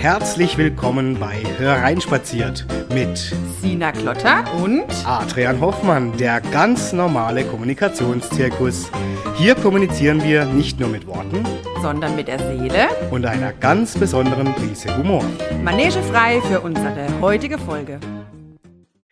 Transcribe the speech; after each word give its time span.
herzlich 0.00 0.58
willkommen 0.58 1.18
bei 1.18 1.42
Hereinspaziert 1.58 2.66
mit 2.92 3.34
Sina 3.60 3.92
Klotter 3.92 4.44
und 4.62 4.84
Adrian 5.04 5.60
Hoffmann, 5.60 6.16
der 6.16 6.40
ganz 6.40 6.92
normale 6.92 7.44
Kommunikationszirkus. 7.44 8.90
Hier 9.36 9.54
kommunizieren 9.54 10.22
wir 10.22 10.44
nicht 10.44 10.78
nur 10.78 10.88
mit 10.88 11.06
Worten, 11.06 11.44
sondern 11.82 12.14
mit 12.14 12.28
der 12.28 12.38
Seele 12.38 12.88
und 13.10 13.24
einer 13.24 13.52
ganz 13.52 13.96
besonderen 13.98 14.54
Prise 14.54 14.96
Humor. 14.96 15.24
Manege 15.64 16.02
frei 16.02 16.40
für 16.42 16.60
unsere 16.60 17.08
heutige 17.20 17.58
Folge. 17.58 17.98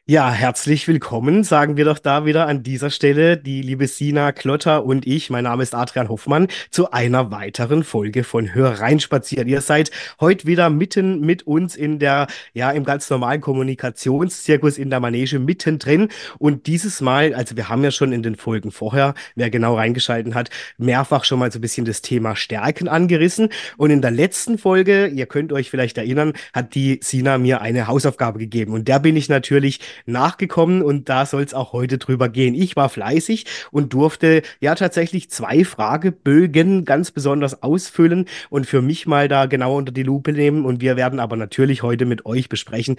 Ja, 0.07 0.31
herzlich 0.31 0.87
willkommen, 0.87 1.45
sagen 1.45 1.79
wir 1.79 1.87
doch 1.87 1.99
da 1.99 2.27
wieder 2.27 2.47
an 2.47 2.63
dieser 2.63 2.91
Stelle, 2.91 3.39
die 3.39 3.63
liebe 3.63 3.87
Sina 3.87 4.33
Klotter 4.33 4.85
und 4.85 5.07
ich, 5.07 5.31
mein 5.31 5.45
Name 5.45 5.63
ist 5.63 5.75
Adrian 5.75 6.11
Hoffmann, 6.11 6.49
zu 6.69 6.91
einer 6.91 7.31
weiteren 7.31 7.85
Folge 7.85 8.23
von 8.23 8.53
Hör 8.53 8.81
rein 8.81 9.01
spazieren. 9.01 9.49
Ihr 9.49 9.63
seid 9.63 9.91
heute 10.21 10.47
wieder 10.47 10.69
mitten 10.69 11.23
mit 11.23 11.47
uns 11.47 11.75
in 11.75 11.99
der, 12.01 12.27
ja, 12.53 12.71
im 12.71 12.85
ganz 12.85 13.09
normalen 13.09 13.41
Kommunikationszirkus 13.41 14.77
in 14.77 14.91
der 14.91 15.01
Manege 15.01 15.39
mittendrin. 15.39 16.11
Und 16.39 16.67
dieses 16.67 17.01
Mal, 17.01 17.33
also 17.33 17.57
wir 17.57 17.71
haben 17.71 17.83
ja 17.83 17.91
schon 17.91 18.13
in 18.13 18.23
den 18.23 18.37
Folgen 18.37 18.73
vorher, 18.73 19.15
wer 19.37 19.49
genau 19.49 19.75
reingeschalten 19.75 20.35
hat, 20.35 20.51
mehrfach 20.77 21.25
schon 21.25 21.39
mal 21.39 21.51
so 21.51 21.59
ein 21.59 21.63
bisschen 21.63 21.87
das 21.87 22.03
Thema 22.03 22.37
Stärken 22.37 22.89
angerissen. 22.89 23.49
Und 23.79 23.91
in 23.91 24.03
der 24.03 24.11
letzten 24.11 24.59
Folge, 24.59 25.07
ihr 25.07 25.25
könnt 25.25 25.51
euch 25.51 25.71
vielleicht 25.71 25.97
erinnern, 25.97 26.35
hat 26.53 26.75
die 26.75 27.01
Sina 27.03 27.39
mir 27.39 27.63
eine 27.63 27.87
Hausaufgabe 27.87 28.39
gegeben. 28.39 28.75
Und 28.75 28.87
der 28.87 28.99
bin 28.99 29.17
ich 29.17 29.31
natürlich 29.31 29.81
nachgekommen 30.07 30.83
und 30.83 31.09
da 31.09 31.27
soll 31.27 31.43
es 31.43 31.55
auch 31.55 31.73
heute 31.73 31.99
drüber 31.99 32.29
gehen. 32.29 32.55
Ich 32.55 32.77
war 32.77 32.89
fleißig 32.89 33.47
und 33.71 33.93
durfte 33.93 34.43
ja 34.61 34.75
tatsächlich 34.75 35.31
zwei 35.31 35.65
Fragebögen 35.65 36.85
ganz 36.85 37.11
besonders 37.11 37.63
ausfüllen 37.63 38.27
und 38.51 38.67
für 38.67 38.83
mich 38.83 39.07
mal 39.07 39.29
da 39.29 39.47
genau 39.47 39.77
unter 39.77 39.93
die 39.93 40.03
Lupe 40.03 40.33
nehmen. 40.33 40.65
Und 40.65 40.81
wir 40.81 40.97
werden 40.97 41.21
aber 41.21 41.37
natürlich 41.37 41.83
heute 41.83 42.05
mit 42.05 42.27
euch 42.27 42.49
besprechen, 42.49 42.97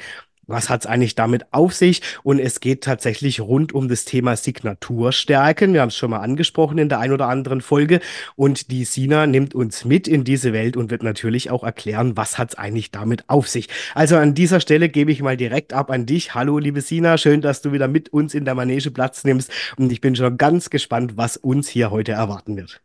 was 0.47 0.69
hat 0.69 0.81
es 0.81 0.85
eigentlich 0.85 1.15
damit 1.15 1.45
auf 1.51 1.73
sich? 1.73 2.01
Und 2.23 2.39
es 2.39 2.59
geht 2.59 2.83
tatsächlich 2.83 3.41
rund 3.41 3.73
um 3.73 3.87
das 3.87 4.05
Thema 4.05 4.35
Signaturstärken. 4.35 5.73
Wir 5.73 5.81
haben 5.81 5.89
es 5.89 5.97
schon 5.97 6.11
mal 6.11 6.19
angesprochen 6.19 6.77
in 6.77 6.89
der 6.89 6.99
ein 6.99 7.11
oder 7.11 7.27
anderen 7.27 7.61
Folge. 7.61 7.99
Und 8.35 8.71
die 8.71 8.85
Sina 8.85 9.25
nimmt 9.27 9.55
uns 9.55 9.85
mit 9.85 10.07
in 10.07 10.23
diese 10.23 10.53
Welt 10.53 10.77
und 10.77 10.91
wird 10.91 11.03
natürlich 11.03 11.49
auch 11.49 11.63
erklären, 11.63 12.15
was 12.15 12.37
hat 12.37 12.51
es 12.51 12.57
eigentlich 12.57 12.91
damit 12.91 13.23
auf 13.27 13.47
sich. 13.47 13.69
Also 13.93 14.17
an 14.17 14.33
dieser 14.33 14.59
Stelle 14.59 14.89
gebe 14.89 15.11
ich 15.11 15.21
mal 15.21 15.37
direkt 15.37 15.73
ab 15.73 15.89
an 15.89 16.05
dich. 16.05 16.35
Hallo, 16.35 16.59
liebe 16.59 16.81
Sina, 16.85 17.17
schön, 17.17 17.41
dass 17.41 17.61
du 17.61 17.71
wieder 17.71 17.87
mit 17.87 18.09
uns 18.09 18.33
in 18.33 18.45
der 18.45 18.55
Manege 18.55 18.91
Platz 18.91 19.23
nimmst. 19.23 19.51
Und 19.77 19.91
ich 19.91 20.01
bin 20.01 20.15
schon 20.15 20.37
ganz 20.37 20.69
gespannt, 20.69 21.17
was 21.17 21.35
uns 21.35 21.67
hier 21.67 21.91
heute 21.91 22.11
erwarten 22.11 22.55
wird. 22.57 22.81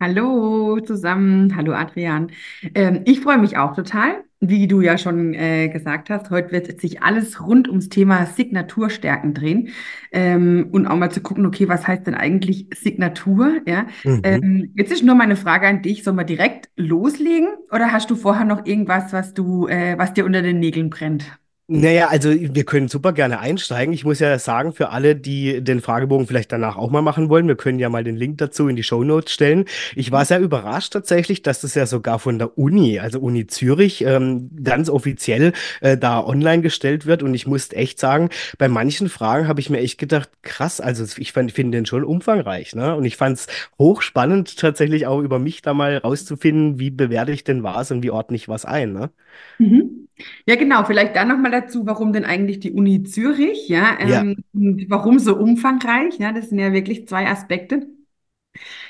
Hallo 0.00 0.80
zusammen, 0.80 1.56
hallo 1.56 1.72
Adrian. 1.72 2.30
Ähm, 2.74 3.02
ich 3.06 3.20
freue 3.20 3.38
mich 3.38 3.56
auch 3.56 3.74
total, 3.74 4.24
wie 4.40 4.66
du 4.66 4.80
ja 4.82 4.98
schon 4.98 5.32
äh, 5.32 5.68
gesagt 5.68 6.10
hast. 6.10 6.30
Heute 6.30 6.52
wird 6.52 6.80
sich 6.80 7.02
alles 7.02 7.40
rund 7.40 7.68
ums 7.68 7.88
Thema 7.88 8.26
Signaturstärken 8.26 9.32
drehen 9.32 9.68
ähm, 10.12 10.68
und 10.72 10.86
auch 10.86 10.96
mal 10.96 11.10
zu 11.10 11.22
gucken, 11.22 11.46
okay, 11.46 11.68
was 11.68 11.86
heißt 11.86 12.06
denn 12.06 12.14
eigentlich 12.14 12.66
Signatur? 12.74 13.60
Ja, 13.66 13.86
mhm. 14.02 14.20
ähm, 14.24 14.72
jetzt 14.76 14.92
ist 14.92 15.04
nur 15.04 15.14
meine 15.14 15.36
Frage 15.36 15.68
an 15.68 15.80
dich: 15.80 16.02
Sollen 16.02 16.16
wir 16.16 16.24
direkt 16.24 16.68
loslegen 16.76 17.48
oder 17.70 17.92
hast 17.92 18.10
du 18.10 18.16
vorher 18.16 18.44
noch 18.44 18.66
irgendwas, 18.66 19.12
was 19.12 19.32
du, 19.32 19.68
äh, 19.68 19.96
was 19.96 20.12
dir 20.12 20.26
unter 20.26 20.42
den 20.42 20.58
Nägeln 20.58 20.90
brennt? 20.90 21.38
Naja, 21.66 22.08
also 22.08 22.30
wir 22.30 22.64
können 22.64 22.88
super 22.88 23.14
gerne 23.14 23.38
einsteigen. 23.40 23.94
Ich 23.94 24.04
muss 24.04 24.18
ja 24.18 24.38
sagen, 24.38 24.74
für 24.74 24.90
alle, 24.90 25.16
die 25.16 25.62
den 25.64 25.80
Fragebogen 25.80 26.26
vielleicht 26.26 26.52
danach 26.52 26.76
auch 26.76 26.90
mal 26.90 27.00
machen 27.00 27.30
wollen, 27.30 27.48
wir 27.48 27.56
können 27.56 27.78
ja 27.78 27.88
mal 27.88 28.04
den 28.04 28.16
Link 28.16 28.36
dazu 28.36 28.68
in 28.68 28.76
die 28.76 28.82
Show 28.82 29.02
Notes 29.02 29.32
stellen. 29.32 29.64
Ich 29.94 30.12
war 30.12 30.26
sehr 30.26 30.40
überrascht 30.40 30.92
tatsächlich, 30.92 31.40
dass 31.40 31.62
das 31.62 31.74
ja 31.74 31.86
sogar 31.86 32.18
von 32.18 32.38
der 32.38 32.58
Uni, 32.58 32.98
also 32.98 33.18
Uni 33.18 33.46
Zürich, 33.46 34.04
ähm, 34.04 34.50
ganz 34.62 34.90
offiziell 34.90 35.54
äh, 35.80 35.96
da 35.96 36.22
online 36.22 36.60
gestellt 36.60 37.06
wird. 37.06 37.22
Und 37.22 37.32
ich 37.32 37.46
muss 37.46 37.72
echt 37.72 37.98
sagen, 37.98 38.28
bei 38.58 38.68
manchen 38.68 39.08
Fragen 39.08 39.48
habe 39.48 39.60
ich 39.60 39.70
mir 39.70 39.78
echt 39.78 39.96
gedacht, 39.96 40.28
krass, 40.42 40.82
also 40.82 41.06
ich 41.16 41.32
finde 41.32 41.70
den 41.70 41.86
schon 41.86 42.04
umfangreich. 42.04 42.74
Ne? 42.74 42.94
Und 42.94 43.06
ich 43.06 43.16
fand 43.16 43.38
es 43.38 43.46
hochspannend, 43.78 44.58
tatsächlich 44.58 45.06
auch 45.06 45.20
über 45.20 45.38
mich 45.38 45.62
da 45.62 45.72
mal 45.72 45.96
rauszufinden, 45.96 46.78
wie 46.78 46.90
bewerte 46.90 47.32
ich 47.32 47.42
denn 47.42 47.62
was 47.62 47.90
und 47.90 48.02
wie 48.02 48.10
ordne 48.10 48.36
ich 48.36 48.48
was 48.48 48.66
ein. 48.66 48.92
Ne? 48.92 49.10
Mhm. 49.58 50.03
Ja, 50.46 50.56
genau. 50.56 50.84
Vielleicht 50.84 51.16
dann 51.16 51.28
nochmal 51.28 51.50
dazu, 51.50 51.86
warum 51.86 52.12
denn 52.12 52.24
eigentlich 52.24 52.60
die 52.60 52.72
Uni 52.72 53.02
Zürich, 53.02 53.68
ja, 53.68 53.96
ähm, 53.98 54.08
ja. 54.08 54.20
und 54.52 54.90
warum 54.90 55.18
so 55.18 55.36
umfangreich, 55.36 56.18
ja, 56.18 56.32
das 56.32 56.50
sind 56.50 56.58
ja 56.58 56.72
wirklich 56.72 57.08
zwei 57.08 57.26
Aspekte. 57.26 57.86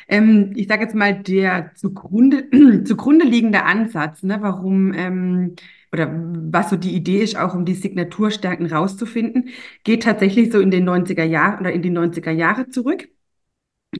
Ähm, 0.08 0.52
ich 0.56 0.68
sage 0.68 0.82
jetzt 0.82 0.94
mal, 0.94 1.14
der 1.22 1.72
zugrunde, 1.74 2.48
zugrunde 2.84 3.24
liegende 3.26 3.64
Ansatz, 3.64 4.22
ne, 4.22 4.38
warum 4.40 4.92
ähm, 4.94 5.54
oder 5.92 6.10
was 6.12 6.70
so 6.70 6.76
die 6.76 6.94
Idee 6.94 7.22
ist, 7.22 7.36
auch 7.36 7.54
um 7.54 7.64
die 7.64 7.74
Signaturstärken 7.74 8.66
rauszufinden, 8.66 9.50
geht 9.84 10.02
tatsächlich 10.02 10.50
so 10.52 10.58
in 10.60 10.72
den 10.72 10.84
90er 10.84 11.24
Jahren 11.24 11.60
oder 11.60 11.72
in 11.72 11.82
die 11.82 11.90
90er 11.90 12.32
Jahre 12.32 12.68
zurück 12.68 13.08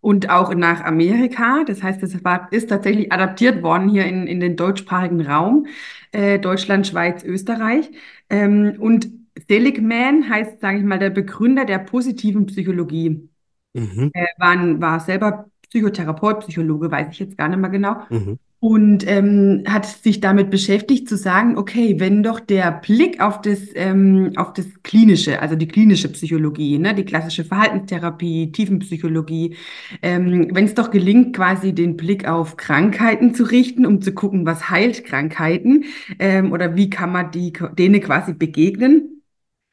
und 0.01 0.31
auch 0.31 0.55
nach 0.55 0.85
Amerika. 0.85 1.65
Das 1.67 1.83
heißt, 1.83 2.03
es 2.03 2.25
war, 2.25 2.49
ist 2.53 2.69
tatsächlich 2.71 3.13
adaptiert 3.13 3.63
worden 3.63 3.89
hier 3.89 4.05
in, 4.07 4.27
in 4.27 4.41
den 4.41 4.57
deutschsprachigen 4.57 5.21
Raum, 5.21 5.67
äh, 6.13 6.39
Deutschland, 6.39 6.87
Schweiz, 6.87 7.25
Österreich. 7.25 7.91
Ähm, 8.31 8.77
und 8.79 9.09
Seligman 9.49 10.29
heißt, 10.29 10.61
sage 10.61 10.79
ich 10.79 10.85
mal, 10.85 10.99
der 10.99 11.11
Begründer 11.11 11.65
der 11.65 11.79
positiven 11.79 12.47
Psychologie. 12.47 13.29
Mhm. 13.73 14.11
Er 14.13 14.29
war, 14.39 14.81
war 14.81 15.01
selber 15.01 15.51
Psychotherapeut, 15.69 16.41
Psychologe, 16.41 16.91
weiß 16.91 17.09
ich 17.11 17.19
jetzt 17.19 17.37
gar 17.37 17.49
nicht 17.49 17.59
mehr 17.59 17.71
genau. 17.71 18.03
Mhm 18.11 18.39
und 18.65 19.07
ähm, 19.07 19.63
hat 19.69 19.85
sich 19.85 20.21
damit 20.21 20.49
beschäftigt 20.49 21.07
zu 21.07 21.19
sagen, 21.19 21.59
okay, 21.59 21.97
wenn 22.01 22.23
doch 22.23 22.41
der 22.41 22.73
Blick 22.73 23.21
auf 23.21 23.43
das, 23.43 23.59
ähm, 23.75 24.33
auf 24.37 24.55
das 24.55 24.65
Klinische, 24.83 25.43
also 25.43 25.55
die 25.55 25.69
klinische 25.69 26.09
Psychologie, 26.09 26.79
ne, 26.79 26.95
die 26.95 27.05
klassische 27.05 27.45
Verhaltenstherapie, 27.45 28.53
Tiefenpsychologie, 28.53 29.57
ähm, 30.01 30.49
wenn 30.51 30.65
es 30.65 30.73
doch 30.73 30.91
gelingt, 30.91 31.37
quasi 31.37 31.75
den 31.75 31.99
Blick 31.99 32.27
auf 32.27 32.57
Krankheiten 32.57 33.35
zu 33.35 33.43
richten, 33.43 33.85
um 33.85 34.01
zu 34.01 34.15
gucken, 34.15 34.47
was 34.47 34.71
heilt 34.71 35.05
Krankheiten 35.05 35.85
ähm, 36.19 36.51
oder 36.51 36.75
wie 36.75 36.89
kann 36.89 37.13
man 37.13 37.33
die, 37.33 37.53
denen 37.77 38.01
quasi 38.01 38.33
begegnen, 38.33 39.21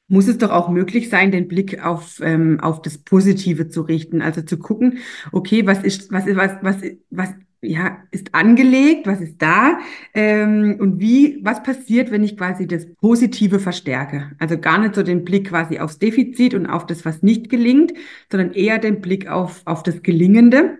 muss 0.09 0.27
es 0.27 0.37
doch 0.37 0.51
auch 0.51 0.67
möglich 0.67 1.07
sein, 1.09 1.31
den 1.31 1.47
Blick 1.47 1.81
auf, 1.81 2.19
ähm, 2.21 2.59
auf 2.59 2.81
das 2.81 2.97
Positive 2.97 3.69
zu 3.69 3.83
richten. 3.83 4.21
Also 4.21 4.41
zu 4.41 4.59
gucken, 4.59 4.97
okay, 5.31 5.65
was 5.65 5.81
ist, 5.81 6.11
was 6.11 6.27
ist, 6.27 6.35
was, 6.35 6.51
was, 6.61 6.75
was 7.09 7.29
ja, 7.61 8.03
ist 8.09 8.33
angelegt, 8.33 9.05
was 9.05 9.21
ist 9.21 9.41
da 9.41 9.79
ähm, 10.13 10.77
und 10.79 10.99
wie, 10.99 11.39
was 11.43 11.61
passiert, 11.61 12.09
wenn 12.09 12.23
ich 12.23 12.35
quasi 12.35 12.67
das 12.67 12.87
Positive 12.95 13.59
verstärke. 13.59 14.31
Also 14.39 14.57
gar 14.57 14.79
nicht 14.79 14.95
so 14.95 15.03
den 15.03 15.23
Blick 15.23 15.49
quasi 15.49 15.79
aufs 15.79 15.99
Defizit 15.99 16.55
und 16.55 16.65
auf 16.65 16.87
das, 16.87 17.05
was 17.05 17.21
nicht 17.21 17.49
gelingt, 17.49 17.93
sondern 18.31 18.53
eher 18.53 18.79
den 18.79 18.99
Blick 19.01 19.27
auf, 19.27 19.61
auf 19.65 19.83
das 19.83 20.01
Gelingende. 20.01 20.79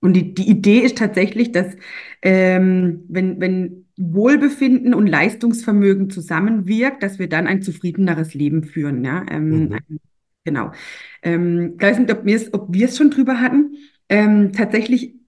Und 0.00 0.14
die, 0.14 0.34
die 0.34 0.48
Idee 0.48 0.80
ist 0.80 0.98
tatsächlich, 0.98 1.52
dass 1.52 1.76
ähm, 2.22 3.04
wenn, 3.08 3.40
wenn 3.40 3.86
Wohlbefinden 3.96 4.94
und 4.94 5.06
Leistungsvermögen 5.06 6.10
zusammenwirkt, 6.10 7.02
dass 7.02 7.18
wir 7.18 7.28
dann 7.28 7.46
ein 7.46 7.62
zufriedeneres 7.62 8.34
Leben 8.34 8.64
führen. 8.64 9.04
Ja? 9.04 9.24
Ähm, 9.30 9.68
mhm. 9.68 9.78
Genau. 10.44 10.72
Ähm, 11.22 11.74
ich 11.76 11.82
weiß 11.82 11.98
nicht, 11.98 12.54
ob 12.54 12.72
wir 12.72 12.88
es 12.88 12.96
schon 12.96 13.10
drüber 13.10 13.40
hatten. 13.40 13.76
Ähm, 14.08 14.52
tatsächlich 14.52 15.18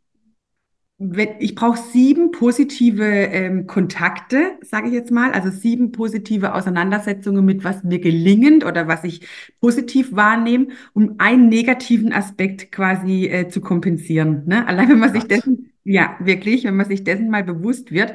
ich 1.39 1.55
brauche 1.55 1.79
sieben 1.79 2.31
positive 2.31 3.05
ähm, 3.05 3.67
Kontakte, 3.67 4.59
sage 4.61 4.89
ich 4.89 4.93
jetzt 4.93 5.11
mal, 5.11 5.33
also 5.33 5.49
sieben 5.51 5.93
positive 5.93 6.55
Auseinandersetzungen 6.55 7.43
mit 7.43 7.65
was 7.65 7.83
mir 7.85 8.01
gelingend 8.01 8.67
oder 8.67 8.87
was 8.87 9.05
ich 9.05 9.27
positiv 9.63 10.15
wahrnehme, 10.15 10.69
um 10.93 11.15
einen 11.17 11.49
negativen 11.49 12.13
Aspekt 12.13 12.71
quasi 12.71 13.29
äh, 13.29 13.49
zu 13.49 13.63
kompensieren. 13.63 14.43
Ne? 14.47 14.69
Allein 14.69 14.91
wenn 14.91 14.99
man 14.99 15.13
sich 15.13 15.25
dessen, 15.25 15.73
ja 15.85 16.17
wirklich, 16.21 16.65
wenn 16.65 16.77
man 16.77 16.87
sich 16.87 17.03
dessen 17.03 17.31
mal 17.31 17.45
bewusst 17.45 17.93
wird. 17.93 18.13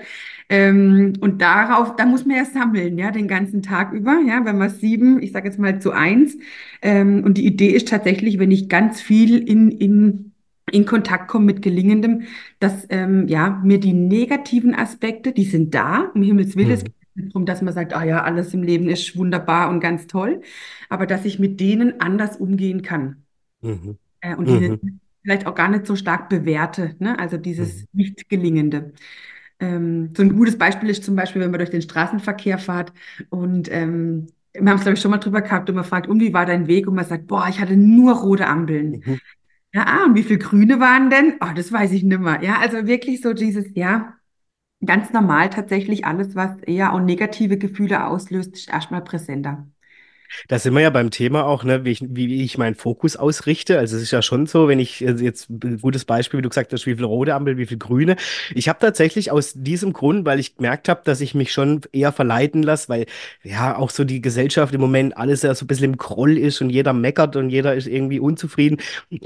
Ähm, 0.48 1.14
und 1.22 1.42
darauf, 1.42 1.96
da 1.96 2.06
muss 2.06 2.28
man 2.28 2.38
ja 2.38 2.46
sammeln, 2.46 3.00
ja, 3.00 3.10
den 3.10 3.28
ganzen 3.28 3.64
Tag 3.64 3.94
über, 3.94 4.20
ja, 4.28 4.46
wenn 4.46 4.60
man 4.60 4.70
sieben, 4.70 5.24
ich 5.24 5.32
sage 5.32 5.48
jetzt 5.48 5.58
mal 5.58 5.82
zu 5.82 5.92
eins. 5.92 6.38
Ähm, 6.84 7.24
und 7.24 7.40
die 7.40 7.48
Idee 7.48 7.70
ist 7.70 7.88
tatsächlich, 7.88 8.38
wenn 8.38 8.52
ich 8.52 8.70
ganz 8.70 9.02
viel 9.02 9.40
in, 9.40 9.72
in 9.72 10.35
in 10.76 10.86
Kontakt 10.86 11.30
komme 11.30 11.46
mit 11.46 11.62
Gelingendem, 11.62 12.24
dass 12.60 12.86
ähm, 12.90 13.28
ja 13.30 13.62
mir 13.64 13.80
die 13.80 13.94
negativen 13.94 14.76
Aspekte, 14.76 15.32
die 15.32 15.46
sind 15.46 15.74
da, 15.74 16.12
um 16.14 16.22
Himmels 16.22 16.58
Willen, 16.58 16.68
mhm. 16.68 16.74
es 16.74 16.84
geht 16.84 16.96
nicht 17.16 17.30
darum, 17.30 17.46
dass 17.46 17.62
man 17.62 17.74
sagt, 17.74 17.96
ah 17.96 18.04
ja, 18.04 18.24
alles 18.24 18.54
im 18.54 18.62
Leben 18.62 18.90
ist 18.90 19.18
wunderbar 19.18 19.70
und 19.70 19.80
ganz 19.80 20.06
toll, 20.08 20.42
aber 20.90 21.08
dass 21.08 21.24
ich 21.24 21.40
mit 21.40 21.62
denen 21.62 22.02
anders 22.02 22.36
umgehen 22.36 22.82
kann. 22.82 23.24
Mhm. 23.62 23.98
Äh, 24.20 24.36
und 24.36 24.50
die 24.50 24.70
mhm. 24.70 25.00
vielleicht 25.24 25.48
auch 25.48 25.56
gar 25.56 25.70
nicht 25.70 25.86
so 25.86 25.96
stark 25.96 26.28
bewerte, 26.28 26.96
ne? 27.00 27.18
also 27.18 27.38
dieses 27.38 27.84
mhm. 27.84 27.88
Nicht-Gelingende. 27.94 28.92
Ähm, 29.62 30.14
so 30.16 30.24
ein 30.24 30.36
gutes 30.36 30.58
Beispiel 30.58 30.90
ist 30.90 31.06
zum 31.06 31.16
Beispiel, 31.16 31.42
wenn 31.42 31.52
man 31.52 31.60
durch 31.60 31.70
den 31.70 31.82
Straßenverkehr 31.82 32.58
fährt 32.58 32.92
und 33.30 33.72
ähm, 33.72 34.28
wir 34.52 34.70
haben 34.70 34.78
es, 34.78 34.84
glaube 34.84 34.96
ich, 34.96 35.02
schon 35.02 35.12
mal 35.12 35.18
drüber 35.18 35.42
gehabt 35.42 35.70
und 35.70 35.76
man 35.76 35.84
fragt, 35.84 36.08
um 36.08 36.20
wie 36.20 36.34
war 36.34 36.46
dein 36.46 36.68
Weg? 36.68 36.88
Und 36.88 36.96
man 36.96 37.04
sagt, 37.04 37.28
boah, 37.28 37.48
ich 37.50 37.60
hatte 37.60 37.76
nur 37.76 38.14
rote 38.14 38.48
Ampeln. 38.48 39.20
Ja, 39.76 39.84
ah, 39.88 40.06
und 40.06 40.16
wie 40.16 40.24
viele 40.24 40.40
Grüne 40.40 40.80
waren 40.80 41.10
denn? 41.10 41.36
Oh, 41.42 41.52
das 41.54 41.72
weiß 41.72 41.92
ich 41.92 42.04
nicht 42.04 42.20
mehr. 42.20 42.42
Ja, 42.42 42.60
also 42.60 42.88
wirklich 42.88 43.22
so 43.22 43.34
dieses, 43.34 43.76
ja, 43.76 44.16
ganz 44.86 45.12
normal 45.14 45.50
tatsächlich 45.52 46.06
alles, 46.06 46.36
was 46.36 46.58
eher 46.64 46.94
auch 46.94 47.02
negative 47.02 47.58
Gefühle 47.60 48.06
auslöst, 48.08 48.54
ist 48.56 48.70
erstmal 48.70 49.04
präsenter. 49.04 49.68
Da 50.48 50.60
sind 50.60 50.74
wir 50.74 50.82
ja 50.82 50.90
beim 50.90 51.12
Thema 51.12 51.46
auch, 51.46 51.64
ne, 51.64 51.86
wie 51.86 51.92
ich, 51.92 52.04
wie 52.08 52.44
ich 52.44 52.58
meinen 52.58 52.76
Fokus 52.76 53.16
ausrichte. 53.16 53.80
Also 53.80 53.98
es 53.98 54.04
ist 54.04 54.12
ja 54.12 54.22
schon 54.22 54.46
so, 54.48 54.68
wenn 54.68 54.80
ich 54.80 55.06
also 55.06 55.24
jetzt 55.24 55.50
ein 55.50 55.80
gutes 55.82 56.06
Beispiel, 56.06 56.40
wie 56.40 56.42
du 56.44 56.50
gesagt 56.50 56.74
hast, 56.74 56.86
wie 56.86 56.96
viel 56.96 57.06
rote 57.06 57.34
Ampel, 57.34 57.58
wie 57.58 57.66
viel 57.66 57.78
grüne. 57.78 58.16
Ich 58.54 58.70
habe 58.70 58.80
tatsächlich 58.80 59.32
aus 59.32 59.54
diesem 59.56 59.94
Grund, 59.94 60.26
weil 60.26 60.40
ich 60.40 60.56
gemerkt 60.58 60.90
habe, 60.90 61.02
dass 61.04 61.22
ich 61.22 61.36
mich 61.36 61.52
schon 61.52 61.82
eher 61.92 62.12
verleiten 62.12 62.64
lasse, 62.64 62.90
weil 62.90 63.06
ja 63.44 63.78
auch 63.78 63.90
so 63.90 64.04
die 64.04 64.22
Gesellschaft 64.22 64.74
im 64.74 64.82
Moment 64.82 65.18
alles 65.18 65.42
ja 65.42 65.54
so 65.56 65.66
ein 65.66 65.68
bisschen 65.68 65.86
im 65.86 65.98
Groll 65.98 66.38
ist 66.38 66.62
und 66.62 66.70
jeder 66.70 66.94
meckert 66.94 67.36
und 67.36 67.50
jeder 67.50 67.76
ist 67.76 67.88
irgendwie 67.88 68.20
unzufrieden, 68.20 68.78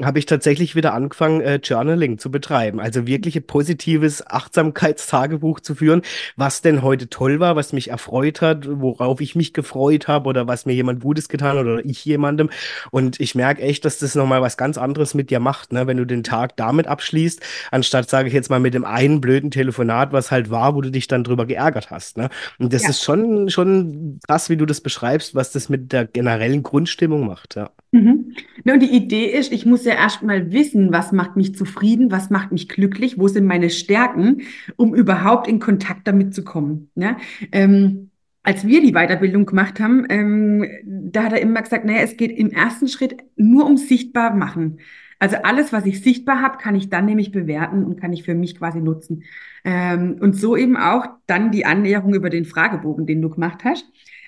habe 0.02 0.20
ich 0.20 0.26
tatsächlich 0.26 0.76
wieder 0.76 0.94
angefangen, 0.94 1.42
äh, 1.42 1.60
Journaling 1.64 2.18
zu 2.18 2.32
betreiben. 2.32 2.80
Also 2.80 3.08
wirklich 3.08 3.36
ein 3.36 3.44
positives 3.44 4.26
Achtsamkeitstagebuch 4.26 5.60
zu 5.60 5.76
führen, 5.76 6.02
was 6.36 6.62
denn 6.62 6.82
heute 6.82 7.10
toll 7.10 7.40
war, 7.40 7.56
was 7.56 7.74
mich 7.74 7.90
erfreut 7.90 8.42
hat, 8.42 8.68
worauf 8.70 9.22
ich 9.22 9.36
mich 9.36 9.54
gefreut 9.54 10.08
habe 10.08 10.30
oder 10.30 10.48
was 10.48 10.66
mir 10.66 10.74
jemand 10.74 10.89
jemand 10.90 11.04
Gutes 11.04 11.30
getan 11.30 11.58
oder 11.58 11.84
ich 11.86 12.04
jemandem. 12.06 12.50
Und 12.92 13.20
ich 13.20 13.36
merke 13.36 13.62
echt, 13.62 13.86
dass 13.86 14.00
das 14.00 14.16
nochmal 14.16 14.42
was 14.42 14.58
ganz 14.58 14.78
anderes 14.78 15.14
mit 15.14 15.30
dir 15.30 15.40
macht, 15.40 15.72
ne? 15.72 15.88
wenn 15.88 15.98
du 15.98 16.06
den 16.06 16.24
Tag 16.24 16.58
damit 16.58 16.88
abschließt, 16.88 17.42
anstatt, 17.72 18.10
sage 18.10 18.28
ich 18.28 18.34
jetzt 18.34 18.50
mal, 18.50 18.60
mit 18.60 18.74
dem 18.74 18.86
einen 18.86 19.22
blöden 19.22 19.52
Telefonat, 19.52 20.12
was 20.12 20.32
halt 20.32 20.50
war, 20.50 20.76
wo 20.76 20.82
du 20.82 20.90
dich 20.92 21.08
dann 21.08 21.24
drüber 21.24 21.46
geärgert 21.46 21.92
hast. 21.92 22.18
Ne? 22.18 22.30
Und 22.58 22.74
das 22.74 22.84
Ja. 22.84 22.90
ist 22.90 23.04
schon, 23.04 23.50
schon 23.50 24.20
krass, 24.28 24.50
wie 24.50 24.58
du 24.58 24.66
das 24.66 24.82
beschreibst, 24.82 25.36
was 25.36 25.52
das 25.52 25.70
mit 25.70 25.92
der 25.92 26.06
generellen 26.06 26.64
Grundstimmung 26.64 27.26
macht. 27.28 27.56
Ja. 27.56 27.70
Mhm. 27.92 28.34
Ne, 28.64 28.74
und 28.74 28.80
die 28.82 28.96
Idee 28.96 29.26
ist, 29.26 29.52
ich 29.52 29.66
muss 29.66 29.86
ja 29.86 29.94
erstmal 29.94 30.52
wissen, 30.52 30.92
was 30.92 31.12
macht 31.12 31.36
mich 31.36 31.56
zufrieden, 31.56 32.12
was 32.12 32.30
macht 32.30 32.52
mich 32.52 32.70
glücklich, 32.70 33.18
wo 33.18 33.28
sind 33.28 33.46
meine 33.46 33.70
Stärken, 33.70 34.42
um 34.76 34.94
überhaupt 34.94 35.48
in 35.48 35.60
Kontakt 35.60 36.08
damit 36.08 36.34
zu 36.36 36.44
kommen. 36.44 36.90
Ne? 36.96 37.18
Ähm, 37.52 38.09
als 38.44 38.66
wir 38.66 38.82
die 38.82 38.94
Weiterbildung 38.94 39.46
gemacht 39.46 39.80
haben, 39.80 40.06
ähm, 40.10 40.66
da 40.86 41.24
hat 41.24 41.34
er 41.34 41.42
immer 41.42 41.62
gesagt, 41.62 41.86
naja, 41.86 42.00
es 42.00 42.18
geht 42.18 42.32
im 42.32 42.52
ersten 42.52 42.88
Schritt 42.88 43.18
nur 43.36 43.66
um 43.66 43.78
sichtbar 43.78 44.34
machen. 44.34 44.80
Also 45.20 45.36
alles, 45.44 45.74
was 45.74 45.86
ich 45.86 46.02
sichtbar 46.02 46.42
habe, 46.42 46.58
kann 46.58 46.76
ich 46.76 46.90
dann 46.90 47.06
nämlich 47.06 47.32
bewerten 47.32 47.84
und 47.84 48.00
kann 48.00 48.14
ich 48.14 48.24
für 48.24 48.36
mich 48.36 48.58
quasi 48.58 48.80
nutzen. 48.80 49.24
Ähm, 49.66 50.18
und 50.22 50.36
so 50.36 50.56
eben 50.56 50.78
auch 50.78 51.06
dann 51.28 51.52
die 51.52 51.66
Annäherung 51.66 52.14
über 52.14 52.30
den 52.30 52.46
Fragebogen, 52.46 53.06
den 53.06 53.22
du 53.22 53.30
gemacht 53.30 53.66
hast. 53.66 53.86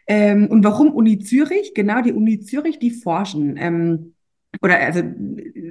Ähm, 0.07 0.47
und 0.47 0.63
warum 0.65 0.91
Uni 0.93 1.19
Zürich? 1.19 1.73
Genau, 1.73 2.01
die 2.01 2.11
Uni 2.11 2.41
Zürich, 2.41 2.79
die 2.79 2.91
forschen. 2.91 4.11
Ähm, 4.53 4.59
oder 4.61 4.79
also 4.79 5.01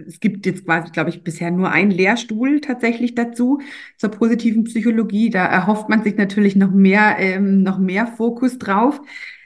es 0.06 0.20
gibt 0.20 0.46
jetzt 0.46 0.64
quasi, 0.64 0.90
glaube 0.90 1.10
ich, 1.10 1.22
bisher 1.22 1.50
nur 1.50 1.70
einen 1.70 1.90
Lehrstuhl 1.90 2.60
tatsächlich 2.60 3.14
dazu 3.14 3.60
zur 3.96 4.10
positiven 4.10 4.64
Psychologie. 4.64 5.30
Da 5.30 5.46
erhofft 5.46 5.88
man 5.88 6.02
sich 6.02 6.16
natürlich 6.16 6.56
noch 6.56 6.70
mehr, 6.72 7.16
ähm, 7.18 7.62
noch 7.62 7.78
mehr 7.78 8.06
Fokus 8.06 8.58
drauf. 8.58 9.00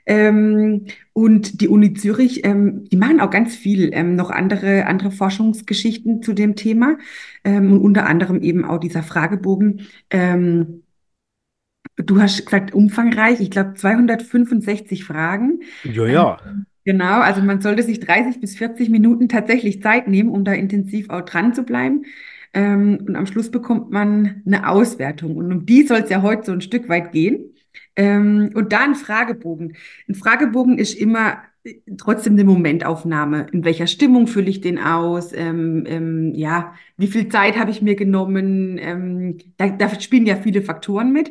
Ähm, 0.06 0.86
und 1.14 1.60
die 1.62 1.68
Uni 1.68 1.94
Zürich, 1.94 2.44
ähm, 2.44 2.84
die 2.90 2.96
machen 2.96 3.20
auch 3.20 3.30
ganz 3.30 3.56
viel, 3.56 3.90
ähm, 3.94 4.16
noch 4.16 4.30
andere, 4.30 4.86
andere 4.86 5.10
Forschungsgeschichten 5.10 6.22
zu 6.22 6.34
dem 6.34 6.56
Thema. 6.56 6.98
Ähm, 7.42 7.72
und 7.72 7.80
unter 7.80 8.06
anderem 8.06 8.42
eben 8.42 8.64
auch 8.64 8.78
dieser 8.78 9.02
Fragebogen. 9.02 9.86
Ähm, 10.10 10.82
Du 11.96 12.20
hast 12.20 12.44
gesagt, 12.44 12.74
umfangreich, 12.74 13.40
ich 13.40 13.50
glaube 13.50 13.74
265 13.74 15.04
Fragen. 15.04 15.60
Ja, 15.84 16.06
Ähm, 16.06 16.12
ja. 16.12 16.38
Genau, 16.84 17.20
also 17.20 17.42
man 17.42 17.60
sollte 17.60 17.82
sich 17.82 18.00
30 18.00 18.40
bis 18.40 18.56
40 18.56 18.90
Minuten 18.90 19.28
tatsächlich 19.28 19.82
Zeit 19.82 20.08
nehmen, 20.08 20.30
um 20.30 20.44
da 20.44 20.52
intensiv 20.52 21.10
auch 21.10 21.22
dran 21.22 21.54
zu 21.54 21.62
bleiben. 21.64 22.04
Ähm, 22.52 22.98
und 23.06 23.16
am 23.16 23.26
Schluss 23.26 23.50
bekommt 23.50 23.90
man 23.90 24.42
eine 24.46 24.68
Auswertung. 24.68 25.36
Und 25.36 25.52
um 25.52 25.66
die 25.66 25.82
soll 25.86 25.98
es 26.00 26.10
ja 26.10 26.22
heute 26.22 26.44
so 26.46 26.52
ein 26.52 26.60
Stück 26.60 26.88
weit 26.88 27.12
gehen. 27.12 27.54
Ähm, 27.96 28.50
und 28.54 28.72
da 28.72 28.80
ein 28.84 28.94
Fragebogen. 28.94 29.76
Ein 30.08 30.14
Fragebogen 30.14 30.78
ist 30.78 30.94
immer 30.94 31.38
äh, 31.64 31.74
trotzdem 31.98 32.34
eine 32.34 32.44
Momentaufnahme. 32.44 33.46
In 33.52 33.64
welcher 33.64 33.86
Stimmung 33.88 34.26
fülle 34.28 34.50
ich 34.50 34.60
den 34.60 34.78
aus? 34.78 35.32
Ähm, 35.32 35.84
ähm, 35.86 36.32
ja, 36.34 36.74
wie 36.96 37.08
viel 37.08 37.28
Zeit 37.28 37.56
habe 37.58 37.70
ich 37.70 37.82
mir 37.82 37.96
genommen? 37.96 38.78
Ähm, 38.78 39.38
da, 39.56 39.68
da 39.68 40.00
spielen 40.00 40.26
ja 40.26 40.36
viele 40.36 40.62
Faktoren 40.62 41.12
mit. 41.12 41.30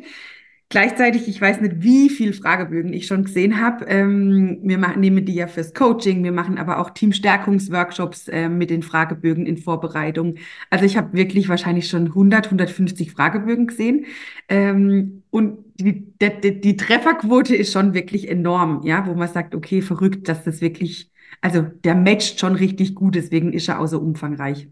Gleichzeitig, 0.73 1.27
ich 1.27 1.39
weiß 1.39 1.61
nicht, 1.61 1.83
wie 1.83 2.09
viel 2.09 2.33
Fragebögen 2.33 2.93
ich 2.93 3.05
schon 3.05 3.25
gesehen 3.25 3.61
habe. 3.61 3.85
Ähm, 3.85 4.57
wir 4.63 4.79
machen, 4.79 5.01
nehmen 5.01 5.23
die 5.23 5.35
ja 5.35 5.45
fürs 5.45 5.75
Coaching, 5.75 6.23
wir 6.23 6.31
machen 6.31 6.57
aber 6.57 6.79
auch 6.79 6.89
Teamstärkungsworkshops 6.89 8.27
äh, 8.29 8.49
mit 8.49 8.71
den 8.71 8.81
Fragebögen 8.81 9.45
in 9.45 9.57
Vorbereitung. 9.57 10.37
Also 10.71 10.85
ich 10.85 10.97
habe 10.97 11.15
wirklich 11.15 11.47
wahrscheinlich 11.47 11.87
schon 11.89 12.07
100, 12.07 12.45
150 12.47 13.11
Fragebögen 13.11 13.67
gesehen. 13.67 14.07
Ähm, 14.49 15.21
und 15.29 15.59
die, 15.75 16.11
die, 16.19 16.59
die 16.61 16.75
Trefferquote 16.75 17.55
ist 17.55 17.71
schon 17.71 17.93
wirklich 17.93 18.27
enorm, 18.27 18.81
ja, 18.83 19.05
wo 19.05 19.13
man 19.13 19.27
sagt, 19.27 19.53
okay, 19.53 19.83
verrückt, 19.83 20.27
dass 20.27 20.43
das 20.43 20.59
wirklich, 20.59 21.11
also 21.41 21.61
der 21.61 21.93
matcht 21.93 22.39
schon 22.39 22.55
richtig 22.55 22.95
gut, 22.95 23.13
deswegen 23.13 23.53
ist 23.53 23.69
er 23.69 23.79
auch 23.79 23.85
so 23.85 23.99
umfangreich. 23.99 24.67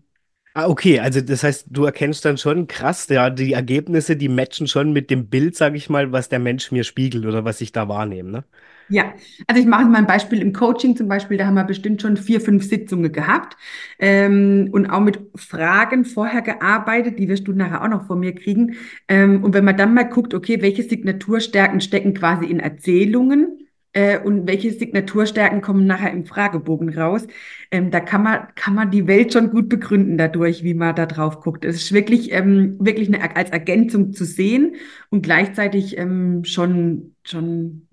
Ah, 0.54 0.68
okay, 0.68 1.00
also 1.00 1.22
das 1.22 1.44
heißt, 1.44 1.68
du 1.70 1.86
erkennst 1.86 2.26
dann 2.26 2.38
schon 2.38 2.68
krass, 2.68 3.08
ja, 3.08 3.30
die 3.30 3.54
Ergebnisse, 3.54 4.18
die 4.18 4.28
matchen 4.28 4.68
schon 4.68 4.92
mit 4.92 5.10
dem 5.10 5.30
Bild, 5.30 5.56
sage 5.56 5.78
ich 5.78 5.90
mal, 5.90 6.12
was 6.12 6.28
der 6.28 6.40
Mensch 6.40 6.72
mir 6.74 6.84
spiegelt 6.84 7.26
oder 7.26 7.46
was 7.46 7.62
ich 7.62 7.72
da 7.72 7.88
wahrnehme, 7.88 8.30
ne? 8.32 8.44
Ja, 8.88 9.14
also 9.48 9.62
ich 9.62 9.68
mache 9.68 9.86
mal 9.86 10.00
ein 10.00 10.08
Beispiel 10.08 10.42
im 10.42 10.52
Coaching 10.52 10.98
zum 10.98 11.08
Beispiel, 11.08 11.38
da 11.38 11.46
haben 11.46 11.54
wir 11.54 11.64
bestimmt 11.64 12.02
schon 12.02 12.18
vier, 12.18 12.42
fünf 12.42 12.66
Sitzungen 12.68 13.14
gehabt 13.14 13.56
ähm, 14.00 14.68
und 14.74 14.90
auch 14.90 15.00
mit 15.00 15.18
Fragen 15.36 16.04
vorher 16.04 16.42
gearbeitet, 16.42 17.18
die 17.18 17.30
wirst 17.30 17.48
du 17.48 17.54
nachher 17.54 17.84
auch 17.84 17.88
noch 17.88 18.06
von 18.08 18.20
mir 18.20 18.36
kriegen. 18.36 18.76
Ähm, 19.08 19.46
und 19.46 19.54
wenn 19.54 19.64
man 19.64 19.78
dann 19.78 19.94
mal 19.94 20.04
guckt, 20.04 20.34
okay, 20.34 20.62
welche 20.62 20.84
Signaturstärken 20.84 21.80
stecken 21.80 22.14
quasi 22.14 22.46
in 22.48 22.60
Erzählungen 22.60 23.61
äh, 23.94 24.20
und 24.20 24.48
welche 24.48 24.72
Signaturstärken 24.72 25.62
kommen 25.62 25.86
nachher 25.86 26.12
im 26.12 26.26
Fragebogen 26.26 26.90
raus, 26.98 27.28
ähm, 27.72 27.92
da 27.92 28.00
kann 28.00 28.24
man, 28.24 28.48
kann 28.56 28.74
man 28.74 28.92
die 28.92 29.08
Welt 29.08 29.34
schon 29.34 29.52
gut 29.52 29.70
begründen 29.70 30.18
dadurch, 30.18 30.64
wie 30.64 30.74
man 30.74 30.96
da 30.96 31.06
drauf 31.06 31.42
guckt. 31.42 31.66
Es 31.66 31.76
ist 31.76 31.92
wirklich, 31.92 32.32
ähm, 32.32 32.78
wirklich 32.80 33.08
eine, 33.08 33.36
als 33.36 33.50
Ergänzung 33.50 34.14
zu 34.14 34.26
sehen 34.26 34.76
und 35.10 35.24
gleichzeitig 35.24 35.98
ähm, 35.98 36.44
schon, 36.46 37.16
schon 37.24 37.88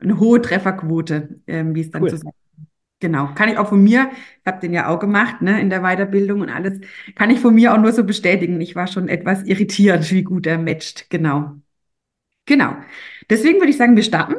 eine 0.00 0.18
hohe 0.18 0.42
Trefferquote, 0.42 1.40
ähm, 1.46 1.74
wie 1.74 1.80
es 1.80 1.90
dann 1.90 2.02
Cool. 2.02 2.10
zu 2.10 2.16
sagen. 2.16 2.36
Genau, 3.00 3.28
kann 3.34 3.50
ich 3.50 3.58
auch 3.58 3.68
von 3.68 3.82
mir, 3.82 4.10
ich 4.40 4.46
habe 4.46 4.60
den 4.60 4.72
ja 4.72 4.88
auch 4.88 4.98
gemacht, 4.98 5.42
ne, 5.42 5.60
in 5.60 5.68
der 5.68 5.82
Weiterbildung 5.82 6.40
und 6.40 6.48
alles, 6.48 6.80
kann 7.14 7.28
ich 7.28 7.38
von 7.38 7.54
mir 7.54 7.74
auch 7.74 7.78
nur 7.78 7.92
so 7.92 8.02
bestätigen. 8.04 8.60
Ich 8.60 8.76
war 8.76 8.86
schon 8.86 9.08
etwas 9.08 9.42
irritiert, 9.42 10.10
wie 10.10 10.22
gut 10.22 10.46
er 10.46 10.58
matcht. 10.58 11.10
Genau. 11.10 11.56
Genau. 12.46 12.76
Deswegen 13.28 13.58
würde 13.58 13.70
ich 13.70 13.76
sagen, 13.76 13.96
wir 13.96 14.02
starten. 14.02 14.36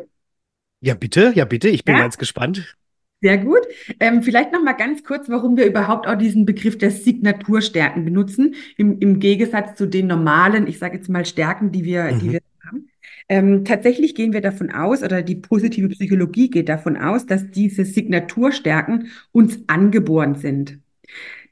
Ja, 0.86 0.94
bitte, 0.94 1.34
ja, 1.36 1.44
bitte, 1.46 1.68
ich 1.68 1.84
bin 1.84 1.96
Ja? 1.96 2.04
ganz 2.04 2.18
gespannt. 2.18 2.78
Sehr 3.22 3.38
gut. 3.40 3.62
Ähm, 4.00 4.22
vielleicht 4.22 4.52
noch 4.52 4.62
mal 4.62 4.74
ganz 4.74 5.04
kurz, 5.04 5.30
warum 5.30 5.58
wir 5.58 5.66
überhaupt 5.66 6.06
auch 6.08 6.16
diesen 6.18 6.46
Begriff 6.46 6.78
der 6.78 6.92
Signaturstärken 6.92 8.06
benutzen, 8.06 8.56
im, 8.78 9.00
im 9.00 9.20
Gegensatz 9.20 9.78
zu 9.78 9.88
den 9.88 10.08
normalen, 10.08 10.68
ich 10.68 10.78
sage 10.78 10.98
jetzt 10.98 11.10
mal 11.10 11.26
Stärken, 11.26 11.72
die 11.72 11.86
wir, 11.86 12.14
die 12.14 12.28
Mhm. 12.28 12.32
wir 12.34 12.40
haben. 12.66 12.88
Ähm, 13.28 13.66
tatsächlich 13.66 14.14
gehen 14.14 14.34
wir 14.34 14.42
davon 14.42 14.70
aus, 14.72 15.02
oder 15.02 15.24
die 15.24 15.36
positive 15.38 15.88
Psychologie 15.90 16.50
geht 16.52 16.70
davon 16.70 16.98
aus, 16.98 17.26
dass 17.26 17.50
diese 17.50 17.84
Signaturstärken 17.86 19.08
uns 19.32 19.60
angeboren 19.68 20.36
sind. 20.36 20.80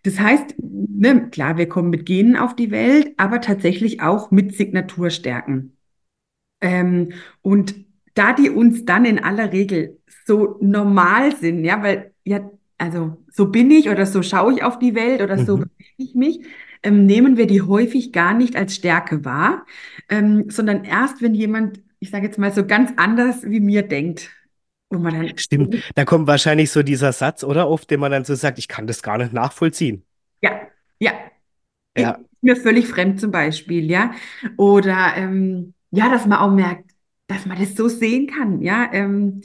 Das 0.03 0.19
heißt, 0.19 0.55
ne, 0.59 1.29
klar, 1.31 1.57
wir 1.57 1.69
kommen 1.69 1.89
mit 1.89 2.05
Genen 2.05 2.35
auf 2.35 2.55
die 2.55 2.71
Welt, 2.71 3.13
aber 3.17 3.41
tatsächlich 3.41 4.01
auch 4.01 4.31
mit 4.31 4.55
Signaturstärken. 4.55 5.77
Ähm, 6.61 7.13
und 7.41 7.75
da 8.13 8.33
die 8.33 8.49
uns 8.49 8.85
dann 8.85 9.05
in 9.05 9.23
aller 9.23 9.51
Regel 9.51 9.99
so 10.25 10.57
normal 10.61 11.35
sind, 11.35 11.63
ja, 11.65 11.81
weil 11.83 12.13
ja, 12.23 12.49
also 12.77 13.23
so 13.31 13.47
bin 13.51 13.71
ich 13.71 13.89
oder 13.89 14.05
so 14.05 14.21
schaue 14.23 14.53
ich 14.53 14.63
auf 14.63 14.79
die 14.79 14.95
Welt 14.95 15.21
oder 15.21 15.37
so 15.37 15.57
Mhm. 15.57 15.63
bewege 15.77 15.93
ich 15.97 16.15
mich, 16.15 16.45
ähm, 16.83 17.05
nehmen 17.05 17.37
wir 17.37 17.47
die 17.47 17.61
häufig 17.61 18.11
gar 18.13 18.33
nicht 18.33 18.55
als 18.55 18.75
Stärke 18.75 19.25
wahr, 19.25 19.65
ähm, 20.09 20.49
sondern 20.49 20.83
erst, 20.85 21.21
wenn 21.21 21.33
jemand, 21.33 21.81
ich 21.99 22.09
sage 22.11 22.25
jetzt 22.25 22.37
mal 22.39 22.51
so 22.53 22.65
ganz 22.65 22.91
anders 22.97 23.43
wie 23.43 23.59
mir 23.59 23.83
denkt, 23.83 24.29
wo 24.89 24.99
man 24.99 25.13
dann, 25.13 25.33
Stimmt, 25.35 25.75
da 25.95 26.05
kommt 26.05 26.27
wahrscheinlich 26.27 26.71
so 26.71 26.81
dieser 26.83 27.11
Satz, 27.13 27.43
oder 27.43 27.69
oft, 27.69 27.89
den 27.91 27.99
man 27.99 28.11
dann 28.11 28.25
so 28.25 28.35
sagt, 28.35 28.57
ich 28.59 28.67
kann 28.67 28.87
das 28.87 29.01
gar 29.03 29.17
nicht 29.17 29.31
nachvollziehen. 29.33 30.03
ja, 30.41 30.67
ja, 30.99 31.11
Ja, 31.95 32.19
ist 32.33 32.43
mir 32.43 32.57
völlig 32.57 32.87
fremd 32.89 33.21
zum 33.21 33.31
Beispiel, 33.31 33.89
ja, 33.91 34.13
oder 34.57 35.15
ähm, 35.17 35.75
ja, 35.91 36.09
dass 36.11 36.27
man 36.27 36.39
auch 36.39 36.51
merkt, 36.53 36.91
dass 37.33 37.45
man 37.45 37.59
das 37.59 37.75
so 37.75 37.87
sehen 37.89 38.27
kann, 38.27 38.61
ja, 38.61 38.89
ähm, 38.93 39.41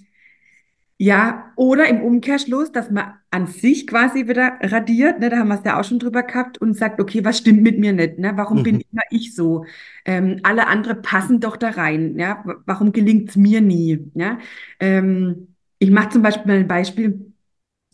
Ja, 1.00 1.52
oder 1.54 1.88
im 1.88 2.00
Umkehrschluss, 2.02 2.72
dass 2.72 2.90
man 2.90 3.14
an 3.30 3.46
sich 3.46 3.86
quasi 3.86 4.26
wieder 4.26 4.58
radiert, 4.60 5.20
ne, 5.20 5.28
da 5.30 5.38
haben 5.38 5.48
wir 5.48 5.54
es 5.54 5.64
ja 5.64 5.78
auch 5.78 5.84
schon 5.84 6.00
drüber 6.00 6.24
gehabt 6.24 6.58
und 6.58 6.76
sagt, 6.76 7.00
okay, 7.00 7.24
was 7.24 7.38
stimmt 7.38 7.62
mit 7.62 7.78
mir 7.78 7.92
nicht, 7.92 8.18
ne? 8.18 8.32
Warum 8.34 8.64
bin 8.64 8.76
mhm. 8.76 8.82
immer 8.90 9.02
ich 9.10 9.32
so? 9.34 9.64
Ähm, 10.04 10.40
alle 10.42 10.66
anderen 10.66 11.00
passen 11.02 11.38
doch 11.38 11.56
da 11.56 11.70
rein, 11.70 12.18
ja? 12.18 12.42
Warum 12.66 12.90
gelingt 12.90 13.30
es 13.30 13.36
mir 13.36 13.60
nie, 13.60 14.10
ja? 14.14 14.38
Ähm, 14.80 15.54
ich 15.78 15.90
mache 15.92 16.08
zum 16.10 16.22
Beispiel 16.22 16.46
mal 16.46 16.58
ein 16.58 16.66
Beispiel 16.68 17.32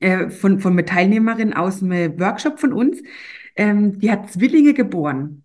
äh, 0.00 0.30
von, 0.30 0.60
von 0.60 0.72
einer 0.72 0.86
Teilnehmerin 0.86 1.52
aus 1.52 1.82
einem 1.82 2.18
Workshop 2.18 2.58
von 2.58 2.72
uns. 2.72 3.02
Ähm, 3.56 3.98
die 4.00 4.10
hat 4.10 4.30
Zwillinge 4.32 4.74
geboren. 4.74 5.43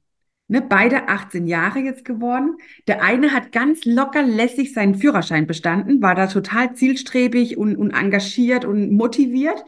Ne, 0.52 0.62
beide 0.62 1.08
18 1.10 1.46
Jahre 1.48 1.80
jetzt 1.80 2.04
geworden. 2.06 2.58
Der 2.88 3.04
eine 3.04 3.32
hat 3.34 3.52
ganz 3.52 3.86
locker 3.86 4.24
lässig 4.24 4.74
seinen 4.74 4.96
Führerschein 4.96 5.46
bestanden, 5.48 6.02
war 6.02 6.16
da 6.16 6.26
total 6.28 6.74
zielstrebig 6.74 7.58
und, 7.58 7.76
und 7.78 7.92
engagiert 7.92 8.66
und 8.66 8.92
motiviert. 8.92 9.64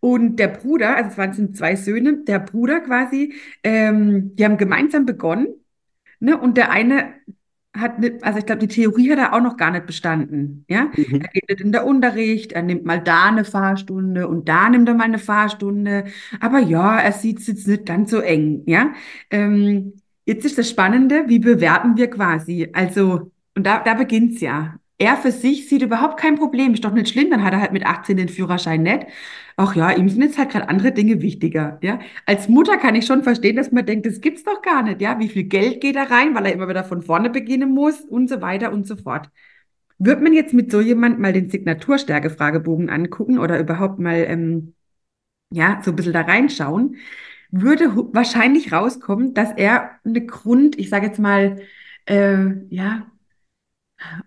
Und 0.00 0.36
der 0.36 0.48
Bruder, 0.48 0.96
also 0.96 1.10
es 1.10 1.18
waren 1.18 1.54
zwei 1.54 1.76
Söhne, 1.76 2.24
der 2.24 2.40
Bruder 2.40 2.80
quasi, 2.80 3.34
ähm, 3.62 4.34
die 4.36 4.44
haben 4.44 4.58
gemeinsam 4.58 5.06
begonnen. 5.06 5.46
Ne? 6.20 6.38
Und 6.38 6.56
der 6.56 6.70
eine 6.70 7.14
hat, 7.76 7.98
nicht, 7.98 8.22
also 8.22 8.38
ich 8.38 8.46
glaube, 8.46 8.60
die 8.60 8.68
Theorie 8.68 9.10
hat 9.12 9.18
er 9.18 9.32
auch 9.34 9.40
noch 9.40 9.56
gar 9.56 9.70
nicht 9.72 9.86
bestanden. 9.86 10.64
Ja, 10.68 10.90
Mhm. 10.96 11.20
er 11.22 11.28
geht 11.28 11.48
nicht 11.48 11.60
in 11.60 11.72
der 11.72 11.84
Unterricht, 11.86 12.52
er 12.52 12.62
nimmt 12.62 12.84
mal 12.84 13.00
da 13.02 13.24
eine 13.26 13.44
Fahrstunde 13.44 14.28
und 14.28 14.48
da 14.48 14.68
nimmt 14.68 14.88
er 14.88 14.94
mal 14.94 15.04
eine 15.04 15.18
Fahrstunde. 15.18 16.04
Aber 16.40 16.60
ja, 16.60 16.98
er 17.00 17.12
sieht 17.12 17.40
es 17.40 17.46
jetzt 17.48 17.66
nicht 17.66 17.84
ganz 17.86 18.10
so 18.10 18.20
eng. 18.20 18.62
Ja, 18.66 18.92
ähm, 19.30 19.94
jetzt 20.24 20.44
ist 20.44 20.58
das 20.58 20.70
Spannende, 20.70 21.24
wie 21.28 21.38
bewerten 21.38 21.96
wir 21.96 22.08
quasi? 22.10 22.68
Also, 22.72 23.32
und 23.54 23.66
da, 23.66 23.80
da 23.82 23.94
beginnt's 23.94 24.40
ja. 24.40 24.76
Er 24.96 25.16
für 25.16 25.32
sich 25.32 25.68
sieht 25.68 25.82
überhaupt 25.82 26.20
kein 26.20 26.36
Problem, 26.36 26.72
ist 26.74 26.84
doch 26.84 26.92
nicht 26.92 27.08
schlimm, 27.08 27.28
dann 27.30 27.42
hat 27.42 27.52
er 27.52 27.60
halt 27.60 27.72
mit 27.72 27.84
18 27.84 28.16
den 28.16 28.28
Führerschein 28.28 28.82
nicht. 28.82 29.06
Ach 29.56 29.74
ja, 29.74 29.90
ihm 29.90 30.08
sind 30.08 30.22
jetzt 30.22 30.38
halt 30.38 30.50
gerade 30.50 30.68
andere 30.68 30.92
Dinge 30.92 31.20
wichtiger, 31.20 31.78
ja. 31.82 31.98
Als 32.26 32.48
Mutter 32.48 32.76
kann 32.76 32.94
ich 32.94 33.04
schon 33.06 33.22
verstehen, 33.24 33.56
dass 33.56 33.72
man 33.72 33.86
denkt, 33.86 34.06
das 34.06 34.20
gibt's 34.20 34.44
doch 34.44 34.62
gar 34.62 34.82
nicht, 34.82 35.00
ja. 35.00 35.18
Wie 35.18 35.28
viel 35.28 35.44
Geld 35.44 35.80
geht 35.80 35.96
da 35.96 36.04
rein, 36.04 36.34
weil 36.34 36.46
er 36.46 36.52
immer 36.52 36.68
wieder 36.68 36.84
von 36.84 37.02
vorne 37.02 37.28
beginnen 37.30 37.72
muss 37.72 38.00
und 38.02 38.28
so 38.28 38.40
weiter 38.40 38.72
und 38.72 38.86
so 38.86 38.96
fort. 38.96 39.30
Wird 39.98 40.22
man 40.22 40.32
jetzt 40.32 40.54
mit 40.54 40.70
so 40.72 40.80
jemand 40.80 41.18
mal 41.20 41.32
den 41.32 41.50
Signaturstärke-Fragebogen 41.50 42.90
angucken 42.90 43.38
oder 43.38 43.58
überhaupt 43.60 43.98
mal, 43.98 44.24
ähm, 44.28 44.74
ja, 45.50 45.80
so 45.84 45.92
ein 45.92 45.96
bisschen 45.96 46.12
da 46.12 46.22
reinschauen, 46.22 46.96
würde 47.62 47.94
wahrscheinlich 48.14 48.72
rauskommen, 48.72 49.34
dass 49.34 49.50
er 49.56 49.90
eine 50.04 50.24
Grund, 50.26 50.78
ich 50.78 50.90
sage 50.90 51.06
jetzt 51.06 51.18
mal, 51.18 51.60
äh, 52.06 52.46
ja, 52.70 53.06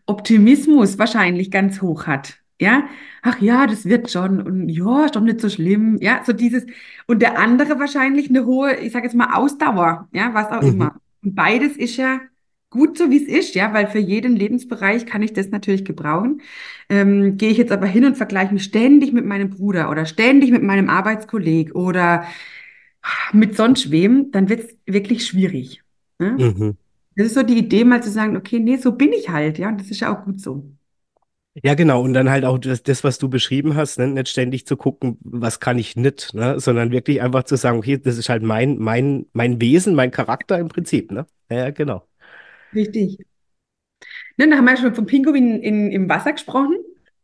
Optimismus 0.06 0.98
wahrscheinlich 0.98 1.52
ganz 1.52 1.82
hoch 1.82 2.08
hat. 2.08 2.40
Ja, 2.60 2.86
ach 3.22 3.40
ja, 3.40 3.68
das 3.68 3.86
wird 3.86 4.10
schon 4.10 4.42
und 4.42 4.70
ja, 4.70 5.06
ist 5.06 5.16
doch 5.16 5.22
nicht 5.22 5.42
so 5.42 5.50
schlimm. 5.50 5.98
Ja, 6.02 6.24
so 6.26 6.34
dieses 6.34 6.66
und 7.06 7.22
der 7.22 7.38
andere 7.38 7.80
wahrscheinlich 7.80 8.30
eine 8.30 8.46
hohe, 8.46 8.76
ich 8.78 8.92
sage 8.94 9.06
jetzt 9.06 9.16
mal 9.16 9.36
Ausdauer, 9.36 10.08
ja, 10.12 10.34
was 10.34 10.48
auch 10.52 10.64
Mhm. 10.64 10.68
immer. 10.68 10.96
Und 11.24 11.36
beides 11.36 11.78
ist 11.78 11.98
ja 11.98 12.20
gut 12.72 12.98
so, 12.98 13.12
wie 13.12 13.24
es 13.24 13.30
ist, 13.48 13.56
ja, 13.56 13.74
weil 13.74 13.88
für 13.88 14.00
jeden 14.00 14.36
Lebensbereich 14.36 15.06
kann 15.06 15.22
ich 15.22 15.34
das 15.34 15.50
natürlich 15.52 15.86
gebrauchen. 15.86 16.42
Ähm, 16.90 17.38
gehe 17.38 17.50
ich 17.52 17.58
jetzt 17.58 17.72
aber 17.72 17.86
hin 17.86 18.06
und 18.06 18.18
vergleiche 18.18 18.54
mich 18.54 18.64
ständig 18.64 19.14
mit 19.14 19.26
meinem 19.26 19.50
Bruder 19.52 19.90
oder 19.92 20.06
ständig 20.06 20.52
mit 20.52 20.64
meinem 20.64 20.90
Arbeitskolleg 20.90 21.76
oder 21.76 22.26
mit 23.34 23.56
sonst 23.56 23.92
wem, 23.92 24.32
dann 24.32 24.50
wird 24.50 24.62
es 24.62 24.78
wirklich 24.86 25.26
schwierig. 25.26 25.84
Ne? 26.20 26.38
Mhm. 26.38 26.78
Das 27.16 27.28
ist 27.28 27.36
so 27.36 27.44
die 27.44 27.58
Idee, 27.58 27.84
mal 27.84 28.04
zu 28.04 28.12
sagen, 28.12 28.38
okay, 28.38 28.60
nee, 28.60 28.78
so 28.78 28.94
bin 28.94 29.14
ich 29.14 29.30
halt, 29.30 29.58
ja, 29.58 29.70
und 29.70 29.80
das 29.82 29.90
ist 29.90 30.00
ja 30.02 30.16
auch 30.16 30.26
gut 30.26 30.40
so. 30.42 30.72
Ja, 31.64 31.74
genau. 31.74 32.02
Und 32.04 32.14
dann 32.14 32.30
halt 32.30 32.46
auch 32.46 32.60
das, 32.60 32.84
das, 32.84 33.04
was 33.04 33.18
du 33.18 33.30
beschrieben 33.30 33.76
hast, 33.76 33.98
ne? 33.98 34.08
Nicht 34.08 34.28
ständig 34.30 34.68
zu 34.68 34.78
gucken, 34.78 35.18
was 35.22 35.60
kann 35.60 35.80
ich 35.80 35.96
nicht, 35.96 36.34
ne? 36.36 36.60
Sondern 36.60 36.92
wirklich 36.92 37.22
einfach 37.22 37.44
zu 37.44 37.56
sagen, 37.58 37.80
okay, 37.80 37.98
das 37.98 38.18
ist 38.18 38.30
halt 38.30 38.44
mein, 38.44 38.78
mein, 38.78 39.26
mein 39.34 39.60
Wesen, 39.60 39.96
mein 39.96 40.12
Charakter 40.12 40.60
im 40.60 40.68
Prinzip, 40.68 41.12
ne? 41.12 41.26
Ja, 41.50 41.72
genau. 41.72 42.08
Richtig. 42.74 43.18
Ne, 44.38 44.50
da 44.50 44.58
haben 44.58 44.66
wir 44.66 44.72
ja 44.76 44.78
schon 44.82 44.96
vom 44.96 45.06
Pinguin 45.06 45.62
in, 45.62 45.92
im 45.92 46.10
Wasser 46.10 46.34
gesprochen, 46.34 46.76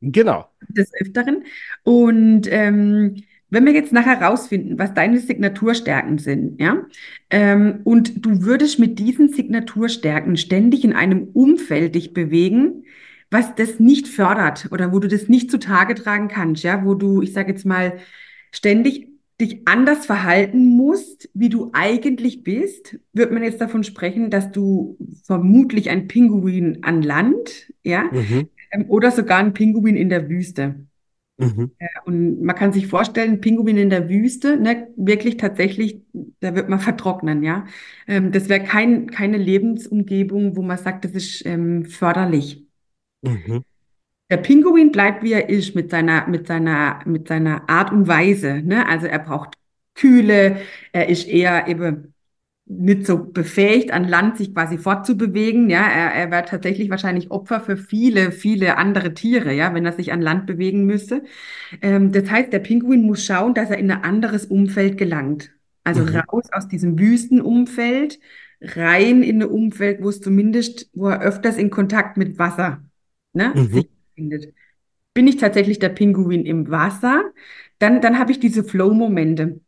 Genau. 0.01 0.49
des 0.67 0.91
Öfteren. 0.99 1.43
Und 1.83 2.47
ähm, 2.51 3.23
wenn 3.53 3.65
wir 3.65 3.73
jetzt 3.73 3.93
nachher 3.93 4.21
rausfinden, 4.21 4.79
was 4.79 4.93
deine 4.93 5.19
Signaturstärken 5.19 6.17
sind, 6.17 6.59
ja, 6.59 6.85
ähm, 7.29 7.79
und 7.83 8.25
du 8.25 8.43
würdest 8.43 8.79
mit 8.79 8.99
diesen 8.99 9.29
Signaturstärken 9.29 10.37
ständig 10.37 10.83
in 10.83 10.93
einem 10.93 11.27
Umfeld 11.33 11.95
dich 11.95 12.13
bewegen, 12.13 12.85
was 13.31 13.55
das 13.55 13.79
nicht 13.79 14.07
fördert 14.07 14.69
oder 14.71 14.93
wo 14.93 14.99
du 14.99 15.07
das 15.07 15.27
nicht 15.29 15.49
zutage 15.49 15.95
tragen 15.95 16.27
kannst, 16.27 16.63
ja, 16.63 16.85
wo 16.85 16.93
du, 16.95 17.21
ich 17.21 17.33
sage 17.33 17.51
jetzt 17.51 17.65
mal, 17.65 17.93
ständig 18.51 19.09
dich 19.41 19.67
anders 19.67 20.05
verhalten 20.05 20.77
musst, 20.77 21.29
wie 21.33 21.49
du 21.49 21.71
eigentlich 21.73 22.43
bist, 22.43 22.99
wird 23.13 23.31
man 23.31 23.43
jetzt 23.43 23.59
davon 23.61 23.83
sprechen, 23.83 24.29
dass 24.29 24.51
du 24.51 24.97
vermutlich 25.23 25.89
ein 25.89 26.07
Pinguin 26.07 26.79
an 26.83 27.01
Land, 27.01 27.73
ja, 27.83 28.03
Mhm. 28.11 28.49
ähm, 28.71 28.85
oder 28.89 29.11
sogar 29.11 29.39
ein 29.39 29.53
Pinguin 29.53 29.95
in 29.95 30.09
der 30.09 30.29
Wüste. 30.29 30.75
Mhm. 31.37 31.71
Und 32.05 32.43
man 32.43 32.55
kann 32.55 32.73
sich 32.73 32.87
vorstellen, 32.87 33.41
Pinguin 33.41 33.77
in 33.77 33.89
der 33.89 34.09
Wüste, 34.09 34.57
ne, 34.57 34.87
wirklich 34.95 35.37
tatsächlich, 35.37 36.01
da 36.39 36.55
wird 36.55 36.69
man 36.69 36.79
vertrocknen, 36.79 37.43
ja. 37.43 37.65
Ähm, 38.07 38.31
das 38.31 38.49
wäre 38.49 38.63
kein, 38.63 39.07
keine 39.07 39.37
Lebensumgebung, 39.37 40.55
wo 40.55 40.61
man 40.61 40.77
sagt, 40.77 41.05
das 41.05 41.11
ist 41.11 41.45
ähm, 41.45 41.85
förderlich. 41.85 42.65
Mhm. 43.21 43.63
Der 44.29 44.37
Pinguin 44.37 44.91
bleibt, 44.91 45.23
wie 45.23 45.33
er 45.33 45.49
ist, 45.49 45.75
mit 45.75 45.91
seiner, 45.91 46.27
mit 46.27 46.47
seiner, 46.47 47.01
mit 47.05 47.27
seiner 47.27 47.69
Art 47.69 47.91
und 47.91 48.07
Weise, 48.07 48.61
ne? 48.63 48.87
Also 48.87 49.07
er 49.07 49.19
braucht 49.19 49.55
Kühle, 49.95 50.57
er 50.91 51.09
ist 51.09 51.27
eher 51.27 51.67
eben 51.67 52.12
nicht 52.65 53.05
so 53.05 53.17
befähigt, 53.25 53.91
an 53.91 54.07
Land 54.07 54.37
sich 54.37 54.53
quasi 54.53 54.77
fortzubewegen, 54.77 55.69
ja. 55.69 55.81
Er, 55.81 56.13
er 56.13 56.31
wäre 56.31 56.45
tatsächlich 56.45 56.89
wahrscheinlich 56.89 57.29
Opfer 57.31 57.59
für 57.61 57.77
viele, 57.77 58.31
viele 58.31 58.77
andere 58.77 59.13
Tiere, 59.13 59.53
ja, 59.53 59.73
wenn 59.73 59.85
er 59.85 59.91
sich 59.93 60.11
an 60.13 60.21
Land 60.21 60.45
bewegen 60.47 60.85
müsste. 60.85 61.23
Ähm, 61.81 62.11
das 62.11 62.29
heißt, 62.29 62.53
der 62.53 62.59
Pinguin 62.59 63.03
muss 63.03 63.25
schauen, 63.25 63.53
dass 63.53 63.69
er 63.69 63.77
in 63.77 63.91
ein 63.91 64.03
anderes 64.03 64.45
Umfeld 64.45 64.97
gelangt. 64.97 65.51
Also 65.83 66.03
Mhm. 66.03 66.19
raus 66.31 66.45
aus 66.51 66.67
diesem 66.67 66.97
Wüstenumfeld, 66.99 68.19
rein 68.61 69.23
in 69.23 69.41
ein 69.43 69.49
Umfeld, 69.49 70.01
wo 70.01 70.09
es 70.09 70.21
zumindest, 70.21 70.89
wo 70.93 71.09
er 71.09 71.21
öfters 71.21 71.57
in 71.57 71.69
Kontakt 71.69 72.17
mit 72.17 72.39
Wasser, 72.39 72.83
ne, 73.33 73.55
Mhm. 73.55 73.69
sich 73.69 73.89
befindet. 74.15 74.53
Bin 75.13 75.27
ich 75.27 75.37
tatsächlich 75.37 75.79
der 75.79 75.89
Pinguin 75.89 76.45
im 76.45 76.69
Wasser, 76.71 77.31
dann, 77.79 78.01
dann 78.01 78.19
habe 78.19 78.31
ich 78.31 78.39
diese 78.39 78.63
Flow-Momente. 78.63 79.61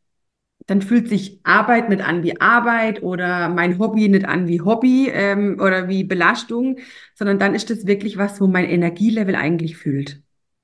Dann 0.67 0.81
fühlt 0.81 1.07
sich 1.10 1.39
Arbeit 1.43 1.89
nicht 1.89 2.01
an 2.01 2.24
wie 2.24 2.39
Arbeit 2.41 3.03
oder 3.03 3.50
mein 3.50 3.77
Hobby 3.79 4.10
nicht 4.10 4.25
an 4.25 4.48
wie 4.48 4.62
Hobby 4.62 5.10
ähm, 5.12 5.60
oder 5.60 5.88
wie 5.88 6.03
Belastung, 6.03 6.79
sondern 7.13 7.39
dann 7.39 7.53
ist 7.55 7.69
das 7.69 7.86
wirklich 7.86 8.17
was, 8.17 8.41
wo 8.41 8.48
mein 8.48 8.65
Energielevel 8.65 9.36
eigentlich 9.36 9.77
fühlt. 9.77 10.22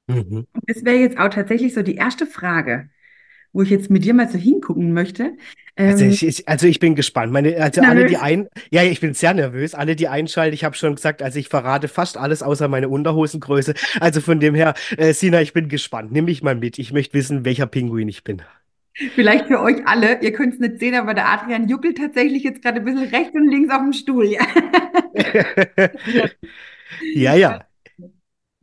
Mhm. 0.07 0.47
Und 0.53 0.63
das 0.67 0.83
wäre 0.85 0.97
jetzt 0.97 1.17
auch 1.17 1.29
tatsächlich 1.29 1.73
so 1.73 1.81
die 1.83 1.95
erste 1.95 2.25
Frage, 2.25 2.89
wo 3.53 3.61
ich 3.61 3.69
jetzt 3.69 3.89
mit 3.89 4.05
dir 4.05 4.13
mal 4.13 4.29
so 4.29 4.37
hingucken 4.37 4.93
möchte. 4.93 5.37
Also 5.83 6.03
Ähm, 6.03 6.11
ich, 6.11 6.25
ich, 6.25 6.47
also 6.47 6.67
ich 6.67 6.79
bin 6.79 6.95
gespannt. 6.95 7.31
Meine, 7.31 7.55
also 7.61 7.81
alle, 7.81 8.05
die 8.05 8.13
nervös? 8.13 8.21
ein, 8.21 8.47
ja, 8.71 8.83
ich 8.83 8.99
bin 8.99 9.13
sehr 9.13 9.33
nervös. 9.33 9.73
Alle, 9.73 9.95
die 9.95 10.07
einschalten, 10.07 10.53
ich 10.53 10.63
habe 10.63 10.75
schon 10.75 10.95
gesagt, 10.95 11.23
also 11.23 11.39
ich 11.39 11.49
verrate 11.49 11.87
fast 11.87 12.17
alles 12.17 12.43
außer 12.43 12.67
meine 12.67 12.89
Unterhosengröße. 12.89 13.73
Also 13.99 14.21
von 14.21 14.39
dem 14.39 14.53
her, 14.55 14.73
äh, 14.97 15.13
Sina, 15.13 15.41
ich 15.41 15.53
bin 15.53 15.69
gespannt. 15.69 16.11
Nimm 16.11 16.25
mich 16.25 16.43
mal 16.43 16.55
mit. 16.55 16.77
Ich 16.79 16.93
möchte 16.93 17.13
wissen, 17.15 17.45
welcher 17.45 17.67
Pinguin 17.67 18.09
ich 18.09 18.23
bin. 18.23 18.41
Vielleicht 18.93 19.47
für 19.47 19.59
euch 19.61 19.85
alle, 19.87 20.21
ihr 20.21 20.33
könnt 20.33 20.53
es 20.53 20.59
nicht 20.59 20.79
sehen, 20.79 20.95
aber 20.95 21.13
der 21.13 21.29
Adrian 21.29 21.67
juckelt 21.69 21.97
tatsächlich 21.97 22.43
jetzt 22.43 22.61
gerade 22.61 22.79
ein 22.79 22.85
bisschen 22.85 23.09
rechts 23.09 23.33
und 23.35 23.49
links 23.49 23.73
auf 23.73 23.81
dem 23.81 23.93
Stuhl. 23.93 24.25
Ja. 24.25 24.41
Ja, 27.15 27.35
ja. 27.35 27.67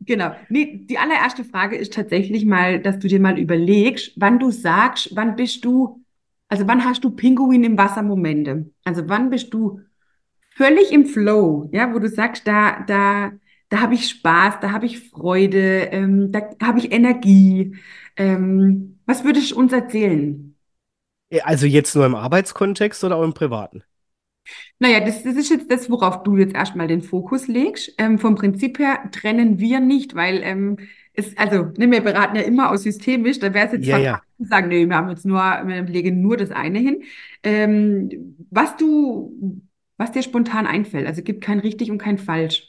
Genau. 0.01 0.31
Nee, 0.49 0.85
die 0.85 0.97
allererste 0.97 1.43
Frage 1.43 1.75
ist 1.75 1.93
tatsächlich 1.93 2.45
mal, 2.45 2.79
dass 2.81 2.99
du 2.99 3.07
dir 3.07 3.19
mal 3.19 3.37
überlegst, 3.37 4.13
wann 4.15 4.39
du 4.39 4.49
sagst, 4.51 5.15
wann 5.15 5.35
bist 5.35 5.65
du, 5.65 6.03
also 6.47 6.67
wann 6.67 6.85
hast 6.85 7.03
du 7.03 7.11
Pinguin 7.11 7.63
im 7.63 7.77
Wasser 7.77 8.01
Momente? 8.01 8.71
Also 8.85 9.07
wann 9.09 9.29
bist 9.29 9.53
du 9.53 9.81
völlig 10.55 10.91
im 10.93 11.05
Flow, 11.05 11.69
ja, 11.73 11.93
wo 11.93 11.99
du 11.99 12.09
sagst, 12.09 12.47
da, 12.47 12.81
da, 12.87 13.31
da 13.69 13.81
habe 13.81 13.95
ich 13.95 14.09
Spaß, 14.09 14.59
da 14.61 14.71
habe 14.71 14.85
ich 14.87 15.09
Freude, 15.09 15.89
ähm, 15.91 16.31
da 16.31 16.41
habe 16.63 16.79
ich 16.79 16.91
Energie. 16.91 17.77
Ähm, 18.17 18.98
was 19.09 19.23
würdest 19.25 19.51
du 19.51 19.57
uns 19.59 19.73
erzählen? 19.73 20.55
Also 21.43 21.65
jetzt 21.65 21.95
nur 21.95 22.05
im 22.05 22.13
Arbeitskontext 22.15 23.03
oder 23.03 23.15
auch 23.17 23.23
im 23.23 23.33
privaten? 23.33 23.83
Naja, 24.79 24.99
das, 25.01 25.23
das 25.23 25.35
ist 25.35 25.49
jetzt 25.49 25.69
das, 25.71 25.89
worauf 25.89 26.23
du 26.23 26.37
jetzt 26.37 26.55
erstmal 26.55 26.87
den 26.87 27.01
Fokus 27.01 27.47
legst. 27.47 27.93
Ähm, 27.97 28.19
vom 28.19 28.35
Prinzip 28.35 28.79
her 28.79 29.09
trennen 29.11 29.59
wir 29.59 29.79
nicht, 29.79 30.15
weil 30.15 30.41
ähm, 30.43 30.77
es, 31.13 31.37
also, 31.37 31.63
ne, 31.77 31.91
wir 31.91 32.01
beraten 32.01 32.35
ja 32.35 32.43
immer 32.43 32.71
aus 32.71 32.83
systemisch, 32.83 33.39
da 33.39 33.53
wäre 33.53 33.67
es 33.67 33.73
jetzt 33.73 33.87
Ja, 33.87 33.97
ja. 33.97 34.21
zu 34.37 34.45
sagen, 34.45 34.69
nee, 34.69 34.85
wir 34.87 34.95
haben 34.95 35.09
jetzt 35.09 35.25
nur, 35.25 35.37
wir 35.39 35.83
legen 35.83 36.21
nur 36.21 36.37
das 36.37 36.51
eine 36.51 36.79
hin. 36.79 37.03
Ähm, 37.43 38.37
was 38.49 38.77
du, 38.77 39.61
was 39.97 40.11
dir 40.11 40.23
spontan 40.23 40.65
einfällt, 40.67 41.07
also 41.07 41.21
gibt 41.23 41.43
kein 41.43 41.59
richtig 41.59 41.91
und 41.91 41.97
kein 41.97 42.17
falsch. 42.17 42.68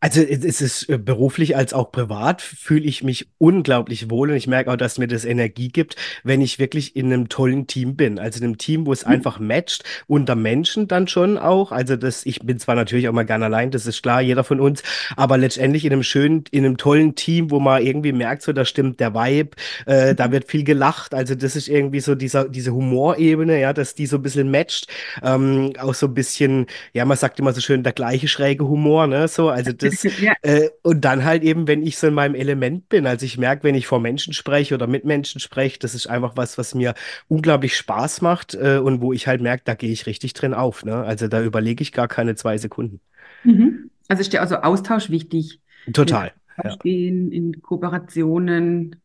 Also 0.00 0.20
es 0.20 0.60
ist 0.60 0.88
äh, 0.88 0.98
beruflich 0.98 1.56
als 1.56 1.72
auch 1.72 1.92
privat 1.92 2.42
fühle 2.42 2.84
ich 2.84 3.02
mich 3.02 3.28
unglaublich 3.38 4.10
wohl 4.10 4.30
und 4.30 4.36
ich 4.36 4.46
merke 4.46 4.70
auch, 4.70 4.76
dass 4.76 4.98
mir 4.98 5.08
das 5.08 5.24
Energie 5.24 5.68
gibt, 5.68 5.96
wenn 6.24 6.40
ich 6.40 6.58
wirklich 6.58 6.96
in 6.96 7.06
einem 7.06 7.28
tollen 7.28 7.66
Team 7.66 7.96
bin. 7.96 8.18
Also 8.18 8.38
in 8.38 8.44
einem 8.44 8.58
Team, 8.58 8.86
wo 8.86 8.92
es 8.92 9.04
einfach 9.04 9.38
matcht, 9.38 9.84
unter 10.06 10.34
Menschen 10.34 10.88
dann 10.88 11.08
schon 11.08 11.38
auch. 11.38 11.72
Also 11.72 11.96
das, 11.96 12.26
ich 12.26 12.40
bin 12.40 12.58
zwar 12.58 12.74
natürlich 12.74 13.08
auch 13.08 13.12
mal 13.12 13.24
gern 13.24 13.42
allein, 13.42 13.70
das 13.70 13.86
ist 13.86 14.02
klar, 14.02 14.20
jeder 14.20 14.44
von 14.44 14.60
uns, 14.60 14.82
aber 15.16 15.38
letztendlich 15.38 15.84
in 15.84 15.92
einem 15.92 16.02
schönen, 16.02 16.44
in 16.50 16.64
einem 16.64 16.76
tollen 16.76 17.14
Team, 17.14 17.50
wo 17.50 17.60
man 17.60 17.82
irgendwie 17.82 18.12
merkt, 18.12 18.42
so 18.42 18.52
da 18.52 18.64
stimmt 18.64 19.00
der 19.00 19.14
Vibe, 19.14 19.56
äh, 19.86 20.14
da 20.14 20.30
wird 20.32 20.50
viel 20.50 20.64
gelacht. 20.64 21.14
Also 21.14 21.34
das 21.34 21.56
ist 21.56 21.68
irgendwie 21.68 22.00
so 22.00 22.14
dieser, 22.14 22.48
diese 22.48 22.72
Humorebene, 22.72 23.60
ja, 23.60 23.72
dass 23.72 23.94
die 23.94 24.06
so 24.06 24.16
ein 24.16 24.22
bisschen 24.22 24.50
matcht. 24.50 24.86
Ähm, 25.22 25.72
auch 25.78 25.94
so 25.94 26.06
ein 26.06 26.14
bisschen, 26.14 26.66
ja, 26.92 27.04
man 27.04 27.16
sagt 27.16 27.38
immer 27.38 27.52
so 27.52 27.60
schön, 27.60 27.82
der 27.82 27.92
gleiche 27.92 28.28
schräge 28.28 28.66
Humor, 28.66 29.06
ne? 29.06 29.28
So, 29.28 29.48
also 29.48 29.67
das, 29.74 30.04
Ja. 30.18 30.34
äh, 30.42 30.68
und 30.82 31.02
dann 31.04 31.24
halt 31.24 31.42
eben, 31.42 31.66
wenn 31.68 31.82
ich 31.82 31.98
so 31.98 32.06
in 32.08 32.14
meinem 32.14 32.34
Element 32.34 32.88
bin, 32.88 33.06
also 33.06 33.26
ich 33.26 33.38
merke, 33.38 33.64
wenn 33.64 33.74
ich 33.74 33.86
vor 33.86 34.00
Menschen 34.00 34.32
spreche 34.32 34.74
oder 34.74 34.86
mit 34.86 35.04
Menschen 35.04 35.40
spreche, 35.40 35.78
das 35.78 35.94
ist 35.94 36.06
einfach 36.08 36.36
was, 36.36 36.58
was 36.58 36.74
mir 36.74 36.94
unglaublich 37.28 37.76
Spaß 37.76 38.20
macht, 38.22 38.54
äh, 38.54 38.78
und 38.78 39.00
wo 39.00 39.12
ich 39.12 39.26
halt 39.26 39.40
merke, 39.40 39.62
da 39.64 39.74
gehe 39.74 39.90
ich 39.92 40.06
richtig 40.06 40.32
drin 40.34 40.54
auf, 40.54 40.84
ne? 40.84 40.96
Also 41.04 41.28
da 41.28 41.42
überlege 41.42 41.82
ich 41.82 41.92
gar 41.92 42.08
keine 42.08 42.34
zwei 42.36 42.58
Sekunden. 42.58 43.00
Mhm. 43.42 43.90
Also 44.08 44.20
ist 44.20 44.32
dir 44.32 44.40
also 44.40 44.56
Austausch 44.56 45.10
wichtig? 45.10 45.60
Total. 45.92 46.32
Ja. 46.62 46.78
In 46.82 47.62
Kooperationen. 47.62 49.00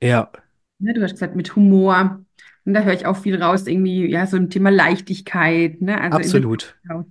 Ja, 0.00 0.30
Ne, 0.78 0.94
du 0.94 1.02
hast 1.02 1.12
gesagt, 1.12 1.36
mit 1.36 1.54
Humor. 1.56 2.24
Und 2.64 2.74
da 2.74 2.82
höre 2.82 2.94
ich 2.94 3.06
auch 3.06 3.16
viel 3.16 3.42
raus, 3.42 3.66
irgendwie, 3.66 4.06
ja, 4.10 4.26
so 4.26 4.36
ein 4.36 4.50
Thema 4.50 4.70
Leichtigkeit, 4.70 5.80
ne? 5.82 6.00
Also 6.00 6.16
absolut. 6.16 6.76
Austausch. 6.88 7.06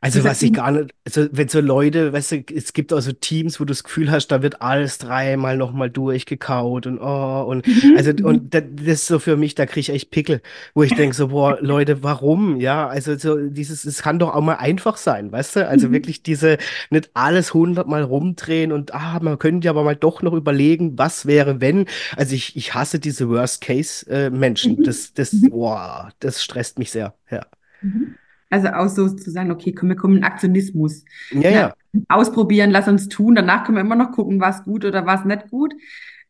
Also 0.00 0.24
was 0.24 0.42
ich 0.42 0.52
gar 0.52 0.72
nicht, 0.72 0.92
also 1.06 1.28
wenn 1.30 1.48
so 1.48 1.60
Leute, 1.60 2.12
weißt 2.12 2.32
du, 2.32 2.44
es 2.52 2.72
gibt 2.72 2.92
also 2.92 3.12
Teams, 3.12 3.60
wo 3.60 3.64
du 3.64 3.68
das 3.68 3.84
Gefühl 3.84 4.10
hast, 4.10 4.28
da 4.28 4.42
wird 4.42 4.60
alles 4.60 4.98
dreimal 4.98 5.56
nochmal 5.56 5.90
durchgekaut 5.90 6.88
und 6.88 6.98
oh 7.00 7.44
und 7.48 7.64
mhm. 7.66 7.94
also 7.94 8.12
Mhm. 8.18 8.24
und 8.24 8.54
das, 8.54 8.64
das 8.74 8.86
ist 8.88 9.06
so 9.06 9.20
für 9.20 9.36
mich, 9.36 9.54
da 9.54 9.64
kriege 9.66 9.80
ich 9.80 9.90
echt 9.90 10.10
Pickel, 10.10 10.40
wo 10.74 10.82
ich 10.82 10.94
denke 10.94 11.14
so, 11.14 11.28
boah, 11.28 11.56
Leute, 11.60 12.02
warum? 12.02 12.58
Ja, 12.60 12.88
also 12.88 13.16
so 13.16 13.38
dieses, 13.48 13.84
es 13.84 14.02
kann 14.02 14.18
doch 14.18 14.34
auch 14.34 14.40
mal 14.42 14.56
einfach 14.56 14.96
sein, 14.96 15.30
weißt 15.30 15.56
du? 15.56 15.68
Also 15.68 15.88
Mhm. 15.88 15.92
wirklich 15.92 16.22
diese, 16.24 16.58
nicht 16.90 17.10
alles 17.14 17.54
hundertmal 17.54 18.02
rumdrehen 18.02 18.72
und 18.72 18.94
ah, 18.94 19.20
man 19.22 19.38
könnte 19.38 19.66
ja 19.66 19.70
aber 19.70 19.84
mal 19.84 19.96
doch 19.96 20.22
noch 20.22 20.32
überlegen, 20.34 20.98
was 20.98 21.26
wäre, 21.26 21.60
wenn. 21.60 21.86
Also 22.16 22.34
ich, 22.34 22.56
ich 22.56 22.74
hasse 22.74 22.98
diese 22.98 23.28
Worst-Case-Menschen. 23.28 24.78
Mhm. 24.78 24.82
Das, 25.02 25.14
das, 25.14 25.32
Mhm. 25.32 25.50
boah, 25.50 26.12
das 26.20 26.42
stresst 26.42 26.78
mich 26.78 26.90
sehr. 26.90 27.14
Ja. 27.30 27.46
Mhm. 27.80 28.14
Also 28.50 28.68
auch 28.68 28.88
so 28.88 29.08
zu 29.08 29.30
sagen, 29.30 29.50
okay, 29.50 29.72
komm, 29.72 29.88
wir 29.88 29.96
kommen 29.96 30.18
in 30.18 30.24
Aktionismus. 30.24 31.04
Ja, 31.30 31.50
ja. 31.50 31.74
Ausprobieren, 32.08 32.70
lass 32.70 32.86
uns 32.86 33.08
tun. 33.08 33.34
Danach 33.34 33.64
können 33.64 33.76
wir 33.76 33.82
immer 33.82 33.96
noch 33.96 34.12
gucken, 34.12 34.40
was 34.40 34.64
gut 34.64 34.84
oder 34.84 35.06
was 35.06 35.24
nicht 35.24 35.48
gut. 35.48 35.74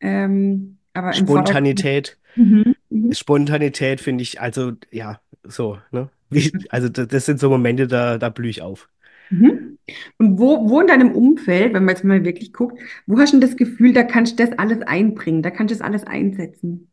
Ähm, 0.01 0.79
aber. 0.95 1.13
Spontanität. 1.13 2.19
Mhm. 2.37 2.75
Mhm. 2.91 3.13
Spontanität 3.13 4.01
finde 4.01 4.23
ich, 4.23 4.41
also 4.41 4.73
ja, 4.91 5.21
so, 5.45 5.79
ne? 5.91 6.09
Wie, 6.31 6.51
also 6.71 6.89
das, 6.89 7.09
das 7.09 7.27
sind 7.27 7.41
so 7.41 7.51
Momente, 7.51 7.87
da, 7.87 8.19
da 8.19 8.29
blühe 8.29 8.51
ich 8.51 8.63
auf. 8.63 8.89
Mhm. 9.31 9.79
Und 10.19 10.39
wo, 10.39 10.69
wo 10.71 10.81
in 10.81 10.87
deinem 10.87 11.13
Umfeld, 11.13 11.75
wenn 11.75 11.85
man 11.85 11.95
jetzt 11.95 12.05
mal 12.05 12.25
wirklich 12.25 12.53
guckt, 12.53 12.81
wo 13.07 13.19
hast 13.19 13.33
du 13.33 13.41
denn 13.41 13.49
das 13.49 13.57
Gefühl, 13.57 13.93
da 13.93 14.05
kannst 14.05 14.39
du 14.39 14.47
das 14.47 14.57
alles 14.59 14.81
einbringen, 14.83 15.43
da 15.43 15.51
kannst 15.51 15.73
du 15.73 15.79
das 15.79 15.85
alles 15.85 16.05
einsetzen? 16.05 16.92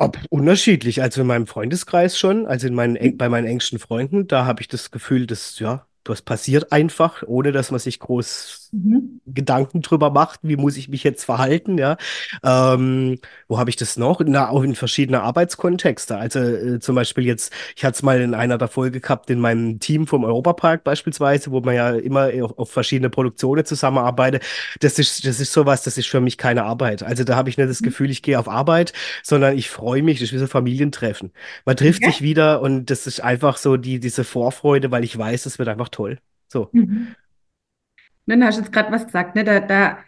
Ob 0.00 0.18
unterschiedlich, 0.30 1.02
also 1.02 1.22
in 1.22 1.26
meinem 1.26 1.46
Freundeskreis 1.48 2.18
schon, 2.18 2.46
also 2.46 2.68
in 2.68 2.74
meinen, 2.74 2.94
eng- 2.96 3.16
bei 3.16 3.28
meinen 3.28 3.46
engsten 3.46 3.78
Freunden, 3.80 4.28
da 4.28 4.44
habe 4.46 4.60
ich 4.62 4.68
das 4.68 4.90
Gefühl, 4.92 5.26
dass, 5.26 5.58
ja, 5.58 5.86
das 6.04 6.22
passiert 6.22 6.70
einfach, 6.72 7.24
ohne 7.26 7.50
dass 7.52 7.70
man 7.72 7.80
sich 7.80 7.98
groß 7.98 8.57
Mhm. 8.72 9.20
Gedanken 9.26 9.82
drüber 9.82 10.10
macht, 10.10 10.40
wie 10.42 10.56
muss 10.56 10.76
ich 10.78 10.88
mich 10.88 11.04
jetzt 11.04 11.24
verhalten, 11.24 11.76
ja. 11.76 11.98
Ähm, 12.42 13.18
wo 13.46 13.58
habe 13.58 13.68
ich 13.68 13.76
das 13.76 13.96
noch? 13.98 14.20
Na, 14.24 14.48
auch 14.48 14.62
in 14.62 14.74
verschiedene 14.74 15.20
Arbeitskontexte. 15.22 16.16
Also 16.16 16.38
äh, 16.40 16.80
zum 16.80 16.94
Beispiel 16.94 17.24
jetzt, 17.26 17.52
ich 17.76 17.84
hatte 17.84 17.96
es 17.96 18.02
mal 18.02 18.20
in 18.20 18.32
einer 18.34 18.56
der 18.56 18.68
Folge 18.68 19.00
gehabt, 19.00 19.28
in 19.30 19.38
meinem 19.40 19.80
Team 19.80 20.06
vom 20.06 20.24
Europapark 20.24 20.82
beispielsweise, 20.84 21.50
wo 21.50 21.60
man 21.60 21.74
ja 21.74 21.90
immer 21.90 22.30
auf, 22.42 22.58
auf 22.58 22.70
verschiedene 22.70 23.10
Produktionen 23.10 23.64
zusammenarbeitet. 23.66 24.42
Das 24.80 24.98
ist, 24.98 25.26
das 25.26 25.40
ist 25.40 25.52
sowas, 25.52 25.82
das 25.82 25.98
ist 25.98 26.08
für 26.08 26.20
mich 26.20 26.38
keine 26.38 26.64
Arbeit. 26.64 27.02
Also 27.02 27.24
da 27.24 27.36
habe 27.36 27.50
ich 27.50 27.58
nicht 27.58 27.68
das 27.68 27.80
Mhm. 27.80 27.84
Gefühl, 27.84 28.10
ich 28.10 28.22
gehe 28.22 28.38
auf 28.38 28.48
Arbeit, 28.48 28.92
sondern 29.22 29.56
ich 29.58 29.68
freue 29.70 30.02
mich, 30.02 30.18
das 30.20 30.28
ist 30.28 30.32
wie 30.34 30.38
so 30.38 30.46
Familientreffen. 30.46 31.32
Man 31.64 31.76
trifft 31.76 32.02
Okay. 32.02 32.06
sich 32.06 32.22
wieder 32.22 32.60
und 32.62 32.86
das 32.90 33.06
ist 33.06 33.20
einfach 33.20 33.56
so 33.58 33.76
die, 33.76 34.00
diese 34.00 34.24
Vorfreude, 34.24 34.90
weil 34.90 35.04
ich 35.04 35.16
weiß, 35.18 35.46
es 35.46 35.58
wird 35.58 35.68
einfach 35.68 35.88
toll. 35.90 36.18
So. 36.48 36.72
Mhm. 36.72 37.14
Dann 38.28 38.44
hast 38.44 38.58
du 38.58 38.62
jetzt 38.62 38.72
gerade 38.72 38.92
was 38.92 39.06
gesagt, 39.06 39.34
ne? 39.36 39.44
Da, 39.44 39.60
da, 39.60 39.98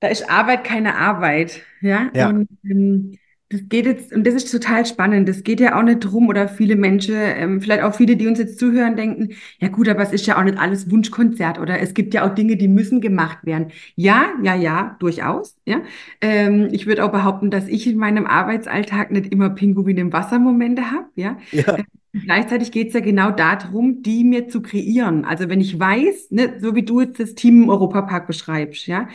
Da 0.00 0.08
ist 0.08 0.28
Arbeit 0.30 0.64
keine 0.64 0.96
Arbeit, 0.96 1.62
ja. 1.80 2.10
Ja, 2.12 2.30
Und 2.30 2.48
ähm, 2.64 3.18
das 3.50 3.62
geht 3.68 3.86
jetzt, 3.86 4.12
und 4.12 4.26
das 4.26 4.34
ist 4.34 4.50
total 4.50 4.84
spannend. 4.86 5.28
Das 5.28 5.44
geht 5.44 5.60
ja 5.60 5.78
auch 5.78 5.82
nicht 5.82 6.00
drum, 6.00 6.28
oder 6.28 6.48
viele 6.48 6.76
Menschen, 6.76 7.14
ähm, 7.16 7.60
vielleicht 7.62 7.82
auch 7.82 7.94
viele, 7.94 8.16
die 8.16 8.26
uns 8.26 8.38
jetzt 8.38 8.58
zuhören, 8.58 8.96
denken, 8.96 9.30
ja 9.60 9.68
gut, 9.68 9.88
aber 9.88 10.02
es 10.02 10.12
ist 10.12 10.26
ja 10.26 10.38
auch 10.38 10.44
nicht 10.44 10.58
alles 10.58 10.90
Wunschkonzert 10.90 11.58
oder 11.58 11.80
es 11.80 11.94
gibt 11.94 12.14
ja 12.14 12.26
auch 12.28 12.34
Dinge, 12.34 12.56
die 12.56 12.68
müssen 12.68 13.00
gemacht 13.00 13.38
werden. 13.44 13.68
Ja, 13.96 14.32
ja, 14.42 14.54
ja, 14.54 14.96
durchaus, 15.00 15.56
ja. 15.66 15.82
Ähm, 16.20 16.68
ich 16.72 16.86
würde 16.86 17.04
auch 17.04 17.12
behaupten, 17.12 17.50
dass 17.50 17.68
ich 17.68 17.86
in 17.86 17.96
meinem 17.98 18.26
Arbeitsalltag 18.26 19.10
nicht 19.10 19.32
immer 19.32 19.50
Pinguine 19.50 20.00
im 20.00 20.12
Wasser-Momente 20.12 20.90
habe, 20.90 21.08
ja. 21.16 21.38
ja, 21.52 21.64
Ähm, 21.76 21.84
Gleichzeitig 22.22 22.70
geht 22.70 22.88
es 22.88 22.94
ja 22.94 23.00
genau 23.00 23.32
darum, 23.32 24.02
die 24.02 24.22
mir 24.22 24.46
zu 24.48 24.62
kreieren. 24.62 25.24
Also 25.24 25.48
wenn 25.48 25.60
ich 25.60 25.80
weiß, 25.80 26.30
ne, 26.30 26.60
so 26.60 26.76
wie 26.76 26.84
du 26.84 27.00
jetzt 27.00 27.18
das 27.18 27.34
Team 27.34 27.64
im 27.64 27.68
Europapark 27.68 28.28
beschreibst, 28.28 28.86
ja, 28.86 29.08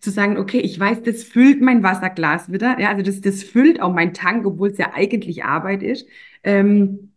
zu 0.00 0.10
sagen, 0.10 0.38
okay, 0.38 0.60
ich 0.60 0.80
weiß, 0.80 1.02
das 1.02 1.22
füllt 1.22 1.60
mein 1.60 1.82
Wasserglas 1.82 2.50
wieder, 2.50 2.80
ja, 2.80 2.88
also 2.88 3.02
das, 3.02 3.20
das 3.20 3.42
füllt 3.42 3.82
auch 3.82 3.92
mein 3.92 4.14
Tank, 4.14 4.46
obwohl 4.46 4.70
es 4.70 4.78
ja 4.78 4.92
eigentlich 4.94 5.44
Arbeit 5.44 5.82
ist, 5.82 6.06
ähm, 6.44 7.12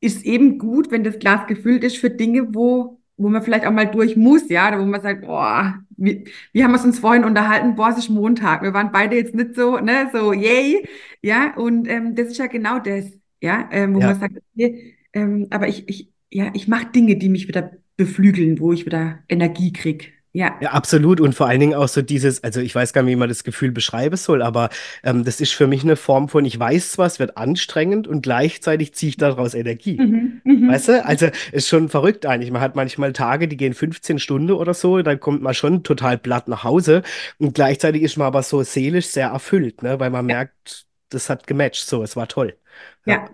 ist 0.00 0.24
eben 0.24 0.58
gut, 0.58 0.90
wenn 0.90 1.04
das 1.04 1.18
Glas 1.20 1.46
gefüllt 1.46 1.84
ist 1.84 1.98
für 1.98 2.10
Dinge, 2.10 2.54
wo, 2.54 3.00
wo 3.16 3.28
man 3.28 3.42
vielleicht 3.42 3.66
auch 3.66 3.72
mal 3.72 3.86
durch 3.90 4.16
muss, 4.16 4.48
ja, 4.50 4.68
oder 4.68 4.80
wo 4.80 4.86
man 4.86 5.02
sagt, 5.02 5.22
boah, 5.22 5.80
haben 5.98 6.24
wir 6.52 6.74
es 6.74 6.84
uns 6.84 6.98
vorhin 6.98 7.24
unterhalten, 7.24 7.76
boah, 7.76 7.90
es 7.90 7.98
ist 7.98 8.10
Montag, 8.10 8.62
wir 8.62 8.74
waren 8.74 8.92
beide 8.92 9.16
jetzt 9.16 9.34
nicht 9.34 9.54
so, 9.54 9.78
ne, 9.78 10.10
so, 10.12 10.32
yay, 10.32 10.86
ja, 11.22 11.54
und 11.56 11.88
ähm, 11.88 12.14
das 12.16 12.28
ist 12.28 12.38
ja 12.38 12.46
genau 12.48 12.78
das, 12.80 13.12
ja, 13.42 13.68
ähm, 13.72 13.94
wo 13.94 14.00
man 14.02 14.14
ja. 14.14 14.14
sagt, 14.18 14.36
okay, 14.54 14.96
ähm, 15.14 15.48
aber 15.50 15.68
ich, 15.68 15.88
ich, 15.88 16.12
ja, 16.30 16.50
ich 16.54 16.68
mache 16.68 16.86
Dinge, 16.92 17.16
die 17.18 17.28
mich 17.28 17.48
wieder 17.48 17.72
beflügeln, 17.96 18.60
wo 18.60 18.72
ich 18.72 18.86
wieder 18.86 19.20
Energie 19.28 19.72
krieg, 19.72 20.14
ja. 20.32 20.60
Ja, 20.60 20.70
absolut. 20.70 21.20
Und 21.20 21.34
vor 21.34 21.48
allen 21.48 21.58
Dingen 21.58 21.74
auch 21.74 21.88
so 21.88 22.02
dieses, 22.02 22.44
also 22.44 22.60
ich 22.60 22.72
weiß 22.74 22.92
gar 22.92 23.02
nicht, 23.02 23.12
wie 23.12 23.16
man 23.16 23.28
das 23.28 23.42
Gefühl 23.42 23.72
beschreiben 23.72 24.16
soll, 24.16 24.42
aber 24.42 24.70
ähm, 25.02 25.24
das 25.24 25.40
ist 25.40 25.52
für 25.52 25.66
mich 25.66 25.82
eine 25.82 25.96
Form 25.96 26.28
von, 26.28 26.44
ich 26.44 26.56
weiß 26.58 26.92
zwar, 26.92 27.06
es 27.06 27.18
wird 27.18 27.36
anstrengend 27.36 28.06
und 28.06 28.22
gleichzeitig 28.22 28.94
ziehe 28.94 29.10
ich 29.10 29.16
daraus 29.16 29.54
Energie. 29.54 30.04
Mhm, 30.04 30.40
Weißt 30.66 30.88
mhm. 30.88 30.92
du? 30.92 31.04
Also 31.04 31.26
ist 31.50 31.68
schon 31.68 31.88
verrückt 31.88 32.26
eigentlich. 32.26 32.52
Man 32.52 32.62
hat 32.62 32.76
manchmal 32.76 33.12
Tage, 33.12 33.48
die 33.48 33.56
gehen 33.56 33.74
15 33.74 34.20
Stunden 34.20 34.52
oder 34.52 34.74
so, 34.74 35.02
dann 35.02 35.18
kommt 35.20 35.42
man 35.42 35.54
schon 35.54 35.82
total 35.82 36.16
platt 36.18 36.46
nach 36.48 36.62
Hause 36.64 37.02
und 37.38 37.54
gleichzeitig 37.54 38.02
ist 38.02 38.16
man 38.16 38.28
aber 38.28 38.42
so 38.44 38.62
seelisch 38.62 39.06
sehr 39.06 39.28
erfüllt, 39.28 39.82
ne? 39.82 39.98
Weil 40.00 40.10
man 40.10 40.26
Ja, 40.26 40.36
merkt, 40.36 40.86
das 41.14 41.30
hat 41.30 41.46
gematcht, 41.46 41.86
so, 41.86 42.02
es 42.02 42.16
war 42.16 42.28
toll. 42.28 42.56
Ja. 43.04 43.14
ja. 43.14 43.30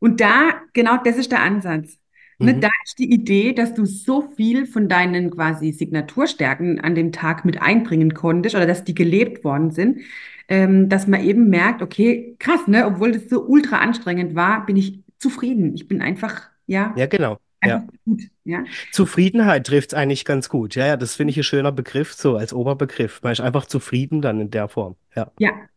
Und 0.00 0.20
da, 0.20 0.52
genau 0.72 0.98
das 1.04 1.16
ist 1.16 1.32
der 1.32 1.42
Ansatz. 1.42 1.98
Ne, 2.40 2.54
Mhm. 2.54 2.60
da 2.60 2.68
ist 2.84 2.98
die 2.98 3.12
Idee, 3.12 3.52
dass 3.54 3.74
du 3.74 3.86
so 3.86 4.22
viel 4.36 4.66
von 4.66 4.88
deinen 4.88 5.30
quasi 5.30 5.72
Signaturstärken 5.72 6.80
an 6.80 6.94
dem 6.94 7.12
Tag 7.12 7.44
mit 7.44 7.62
einbringen 7.62 8.14
konntest 8.14 8.56
oder 8.56 8.66
dass 8.66 8.84
die 8.84 8.94
gelebt 8.94 9.44
worden 9.44 9.70
sind, 9.70 10.00
ähm, 10.48 10.88
dass 10.88 11.06
man 11.06 11.22
eben 11.22 11.50
merkt, 11.50 11.82
okay, 11.82 12.36
krass, 12.38 12.66
ne, 12.66 12.86
obwohl 12.86 13.12
das 13.12 13.28
so 13.30 13.44
ultra 13.46 13.78
anstrengend 13.78 14.34
war, 14.34 14.66
bin 14.66 14.76
ich 14.76 15.00
zufrieden. 15.18 15.74
Ich 15.74 15.88
bin 15.88 16.02
einfach, 16.02 16.50
ja, 16.66 16.94
Ja, 16.96 17.06
genau. 17.06 17.38
Ja. 17.64 17.86
gut, 18.04 18.22
ja. 18.44 18.64
Zufriedenheit 18.90 19.66
trifft 19.66 19.92
es 19.92 19.94
eigentlich 19.98 20.24
ganz 20.24 20.48
gut. 20.48 20.74
Ja, 20.74 20.86
ja, 20.86 20.96
das 20.96 21.14
finde 21.14 21.30
ich 21.30 21.36
ein 21.38 21.44
schöner 21.44 21.72
Begriff, 21.72 22.12
so 22.12 22.36
als 22.36 22.52
Oberbegriff. 22.52 23.22
Man 23.22 23.32
ist 23.32 23.40
einfach 23.40 23.66
zufrieden 23.66 24.20
dann 24.20 24.40
in 24.40 24.50
der 24.50 24.68
Form. 24.68 24.96
Ja. 25.14 25.32
Ja. 25.38 25.68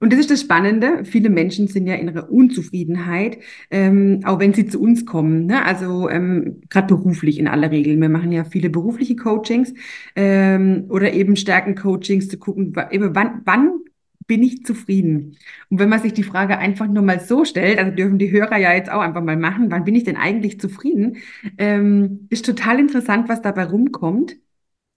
Und 0.00 0.12
das 0.12 0.20
ist 0.20 0.30
das 0.30 0.40
Spannende. 0.40 1.04
Viele 1.04 1.30
Menschen 1.30 1.68
sind 1.68 1.86
ja 1.86 1.94
in 1.94 2.08
ihrer 2.08 2.30
Unzufriedenheit, 2.30 3.38
ähm, 3.70 4.20
auch 4.24 4.40
wenn 4.40 4.52
sie 4.52 4.66
zu 4.66 4.80
uns 4.80 5.06
kommen. 5.06 5.46
Ne? 5.46 5.64
Also 5.64 6.08
ähm, 6.08 6.60
gerade 6.70 6.88
beruflich 6.88 7.38
in 7.38 7.48
aller 7.48 7.70
Regel. 7.70 8.00
Wir 8.00 8.08
machen 8.08 8.32
ja 8.32 8.44
viele 8.44 8.70
berufliche 8.70 9.16
Coachings 9.16 9.72
ähm, 10.16 10.86
oder 10.88 11.12
eben 11.12 11.36
Stärken-Coachings 11.36 12.28
zu 12.28 12.38
gucken, 12.38 12.74
eben 12.90 13.14
wann, 13.14 13.42
wann 13.44 13.80
bin 14.26 14.42
ich 14.42 14.64
zufrieden? 14.64 15.36
Und 15.68 15.78
wenn 15.78 15.88
man 15.88 16.00
sich 16.00 16.12
die 16.14 16.22
Frage 16.22 16.58
einfach 16.58 16.86
nur 16.86 17.02
mal 17.02 17.20
so 17.20 17.44
stellt, 17.44 17.78
also 17.78 17.94
dürfen 17.94 18.18
die 18.18 18.30
Hörer 18.30 18.56
ja 18.56 18.72
jetzt 18.72 18.90
auch 18.90 19.00
einfach 19.00 19.22
mal 19.22 19.36
machen, 19.36 19.70
wann 19.70 19.84
bin 19.84 19.94
ich 19.94 20.04
denn 20.04 20.16
eigentlich 20.16 20.60
zufrieden? 20.60 21.18
Ähm, 21.58 22.26
ist 22.30 22.46
total 22.46 22.78
interessant, 22.80 23.28
was 23.28 23.42
dabei 23.42 23.64
rumkommt. 23.64 24.36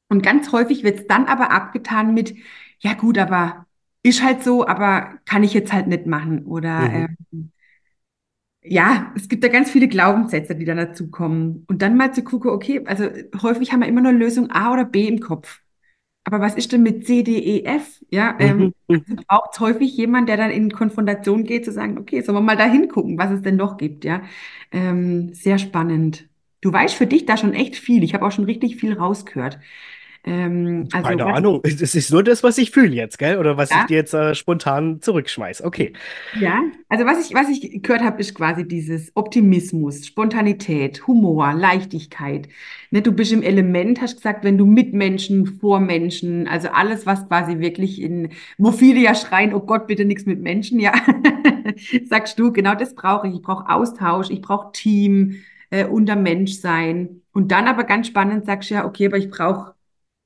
Und 0.09 0.23
ganz 0.23 0.51
häufig 0.51 0.83
wird 0.83 0.99
es 0.99 1.07
dann 1.07 1.25
aber 1.25 1.51
abgetan 1.51 2.13
mit, 2.13 2.35
ja 2.79 2.93
gut, 2.93 3.17
aber 3.17 3.64
ist 4.05 4.23
halt 4.23 4.43
so, 4.43 4.67
aber 4.67 5.19
kann 5.25 5.43
ich 5.43 5.53
jetzt 5.53 5.73
halt 5.73 5.87
nicht 5.87 6.05
machen. 6.05 6.45
Oder 6.45 6.91
Mhm. 6.93 7.05
ähm, 7.31 7.51
ja, 8.63 9.13
es 9.15 9.29
gibt 9.29 9.43
da 9.43 9.47
ganz 9.49 9.69
viele 9.71 9.87
Glaubenssätze, 9.87 10.55
die 10.55 10.65
dann 10.65 10.77
dazu 10.77 11.11
kommen. 11.11 11.65
Und 11.67 11.81
dann 11.81 11.97
mal 11.97 12.13
zu 12.13 12.23
gucken, 12.23 12.49
okay, 12.51 12.81
also 12.85 13.05
häufig 13.43 13.71
haben 13.71 13.81
wir 13.81 13.87
immer 13.87 14.01
nur 14.01 14.11
Lösung 14.13 14.49
A 14.51 14.73
oder 14.73 14.85
B 14.85 15.07
im 15.07 15.19
Kopf. 15.19 15.61
Aber 16.25 16.41
was 16.41 16.55
ist 16.55 16.71
denn 16.73 16.83
mit 16.83 17.05
C, 17.07 17.23
D, 17.23 17.37
E, 17.39 17.63
F? 17.65 18.03
Ja, 18.11 18.37
ähm, 18.41 18.73
Mhm. 18.87 19.05
also 19.09 19.23
braucht 19.27 19.51
es 19.53 19.59
häufig 19.61 19.97
jemand, 19.97 20.29
der 20.29 20.37
dann 20.37 20.51
in 20.51 20.71
Konfrontation 20.71 21.43
geht, 21.45 21.65
zu 21.65 21.71
sagen, 21.73 21.97
okay, 21.99 22.21
sollen 22.21 22.37
wir 22.37 22.41
mal 22.41 22.57
da 22.57 22.65
hingucken, 22.65 23.17
was 23.19 23.31
es 23.31 23.41
denn 23.43 23.57
noch 23.57 23.77
gibt, 23.77 24.05
ja. 24.05 24.23
Ähm, 24.71 25.33
sehr 25.33 25.59
spannend. 25.59 26.29
Du 26.61 26.73
weißt 26.73 26.95
für 26.95 27.07
dich 27.07 27.25
da 27.25 27.37
schon 27.37 27.53
echt 27.53 27.75
viel. 27.77 28.03
Ich 28.03 28.13
habe 28.15 28.25
auch 28.25 28.31
schon 28.31 28.45
richtig 28.45 28.77
viel 28.77 28.93
rausgehört. 28.93 29.59
Ähm, 30.27 30.87
also, 30.91 31.07
Keine 31.07 31.25
Ahnung. 31.25 31.61
Es 31.63 31.93
ist 31.93 32.11
nur 32.11 32.23
das, 32.23 32.43
was 32.43 32.57
ich 32.57 32.71
fühle 32.71 32.95
jetzt, 32.95 33.19
gell? 33.19 33.37
Oder 33.37 33.57
was 33.57 33.69
ich 33.69 33.77
ja, 33.77 33.85
dir 33.85 33.97
jetzt 33.97 34.13
äh, 34.15 34.33
spontan 34.33 34.99
zurückschmeiß. 34.99 35.63
Okay. 35.63 35.93
Ja, 36.39 36.63
also 36.89 37.05
was 37.05 37.23
ich, 37.23 37.35
was 37.35 37.47
ich 37.47 37.83
gehört 37.83 38.01
habe, 38.01 38.19
ist 38.19 38.33
quasi 38.33 38.67
dieses 38.67 39.11
Optimismus, 39.15 40.07
Spontanität, 40.07 41.05
Humor, 41.05 41.53
Leichtigkeit. 41.53 42.49
Ne, 42.89 43.03
du 43.03 43.11
bist 43.11 43.33
im 43.33 43.43
Element, 43.43 44.01
hast 44.01 44.15
gesagt, 44.15 44.43
wenn 44.43 44.57
du 44.57 44.65
mit 44.65 44.93
Menschen, 44.93 45.45
vor 45.45 45.79
Menschen, 45.79 46.47
also 46.47 46.69
alles, 46.69 47.05
was 47.05 47.27
quasi 47.27 47.59
wirklich 47.59 48.01
in, 48.01 48.29
wo 48.57 48.71
viele 48.71 49.01
ja 49.01 49.13
schreien, 49.13 49.53
oh 49.53 49.59
Gott, 49.59 49.85
bitte 49.85 50.05
nichts 50.05 50.25
mit 50.25 50.41
Menschen, 50.41 50.79
ja, 50.79 50.93
sagst 52.09 52.39
du, 52.39 52.51
genau 52.51 52.73
das 52.73 52.95
brauche 52.95 53.27
ich. 53.27 53.35
Ich 53.35 53.41
brauche 53.43 53.69
Austausch, 53.69 54.31
ich 54.31 54.41
brauche 54.41 54.71
Team, 54.71 55.35
äh, 55.69 55.85
unter 55.85 56.15
Mensch 56.15 56.53
sein. 56.53 57.21
Und 57.31 57.51
dann 57.51 57.67
aber 57.67 57.83
ganz 57.83 58.07
spannend 58.07 58.45
sagst 58.45 58.71
du 58.71 58.75
ja, 58.75 58.85
okay, 58.85 59.07
aber 59.07 59.17
ich 59.17 59.29
brauche 59.29 59.74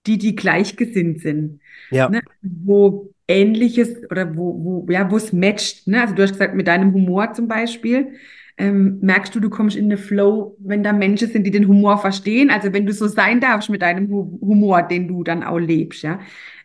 die, 0.07 0.17
die 0.17 0.35
gleichgesinnt 0.35 1.21
sind 1.21 1.59
Ja. 1.91 2.09
ne, 2.09 2.21
wo 2.41 3.13
Ähnliches 3.27 3.89
oder 4.09 4.35
wo, 4.35 4.85
wo, 4.87 4.91
ja, 4.91 5.09
wo 5.11 5.17
es 5.17 5.31
matcht. 5.33 5.87
Ne? 5.87 6.01
Also 6.01 6.15
du 6.15 6.23
hast 6.23 6.31
gesagt, 6.33 6.55
mit 6.55 6.67
deinem 6.67 6.93
Humor 6.93 7.33
zum 7.33 7.47
Beispiel, 7.47 8.13
ähm, 8.57 8.99
merkst 9.01 9.33
du, 9.35 9.39
du 9.39 9.49
kommst 9.49 9.77
in 9.77 9.89
den 9.89 9.97
Flow, 9.99 10.57
wenn 10.59 10.83
da 10.83 10.93
Menschen 10.93 11.29
sind, 11.29 11.45
die 11.45 11.51
den 11.51 11.67
Humor 11.67 11.97
verstehen. 11.99 12.49
Also 12.49 12.73
wenn 12.73 12.85
du 12.85 12.93
so 12.93 13.07
sein 13.07 13.39
darfst 13.39 13.69
mit 13.69 13.81
deinem 13.81 14.09
Hu 14.09 14.39
Humor, 14.41 14.81
den 14.83 15.07
du 15.07 15.23
dann 15.23 15.43
auch 15.43 15.59
lebst, 15.59 16.01
ja. 16.03 16.19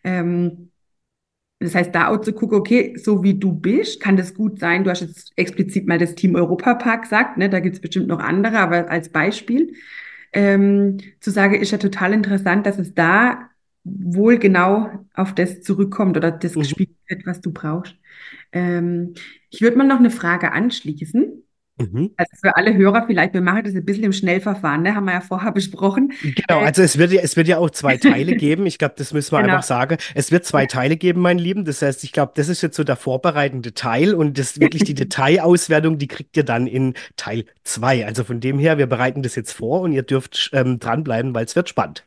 Ähm, 0.05 0.71
das 1.61 1.75
heißt, 1.75 1.95
da 1.95 2.09
auch 2.09 2.21
zu 2.21 2.33
gucken, 2.35 2.59
okay, 2.59 2.95
so 2.99 3.23
wie 3.23 3.39
du 3.39 3.53
bist, 3.53 4.01
kann 4.01 4.17
das 4.17 4.35
gut 4.35 4.59
sein. 4.61 4.85
Du 4.85 4.91
hast 4.91 5.01
jetzt 5.01 5.33
explizit 5.37 5.87
mal 5.87 5.99
das 5.99 6.15
Team 6.15 6.35
Europapark 6.35 7.03
gesagt, 7.03 7.39
ne? 7.39 7.49
Da 7.49 7.61
gibt 7.61 7.77
es 7.77 7.81
bestimmt 7.81 8.09
noch 8.09 8.19
andere, 8.19 8.59
aber 8.59 8.91
als 8.91 9.09
Beispiel 9.09 9.73
ähm, 10.35 10.99
zu 11.21 11.31
sagen, 11.33 11.57
ist 11.57 11.73
ja 11.73 11.79
total 11.79 12.15
interessant, 12.15 12.67
dass 12.67 12.79
es 12.79 12.95
da 12.95 13.51
wohl 13.85 14.39
genau 14.39 15.07
auf 15.15 15.35
das 15.35 15.63
zurückkommt 15.63 16.17
oder 16.19 16.33
das 16.33 16.59
Mhm. 16.59 16.59
gespielt 16.59 16.91
wird, 17.09 17.27
was 17.27 17.41
du 17.43 17.53
brauchst. 17.53 17.97
Ähm, 18.53 19.15
ich 19.51 19.63
würde 19.63 19.79
mal 19.79 19.87
noch 19.89 20.01
eine 20.01 20.11
Frage 20.13 20.53
anschließen. 20.53 21.44
Mhm. 21.77 22.13
Also 22.17 22.31
für 22.41 22.57
alle 22.57 22.75
Hörer 22.75 23.05
vielleicht, 23.07 23.35
wir 23.35 23.41
machen 23.41 23.65
das 23.65 23.75
ein 23.75 23.85
bisschen 23.85 24.05
im 24.05 24.13
Schnellverfahren, 24.13 24.83
ne? 24.83 24.95
Haben 24.95 25.07
wir 25.07 25.15
ja 25.15 25.21
vorher 25.21 25.51
besprochen. 25.51 26.13
Genau, 26.23 26.61
Äh, 26.61 26.67
also 26.67 26.83
es 26.83 26.99
wird 26.99 27.13
ja, 27.13 27.21
es 27.23 27.37
wird 27.37 27.49
ja 27.49 27.59
auch 27.59 27.71
zwei 27.71 27.97
Teile 27.97 28.37
geben. 28.37 28.67
Ich 28.67 28.79
glaube, 28.79 28.95
das 28.97 29.13
müssen 29.13 29.33
wir 29.33 29.43
genau. 29.43 29.55
einfach 29.55 29.67
sagen. 29.67 29.97
Es 30.15 30.31
wird 30.31 30.45
zwei 30.45 30.67
Teile 30.67 30.97
geben, 30.97 31.21
mein 31.21 31.39
Lieben. 31.39 31.65
Das 31.65 31.83
heißt, 31.83 32.05
ich 32.05 32.13
glaube, 32.13 32.33
das 32.37 32.49
ist 32.49 32.63
jetzt 32.63 32.77
so 32.77 32.85
der 32.85 32.97
vorbereitende 32.97 33.75
Teil 33.75 34.15
und 34.15 34.39
das 34.39 34.61
wirklich 34.61 34.85
die 34.85 34.95
Detailauswertung, 34.95 35.99
die 35.99 36.07
kriegt 36.07 36.37
ihr 36.37 36.45
dann 36.45 36.69
in 36.69 36.95
Teil 37.17 37.45
zwei. 37.65 38.07
Also 38.07 38.23
von 38.23 38.39
dem 38.39 38.59
her, 38.61 38.79
wir 38.79 38.87
bereiten 38.87 39.23
das 39.23 39.35
jetzt 39.35 39.53
vor 39.53 39.81
und 39.81 39.93
ihr 39.93 40.03
dürft 40.03 40.51
ähm, 40.53 40.79
dranbleiben, 40.79 41.35
weil 41.35 41.45
es 41.45 41.57
wird 41.57 41.69
spannend. 41.69 42.05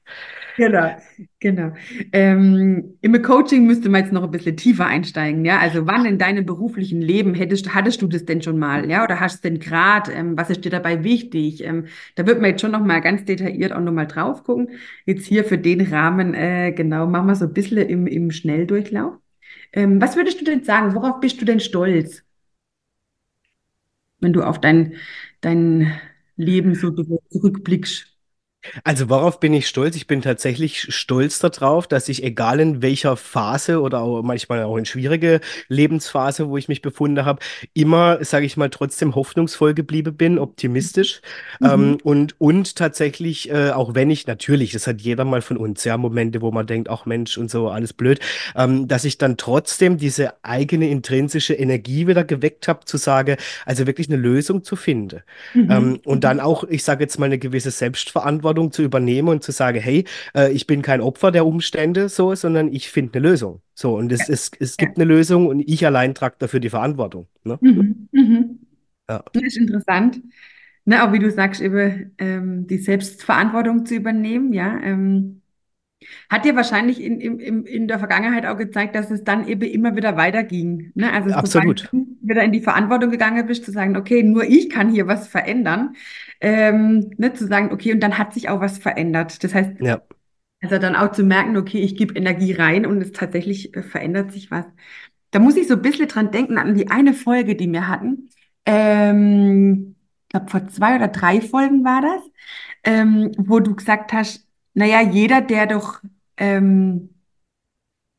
Genau, 0.60 0.96
genau. 1.40 1.74
Ähm, 2.12 2.98
im 3.02 3.22
Coaching 3.22 3.68
müsste 3.68 3.90
man 3.90 4.02
jetzt 4.02 4.12
noch 4.12 4.24
ein 4.24 4.32
bisschen 4.32 4.58
tiefer 4.58 4.88
einsteigen, 4.88 5.46
ja. 5.46 5.60
Also 5.60 5.86
wann 5.86 6.04
in 6.06 6.18
deinem 6.18 6.48
beruflichen 6.48 7.00
Leben 7.00 7.36
hättest, 7.36 7.76
hattest 7.76 8.02
du 8.02 8.08
das 8.08 8.26
denn 8.26 8.42
schon 8.42 8.58
mal, 8.58 8.90
ja? 8.90 9.04
Oder 9.04 9.20
hast 9.20 9.44
du 9.46 9.50
denn 9.50 9.60
gerade, 9.60 10.12
ähm, 10.14 10.36
was 10.36 10.50
ist 10.50 10.66
dir 10.66 10.72
dabei 10.72 11.04
wichtig? 11.04 11.64
Ähm, 11.64 11.86
da 12.16 12.26
wird 12.26 12.42
man 12.42 12.50
jetzt 12.52 12.62
schon 12.62 12.72
noch 12.72 12.84
mal 12.84 13.02
ganz 13.02 13.24
detailliert 13.26 13.72
auch 13.72 13.82
noch 13.82 13.92
mal 13.92 14.08
drauf 14.08 14.44
gucken. 14.44 14.70
Jetzt 15.06 15.28
hier 15.28 15.44
für 15.44 15.60
den 15.60 15.82
Rahmen, 15.82 16.34
äh, 16.34 16.72
genau, 16.72 17.06
machen 17.06 17.28
wir 17.28 17.36
so 17.36 17.46
ein 17.46 17.54
bisschen 17.54 17.78
im, 17.78 18.08
im 18.08 18.32
Schnelldurchlauf. 18.32 19.14
Ähm, 19.74 20.02
was 20.02 20.16
würdest 20.16 20.42
du 20.42 20.46
denn 20.46 20.64
sagen? 20.64 20.96
Worauf 20.96 21.20
bist 21.20 21.40
du 21.40 21.46
denn 21.46 21.60
stolz, 21.60 22.24
wenn 24.20 24.34
du 24.34 24.44
auf 24.44 24.60
dein, 24.62 24.96
dein 25.42 26.00
Leben 26.36 26.76
so 26.76 26.92
zurückblickst? 26.92 28.17
Also 28.84 29.10
worauf 29.10 29.40
bin 29.40 29.54
ich 29.54 29.68
stolz? 29.68 29.96
Ich 29.96 30.08
bin 30.08 30.22
tatsächlich 30.22 30.94
stolz 30.94 31.40
darauf, 31.40 31.88
dass 31.88 32.10
ich, 32.10 32.24
egal 32.24 32.60
in 32.60 32.82
welcher 32.82 33.18
Phase 33.18 33.82
oder 33.82 34.02
auch 34.02 34.22
manchmal 34.22 34.64
auch 34.64 34.78
in 34.78 34.86
schwierige 34.86 35.42
Lebensphase, 35.68 36.50
wo 36.50 36.58
ich 36.58 36.68
mich 36.68 36.82
befunden 36.82 37.26
habe, 37.26 37.40
immer, 37.74 38.24
sage 38.24 38.46
ich 38.46 38.58
mal, 38.58 38.70
trotzdem 38.70 39.16
hoffnungsvoll 39.16 39.74
geblieben 39.74 40.16
bin, 40.16 40.40
optimistisch. 40.40 41.22
Mhm. 41.60 41.68
Ähm, 41.68 41.98
und, 42.04 42.40
und 42.40 42.76
tatsächlich, 42.76 43.50
äh, 43.50 43.72
auch 43.72 43.96
wenn 43.96 44.10
ich 44.10 44.28
natürlich, 44.28 44.72
das 44.72 44.88
hat 44.88 45.02
jeder 45.02 45.26
mal 45.26 45.42
von 45.42 45.58
uns, 45.58 45.84
ja, 45.84 45.98
Momente, 45.98 46.42
wo 46.42 46.52
man 46.52 46.68
denkt, 46.68 46.90
ach 46.90 47.06
Mensch 47.06 47.38
und 47.38 47.50
so, 47.50 47.70
alles 47.70 47.94
blöd, 47.94 48.20
ähm, 48.56 48.88
dass 48.88 49.06
ich 49.06 49.18
dann 49.18 49.38
trotzdem 49.38 49.98
diese 49.98 50.34
eigene 50.44 50.90
intrinsische 50.90 51.54
Energie 51.54 52.08
wieder 52.08 52.24
geweckt 52.24 52.68
habe, 52.68 52.86
zu 52.86 52.98
sagen, 52.98 53.38
also 53.66 53.88
wirklich 53.88 54.10
eine 54.10 54.18
Lösung 54.18 54.64
zu 54.64 54.76
finden. 54.76 55.22
Mhm. 55.54 55.72
Ähm, 55.72 56.00
und 56.04 56.24
dann 56.24 56.40
auch, 56.40 56.64
ich 56.64 56.84
sage 56.84 57.04
jetzt 57.04 57.20
mal, 57.20 57.28
eine 57.28 57.38
gewisse 57.38 57.72
Selbstverantwortung 57.72 58.57
zu 58.66 58.84
übernehmen 58.84 59.28
und 59.30 59.44
zu 59.44 59.52
sagen, 59.52 59.80
hey, 59.80 60.06
äh, 60.36 60.52
ich 60.52 60.68
bin 60.68 60.82
kein 60.82 61.02
Opfer 61.02 61.32
der 61.32 61.46
Umstände, 61.46 62.10
so, 62.10 62.34
sondern 62.36 62.72
ich 62.74 62.90
finde 62.92 63.18
eine 63.20 63.28
Lösung. 63.30 63.62
So, 63.74 63.96
und 63.98 64.12
es, 64.12 64.28
es, 64.30 64.52
es 64.60 64.78
Ja. 64.80 64.86
gibt 64.86 64.98
eine 64.98 65.06
Lösung 65.06 65.48
und 65.48 65.60
ich 65.62 65.86
allein 65.86 66.14
trage 66.16 66.36
dafür 66.40 66.60
die 66.60 66.70
Verantwortung. 66.70 67.28
Ne? 67.44 67.60
Mhm. 67.62 68.10
Mhm. 68.12 68.60
Ja, 69.10 69.24
Das 69.34 69.44
ist 69.44 69.58
interessant. 69.58 70.22
Ne, 70.86 71.04
auch 71.04 71.14
wie 71.14 71.20
du 71.20 71.32
sagst, 71.32 71.62
eben 71.62 72.14
ähm, 72.18 72.68
die 72.68 72.78
Selbstverantwortung 72.78 73.86
zu 73.86 73.96
übernehmen, 73.96 74.54
ja. 74.54 74.80
Ähm, 74.82 75.42
hat 76.30 76.46
dir 76.46 76.56
wahrscheinlich 76.56 77.02
in, 77.02 77.20
in, 77.20 77.66
in 77.66 77.88
der 77.88 78.00
Vergangenheit 78.00 78.46
auch 78.46 78.58
gezeigt, 78.58 78.96
dass 78.96 79.10
es 79.10 79.24
dann 79.24 79.48
eben 79.48 79.64
immer 79.64 79.96
wieder 79.96 80.16
weiterging. 80.16 80.92
Ne? 80.94 81.12
Also 81.12 81.30
sobald 81.30 81.46
absolut. 81.46 81.90
du 81.92 82.08
wieder 82.22 82.44
in 82.44 82.52
die 82.52 82.62
Verantwortung 82.62 83.10
gegangen 83.10 83.46
bist, 83.48 83.66
zu 83.66 83.72
sagen, 83.72 83.98
okay, 83.98 84.22
nur 84.24 84.44
ich 84.44 84.70
kann 84.70 84.92
hier 84.92 85.08
was 85.08 85.28
verändern. 85.28 85.96
Ähm, 86.40 87.12
ne, 87.18 87.34
zu 87.34 87.48
sagen, 87.48 87.72
okay, 87.72 87.94
und 87.94 88.02
dann 88.02 88.18
hat 88.18 88.34
sich 88.34 88.50
auch 88.50 88.62
was 88.62 88.78
verändert. 88.78 89.44
Das 89.44 89.56
heißt, 89.56 89.72
Ja, 89.80 90.02
also 90.62 90.80
dann 90.80 90.96
auch 90.96 91.12
zu 91.12 91.24
merken, 91.24 91.58
okay, 91.58 91.80
ich 91.80 91.96
gebe 91.96 92.16
Energie 92.16 92.54
rein 92.54 92.86
und 92.86 93.02
es 93.02 93.12
tatsächlich 93.12 93.76
äh, 93.76 93.84
verändert 93.84 94.32
sich 94.32 94.50
was. 94.50 94.66
Da 95.32 95.40
muss 95.40 95.58
ich 95.58 95.68
so 95.68 95.76
ein 95.76 95.82
bisschen 95.82 96.08
dran 96.08 96.32
denken 96.32 96.58
an 96.58 96.76
die 96.76 96.90
eine 96.90 97.14
Folge, 97.14 97.56
die 97.56 97.72
wir 97.72 97.88
hatten. 97.88 98.30
Ähm, 98.66 99.96
ich 100.24 100.30
glaube, 100.30 100.50
vor 100.50 100.68
zwei 100.68 100.96
oder 100.96 101.10
drei 101.10 101.42
Folgen 101.42 101.84
war 101.84 102.02
das, 102.02 102.22
ähm, 102.84 103.32
wo 103.38 103.60
du 103.60 103.76
gesagt 103.76 104.14
hast, 104.14 104.47
naja, 104.78 105.02
jeder, 105.02 105.42
der 105.42 105.66
doch, 105.68 106.02
ähm, 106.38 107.10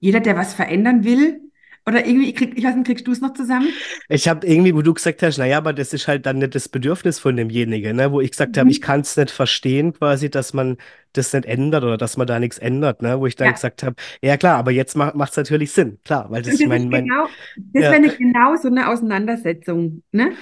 jeder, 0.00 0.20
der 0.20 0.36
was 0.36 0.54
verändern 0.54 1.04
will, 1.04 1.40
oder 1.86 2.06
irgendwie, 2.06 2.30
ich, 2.30 2.36
krieg, 2.36 2.56
ich 2.58 2.64
weiß 2.64 2.74
nicht, 2.76 2.86
kriegst 2.86 3.06
du 3.06 3.12
es 3.12 3.20
noch 3.20 3.32
zusammen? 3.32 3.80
ich 4.08 4.28
habe 4.28 4.46
irgendwie, 4.46 4.74
wo 4.74 4.82
du 4.82 4.94
gesagt 4.94 5.22
hast, 5.22 5.38
naja, 5.38 5.58
aber 5.58 5.72
das 5.72 5.92
ist 5.92 6.08
halt 6.08 6.26
dann 6.26 6.38
nicht 6.38 6.54
das 6.54 6.68
Bedürfnis 6.68 7.18
von 7.18 7.36
demjenigen, 7.36 7.96
ne? 7.96 8.12
Wo 8.12 8.20
ich 8.20 8.30
gesagt 8.30 8.56
habe, 8.58 8.70
ich 8.70 8.80
Mhm. 8.80 8.82
kann 8.82 9.00
es 9.00 9.16
nicht 9.16 9.30
verstehen, 9.30 9.92
quasi, 9.92 10.30
dass 10.30 10.52
man 10.54 10.76
das 11.12 11.32
nicht 11.32 11.46
ändert 11.46 11.84
oder 11.84 11.96
dass 11.96 12.16
man 12.16 12.26
da 12.26 12.38
nichts 12.38 12.58
ändert, 12.58 13.02
ne? 13.02 13.20
Wo 13.20 13.26
ich 13.26 13.36
dann 13.36 13.52
Ja. 13.52 13.54
gesagt 13.54 13.82
habe, 13.82 13.96
ja 14.22 14.36
klar, 14.36 14.56
aber 14.58 14.70
jetzt 14.70 14.96
macht 14.96 15.14
es 15.30 15.36
natürlich 15.36 15.72
Sinn, 15.72 15.98
klar, 16.04 16.30
weil 16.30 16.42
das, 16.42 16.62
das 16.62 16.64
mein, 16.64 16.88
ist 16.88 16.90
mein, 16.90 17.14
genau, 17.14 17.28
das 17.72 17.88
wäre 17.90 17.96
ja, 17.96 18.00
eine, 18.02 18.16
genau 18.16 18.56
so 18.56 18.68
eine 18.68 18.88
Auseinandersetzung, 18.88 20.02
ne? 20.12 20.36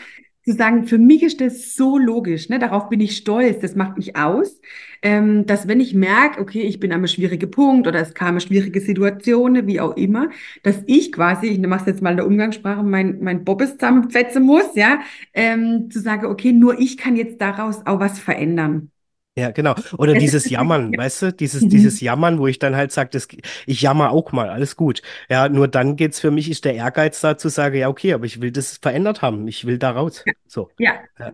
Zu 0.49 0.55
sagen, 0.55 0.87
für 0.87 0.99
mich 0.99 1.25
ist 1.25 1.41
das 1.41 1.75
so 1.75 1.99
logisch, 1.99 2.49
ne? 2.49 2.61
Darauf 2.61 2.89
bin 2.89 3.01
ich 3.01 3.17
stolz, 3.17 3.59
das 3.59 3.75
macht 3.75 3.97
mich 3.97 4.15
aus, 4.17 4.61
ähm, 5.03 5.45
dass 5.45 5.67
wenn 5.67 5.81
ich 5.81 5.93
merke, 5.93 6.41
okay, 6.41 6.61
ich 6.63 6.79
bin 6.79 6.93
einem 6.93 7.09
schwierigen 7.09 7.51
Punkt 7.51 7.89
oder 7.89 8.01
es 8.01 8.15
kamen 8.15 8.39
schwierige 8.41 8.81
Situationen, 8.81 9.67
wie 9.67 9.81
auch 9.81 9.97
immer, 9.97 10.31
dass 10.63 10.85
ich 10.87 11.11
quasi, 11.11 11.49
ich 11.49 11.59
mache 11.59 11.91
jetzt 11.91 12.01
mal 12.01 12.11
in 12.13 12.19
der 12.19 12.27
Umgangssprache, 12.29 12.85
mein, 12.85 13.19
mein 13.23 13.45
Bobbes 13.45 13.73
zusammenfetzen 13.73 14.45
muss, 14.45 14.77
ja, 14.77 15.01
ähm, 15.35 15.91
zu 15.91 15.99
sagen, 16.01 16.27
okay, 16.27 16.53
nur 16.53 16.79
ich 16.79 16.97
kann 16.97 17.17
jetzt 17.17 17.41
daraus 17.41 17.85
auch 17.85 17.99
was 17.99 18.21
verändern. 18.21 18.93
Ja, 19.39 19.51
genau. 19.51 19.75
Oder 19.99 20.15
dieses 20.15 20.49
Jammern, 20.49 20.93
ja. 20.93 20.99
weißt 20.99 21.23
du? 21.23 21.33
Dieses, 21.33 21.69
dieses 21.69 22.01
Mhm. 22.01 22.07
Jammern, 22.07 22.39
wo 22.39 22.47
ich 22.47 22.59
dann 22.59 22.75
halt 22.75 22.91
sage, 22.91 23.19
ich 23.67 23.83
jammer 23.83 24.11
auch 24.11 24.33
mal, 24.33 24.49
alles 24.49 24.77
gut. 24.77 25.03
Ja, 25.29 25.49
nur 25.51 25.69
dann 25.69 25.97
geht's 25.97 26.21
für 26.21 26.31
mich, 26.31 26.51
ist 26.51 26.65
der 26.65 26.75
Ehrgeiz 26.75 27.21
da 27.21 27.37
zu 27.37 27.51
sagen, 27.51 27.77
ja, 27.77 27.89
okay, 27.89 28.15
aber 28.15 28.25
ich 28.25 28.41
will 28.41 28.51
das 28.51 28.79
verändert 28.79 29.21
haben. 29.21 29.47
Ich 29.47 29.67
will 29.67 29.79
da 29.79 29.91
raus. 29.91 30.25
So. 30.47 30.71
Ja. 30.79 30.95
Ja. 31.19 31.33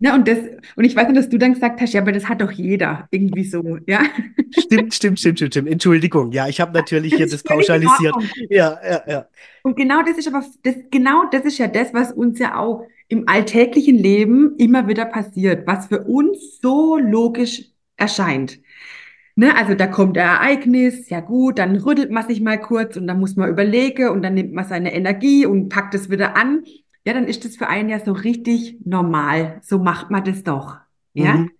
Ne, 0.00 0.14
und 0.14 0.28
das, 0.28 0.38
und 0.76 0.84
ich 0.84 0.94
weiß 0.94 1.08
nicht, 1.08 1.16
dass 1.18 1.28
du 1.28 1.38
dann 1.38 1.54
gesagt 1.54 1.80
hast, 1.80 1.92
ja, 1.92 2.02
aber 2.02 2.12
das 2.12 2.28
hat 2.28 2.40
doch 2.40 2.52
jeder 2.52 3.08
irgendwie 3.10 3.44
so, 3.44 3.78
ja. 3.86 4.00
Stimmt, 4.56 4.94
stimmt, 4.94 5.18
stimmt, 5.18 5.38
stimmt, 5.38 5.54
stimmt. 5.54 5.68
Entschuldigung. 5.68 6.30
Ja, 6.32 6.46
ich 6.48 6.60
habe 6.60 6.72
natürlich 6.72 7.12
Das 7.16 7.18
hier 7.18 7.28
das 7.28 7.42
pauschalisiert. 7.42 8.14
Ja, 8.48 8.78
ja, 8.88 9.02
ja. 9.08 9.28
Und 9.62 9.76
genau 9.76 10.02
das 10.02 10.18
ist 10.18 10.28
aber, 10.28 10.44
das, 10.62 10.74
genau 10.90 11.24
das 11.32 11.44
ist 11.44 11.58
ja 11.58 11.66
das, 11.66 11.92
was 11.94 12.12
uns 12.12 12.38
ja 12.38 12.56
auch 12.58 12.86
im 13.08 13.28
alltäglichen 13.28 13.96
Leben 13.96 14.54
immer 14.58 14.86
wieder 14.86 15.06
passiert, 15.06 15.66
was 15.66 15.86
für 15.86 16.04
uns 16.04 16.60
so 16.60 16.98
logisch 16.98 17.64
erscheint. 17.96 18.60
Ne, 19.34 19.56
also 19.56 19.74
da 19.74 19.86
kommt 19.86 20.18
ein 20.18 20.26
Ereignis, 20.26 21.08
ja 21.10 21.20
gut, 21.20 21.58
dann 21.58 21.76
rüttelt 21.76 22.10
man 22.10 22.26
sich 22.26 22.40
mal 22.40 22.60
kurz 22.60 22.96
und 22.96 23.06
dann 23.06 23.20
muss 23.20 23.36
man 23.36 23.48
überlegen 23.48 24.08
und 24.08 24.22
dann 24.22 24.34
nimmt 24.34 24.52
man 24.52 24.66
seine 24.66 24.92
Energie 24.92 25.46
und 25.46 25.68
packt 25.68 25.94
es 25.94 26.10
wieder 26.10 26.36
an. 26.36 26.64
ja, 27.04 27.14
dann 27.14 27.26
ist 27.26 27.44
das 27.44 27.56
für 27.56 27.68
einen 27.68 27.88
ja 27.88 28.00
so 28.00 28.12
richtig 28.12 28.78
normal. 28.84 29.60
So 29.62 29.78
macht 29.78 30.10
man 30.10 30.24
das 30.24 30.42
doch. 30.42 30.76
Ja. 31.14 31.34
Mhm. 31.34 31.50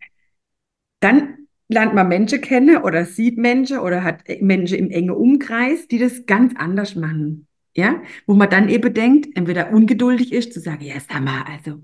Dann 1.01 1.39
lernt 1.69 1.95
man 1.95 2.09
Menschen 2.09 2.41
kennen 2.41 2.79
oder 2.79 3.05
sieht 3.05 3.39
Menschen 3.39 3.79
oder 3.79 4.03
hat 4.03 4.25
Menschen 4.41 4.79
im 4.79 4.91
engen 4.91 5.11
Umkreis, 5.11 5.89
die 5.89 5.99
das 5.99 6.27
ganz 6.27 6.55
anders 6.57 6.97
machen. 6.97 7.48
Ja, 7.79 8.03
wo 8.27 8.35
man 8.35 8.51
dann 8.51 8.69
eben 8.69 8.93
denkt, 8.93 9.37
entweder 9.37 9.73
ungeduldig 9.73 10.33
ist, 10.33 10.53
zu 10.53 10.61
sagen, 10.61 10.85
ja, 10.85 10.97
sag 11.01 11.23
mal, 11.23 11.45
also 11.45 11.81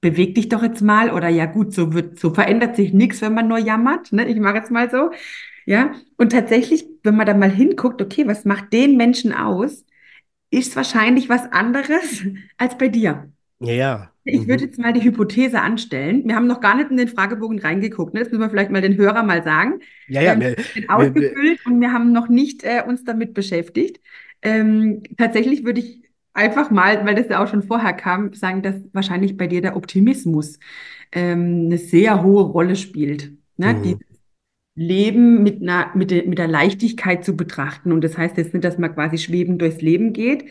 beweg 0.00 0.34
dich 0.34 0.48
doch 0.48 0.62
jetzt 0.62 0.82
mal 0.82 1.12
oder 1.12 1.28
ja 1.28 1.46
gut, 1.46 1.74
so 1.74 1.92
wird, 1.94 2.18
so 2.18 2.34
verändert 2.34 2.76
sich 2.76 2.92
nichts, 2.94 3.22
wenn 3.22 3.34
man 3.34 3.48
nur 3.48 3.58
jammert. 3.58 4.12
Ne? 4.12 4.28
Ich 4.28 4.38
mache 4.38 4.56
jetzt 4.56 4.70
mal 4.72 4.90
so. 4.90 5.10
Ja, 5.66 5.92
und 6.18 6.32
tatsächlich, 6.32 6.86
wenn 7.04 7.16
man 7.16 7.26
da 7.26 7.34
mal 7.34 7.50
hinguckt, 7.50 8.02
okay, 8.02 8.26
was 8.26 8.44
macht 8.46 8.72
den 8.72 8.96
Menschen 8.96 9.32
aus, 9.34 9.84
ist 10.50 10.76
wahrscheinlich 10.76 11.28
was 11.28 11.44
anderes 11.52 12.24
als 12.58 12.78
bei 12.78 12.88
dir. 12.88 13.32
Ja, 13.60 13.72
ja. 13.74 14.12
Ich 14.24 14.46
würde 14.46 14.64
Mhm. 14.64 14.66
jetzt 14.66 14.78
mal 14.78 14.92
die 14.92 15.02
Hypothese 15.02 15.60
anstellen. 15.62 16.24
Wir 16.26 16.36
haben 16.36 16.46
noch 16.46 16.60
gar 16.60 16.76
nicht 16.76 16.90
in 16.90 16.98
den 16.98 17.08
Fragebogen 17.08 17.60
reingeguckt. 17.60 18.12
Ne? 18.14 18.20
Das 18.20 18.28
müssen 18.30 18.42
wir 18.42 18.50
vielleicht 18.50 18.70
mal 18.70 18.82
den 18.82 18.96
Hörer 18.96 19.22
mal 19.22 19.42
sagen. 19.42 19.80
Ja, 20.06 20.22
ja, 20.22 20.34
Ähm, 20.34 20.40
wir, 20.40 20.56
wir 20.56 20.64
sind 20.74 20.90
wir, 20.94 21.14
wir, 21.14 21.36
ausgefüllt 21.36 21.64
und 21.64 21.80
wir 21.80 21.92
haben 21.92 22.12
noch 22.12 22.28
nicht 22.28 22.62
äh, 22.64 22.82
uns 22.86 23.04
damit 23.04 23.32
beschäftigt. 23.34 24.00
Ähm, 24.42 25.02
tatsächlich 25.16 25.64
würde 25.64 25.80
ich 25.80 26.02
einfach 26.32 26.70
mal, 26.70 27.04
weil 27.04 27.16
das 27.16 27.28
ja 27.28 27.42
auch 27.42 27.48
schon 27.48 27.62
vorher 27.62 27.92
kam, 27.92 28.32
sagen, 28.32 28.62
dass 28.62 28.76
wahrscheinlich 28.92 29.36
bei 29.36 29.46
dir 29.46 29.60
der 29.60 29.76
Optimismus 29.76 30.58
ähm, 31.12 31.66
eine 31.66 31.78
sehr 31.78 32.22
hohe 32.22 32.44
Rolle 32.44 32.76
spielt. 32.76 33.32
Ne? 33.56 33.80
Die 33.84 33.94
mhm. 33.94 34.00
Leben 34.74 35.42
mit 35.42 35.60
einer, 35.60 35.90
mit 35.96 36.12
der, 36.12 36.24
mit 36.26 36.38
der 36.38 36.46
Leichtigkeit 36.46 37.24
zu 37.24 37.36
betrachten. 37.36 37.90
Und 37.90 38.02
das 38.04 38.16
heißt 38.16 38.36
jetzt 38.36 38.54
nicht, 38.54 38.64
dass 38.64 38.78
man 38.78 38.94
quasi 38.94 39.18
schwebend 39.18 39.60
durchs 39.60 39.80
Leben 39.80 40.12
geht, 40.12 40.44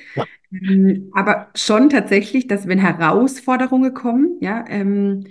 ähm, 0.51 1.11
aber 1.13 1.49
schon 1.55 1.89
tatsächlich, 1.89 2.47
dass 2.47 2.67
wenn 2.67 2.79
Herausforderungen 2.79 3.93
kommen, 3.93 4.37
ja, 4.41 4.65
ähm, 4.67 5.25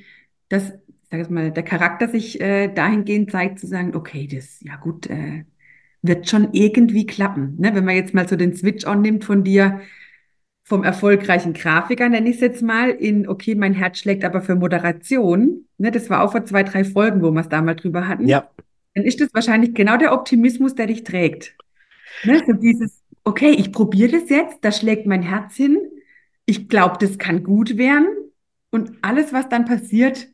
dass, 0.48 0.70
ich 0.70 1.08
sag 1.10 1.18
jetzt 1.18 1.30
mal, 1.30 1.50
der 1.50 1.62
Charakter 1.62 2.08
sich 2.08 2.40
äh, 2.40 2.68
dahingehend 2.68 3.30
zeigt, 3.30 3.58
zu 3.58 3.66
sagen, 3.66 3.94
okay, 3.94 4.26
das, 4.26 4.60
ja 4.62 4.76
gut, 4.76 5.08
äh, 5.08 5.44
wird 6.02 6.28
schon 6.28 6.52
irgendwie 6.52 7.06
klappen. 7.06 7.56
Ne? 7.58 7.74
Wenn 7.74 7.84
man 7.84 7.96
jetzt 7.96 8.14
mal 8.14 8.28
so 8.28 8.36
den 8.36 8.54
Switch 8.54 8.86
on 8.86 9.02
nimmt 9.02 9.24
von 9.24 9.44
dir, 9.44 9.80
vom 10.64 10.82
erfolgreichen 10.82 11.52
Grafiker, 11.52 12.08
nenne 12.08 12.28
ich 12.28 12.36
es 12.36 12.40
jetzt 12.40 12.62
mal, 12.62 12.90
in, 12.90 13.28
okay, 13.28 13.54
mein 13.54 13.74
Herz 13.74 13.98
schlägt 13.98 14.24
aber 14.24 14.40
für 14.40 14.56
Moderation. 14.56 15.66
Ne? 15.78 15.90
Das 15.90 16.10
war 16.10 16.22
auch 16.22 16.32
vor 16.32 16.44
zwei, 16.44 16.62
drei 16.64 16.84
Folgen, 16.84 17.22
wo 17.22 17.30
wir 17.30 17.40
es 17.40 17.48
da 17.48 17.62
mal 17.62 17.74
drüber 17.74 18.08
hatten 18.08 18.26
Ja, 18.26 18.50
dann 18.96 19.04
ist 19.04 19.20
das 19.20 19.28
wahrscheinlich 19.34 19.74
genau 19.74 19.98
der 19.98 20.14
Optimismus, 20.14 20.74
der 20.74 20.86
dich 20.86 21.04
trägt. 21.04 21.54
Ne? 22.24 22.42
So 22.46 22.54
dieses, 22.54 23.04
okay, 23.24 23.50
ich 23.50 23.70
probiere 23.70 24.18
das 24.18 24.30
jetzt, 24.30 24.58
da 24.62 24.72
schlägt 24.72 25.06
mein 25.06 25.20
Herz 25.20 25.54
hin, 25.54 25.78
ich 26.46 26.68
glaube, 26.68 26.96
das 26.98 27.18
kann 27.18 27.44
gut 27.44 27.76
werden 27.76 28.06
und 28.70 28.92
alles, 29.02 29.34
was 29.34 29.50
dann 29.50 29.66
passiert, 29.66 30.28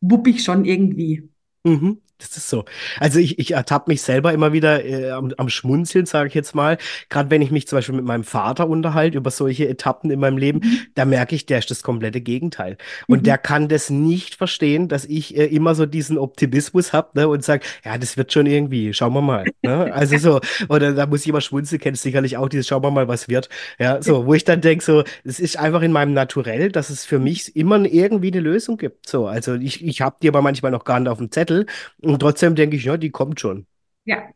wupp 0.00 0.28
ich 0.28 0.44
schon 0.44 0.64
irgendwie. 0.64 1.28
Mhm, 1.64 2.00
das 2.22 2.36
ist 2.36 2.48
so. 2.48 2.64
Also 3.00 3.18
ich, 3.18 3.38
ich 3.38 3.52
ertappe 3.52 3.90
mich 3.90 4.02
selber 4.02 4.32
immer 4.32 4.52
wieder 4.52 4.84
äh, 4.84 5.10
am, 5.10 5.32
am 5.36 5.48
Schmunzeln, 5.48 6.06
sage 6.06 6.28
ich 6.28 6.34
jetzt 6.34 6.54
mal. 6.54 6.78
Gerade 7.08 7.30
wenn 7.30 7.42
ich 7.42 7.50
mich 7.50 7.66
zum 7.68 7.78
Beispiel 7.78 7.94
mit 7.94 8.04
meinem 8.04 8.24
Vater 8.24 8.68
unterhalte 8.68 9.18
über 9.18 9.30
solche 9.30 9.68
Etappen 9.68 10.10
in 10.10 10.20
meinem 10.20 10.38
Leben, 10.38 10.60
Mhm. 10.62 10.78
da 10.94 11.04
merke 11.04 11.34
ich, 11.34 11.46
der 11.46 11.58
ist 11.58 11.70
das 11.70 11.82
komplette 11.82 12.20
Gegenteil. 12.20 12.76
Und 13.08 13.20
Mhm. 13.20 13.22
der 13.24 13.38
kann 13.38 13.68
das 13.68 13.90
nicht 13.90 14.34
verstehen, 14.36 14.88
dass 14.88 15.04
ich 15.04 15.36
äh, 15.36 15.46
immer 15.46 15.74
so 15.74 15.86
diesen 15.86 16.18
Optimismus 16.18 16.92
habe, 16.92 17.08
ne, 17.14 17.28
und 17.28 17.42
sage, 17.44 17.64
ja, 17.84 17.98
das 17.98 18.16
wird 18.16 18.32
schon 18.32 18.46
irgendwie, 18.46 18.92
schauen 18.94 19.12
wir 19.14 19.22
mal. 19.22 19.44
Ne? 19.62 19.92
Also 19.92 20.18
so, 20.18 20.40
oder 20.68 20.92
da 20.92 21.06
muss 21.06 21.22
ich 21.22 21.28
immer 21.28 21.40
schmunzeln, 21.40 21.80
kennst 21.80 22.02
sicherlich 22.02 22.36
auch 22.36 22.48
dieses, 22.48 22.66
schauen 22.66 22.82
wir 22.82 22.90
mal, 22.90 23.08
was 23.08 23.28
wird. 23.28 23.48
Ja, 23.78 24.02
so, 24.02 24.26
wo 24.26 24.34
ich 24.34 24.44
dann 24.44 24.60
denke, 24.60 24.84
so, 24.84 25.04
es 25.24 25.40
ist 25.40 25.58
einfach 25.58 25.82
in 25.82 25.92
meinem 25.92 26.12
Naturell, 26.12 26.70
dass 26.70 26.90
es 26.90 27.04
für 27.04 27.18
mich 27.18 27.54
immer 27.56 27.78
irgendwie 27.84 28.30
eine 28.32 28.40
Lösung 28.40 28.76
gibt. 28.76 29.08
So, 29.08 29.26
also 29.26 29.54
ich, 29.54 29.84
ich 29.84 30.00
habe 30.00 30.16
die 30.22 30.28
aber 30.28 30.42
manchmal 30.42 30.70
noch 30.72 30.84
gar 30.84 30.98
nicht 31.00 31.08
auf 31.08 31.18
dem 31.18 31.30
Zettel. 31.30 31.66
Und 32.00 32.11
trotzdem 32.18 32.54
denke 32.54 32.76
ich, 32.76 32.84
ja, 32.84 32.96
die 32.96 33.10
kommt 33.10 33.40
schon. 33.40 33.66
Ja, 34.04 34.28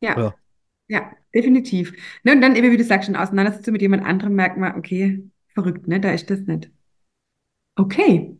ja, 0.00 0.18
Ja. 0.18 0.34
ja, 0.88 1.12
definitiv. 1.34 1.92
Ne? 2.24 2.32
Und 2.32 2.40
dann 2.40 2.56
eben, 2.56 2.70
wie 2.70 2.76
du 2.76 2.84
sagst, 2.84 3.06
schon 3.06 3.16
auseinandersetzen 3.16 3.72
mit 3.72 3.82
jemand 3.82 4.04
anderem, 4.04 4.34
merkt 4.34 4.56
man, 4.56 4.76
okay, 4.76 5.22
verrückt, 5.54 5.86
ne? 5.88 6.00
Da 6.00 6.10
ist 6.12 6.30
das 6.30 6.40
nicht. 6.40 6.70
Okay, 7.76 8.36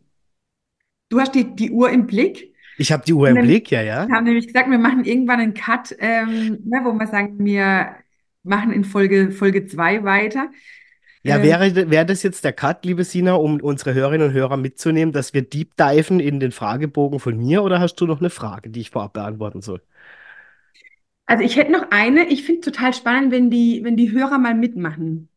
du 1.09 1.19
hast 1.19 1.35
die, 1.35 1.55
die 1.55 1.71
Uhr 1.71 1.89
im 1.89 2.07
Blick. 2.07 2.53
Ich 2.77 2.91
habe 2.91 3.03
die 3.05 3.13
Uhr 3.13 3.23
Und 3.23 3.29
im 3.29 3.35
dann 3.35 3.45
Blick, 3.45 3.69
ja, 3.69 3.81
ja. 3.81 4.07
Wir 4.07 4.15
haben 4.15 4.23
nämlich 4.23 4.47
gesagt, 4.47 4.69
wir 4.69 4.79
machen 4.79 5.03
irgendwann 5.03 5.39
einen 5.39 5.53
Cut, 5.53 5.95
ähm, 5.99 6.59
ne, 6.63 6.81
wo 6.83 6.93
wir 6.93 7.07
sagen, 7.07 7.37
wir 7.43 7.95
machen 8.43 8.71
in 8.71 8.83
Folge, 8.83 9.31
Folge 9.31 9.65
2 9.67 10.03
weiter. 10.03 10.49
Ja, 11.23 11.41
wäre, 11.43 11.89
wäre 11.91 12.05
das 12.05 12.23
jetzt 12.23 12.43
der 12.43 12.53
Cut, 12.53 12.83
liebe 12.85 13.03
Sina, 13.03 13.33
um 13.35 13.59
unsere 13.61 13.93
Hörerinnen 13.93 14.29
und 14.29 14.33
Hörer 14.33 14.57
mitzunehmen, 14.57 15.13
dass 15.13 15.33
wir 15.33 15.43
deep 15.43 15.75
diven 15.77 16.19
in 16.19 16.39
den 16.39 16.51
Fragebogen 16.51 17.19
von 17.19 17.37
mir 17.37 17.63
oder 17.63 17.79
hast 17.79 17.95
du 18.01 18.07
noch 18.07 18.19
eine 18.19 18.29
Frage, 18.31 18.69
die 18.71 18.81
ich 18.81 18.89
vorab 18.89 19.13
beantworten 19.13 19.61
soll? 19.61 19.81
also 21.25 21.43
ich 21.43 21.55
hätte 21.55 21.71
noch 21.71 21.91
eine, 21.91 22.25
ich 22.27 22.43
finde 22.43 22.61
es 22.61 22.65
total 22.65 22.93
spannend, 22.93 23.31
wenn 23.31 23.49
die, 23.49 23.81
wenn 23.83 23.95
die 23.97 24.11
Hörer 24.11 24.37
mal 24.37 24.53
mitmachen. 24.55 25.29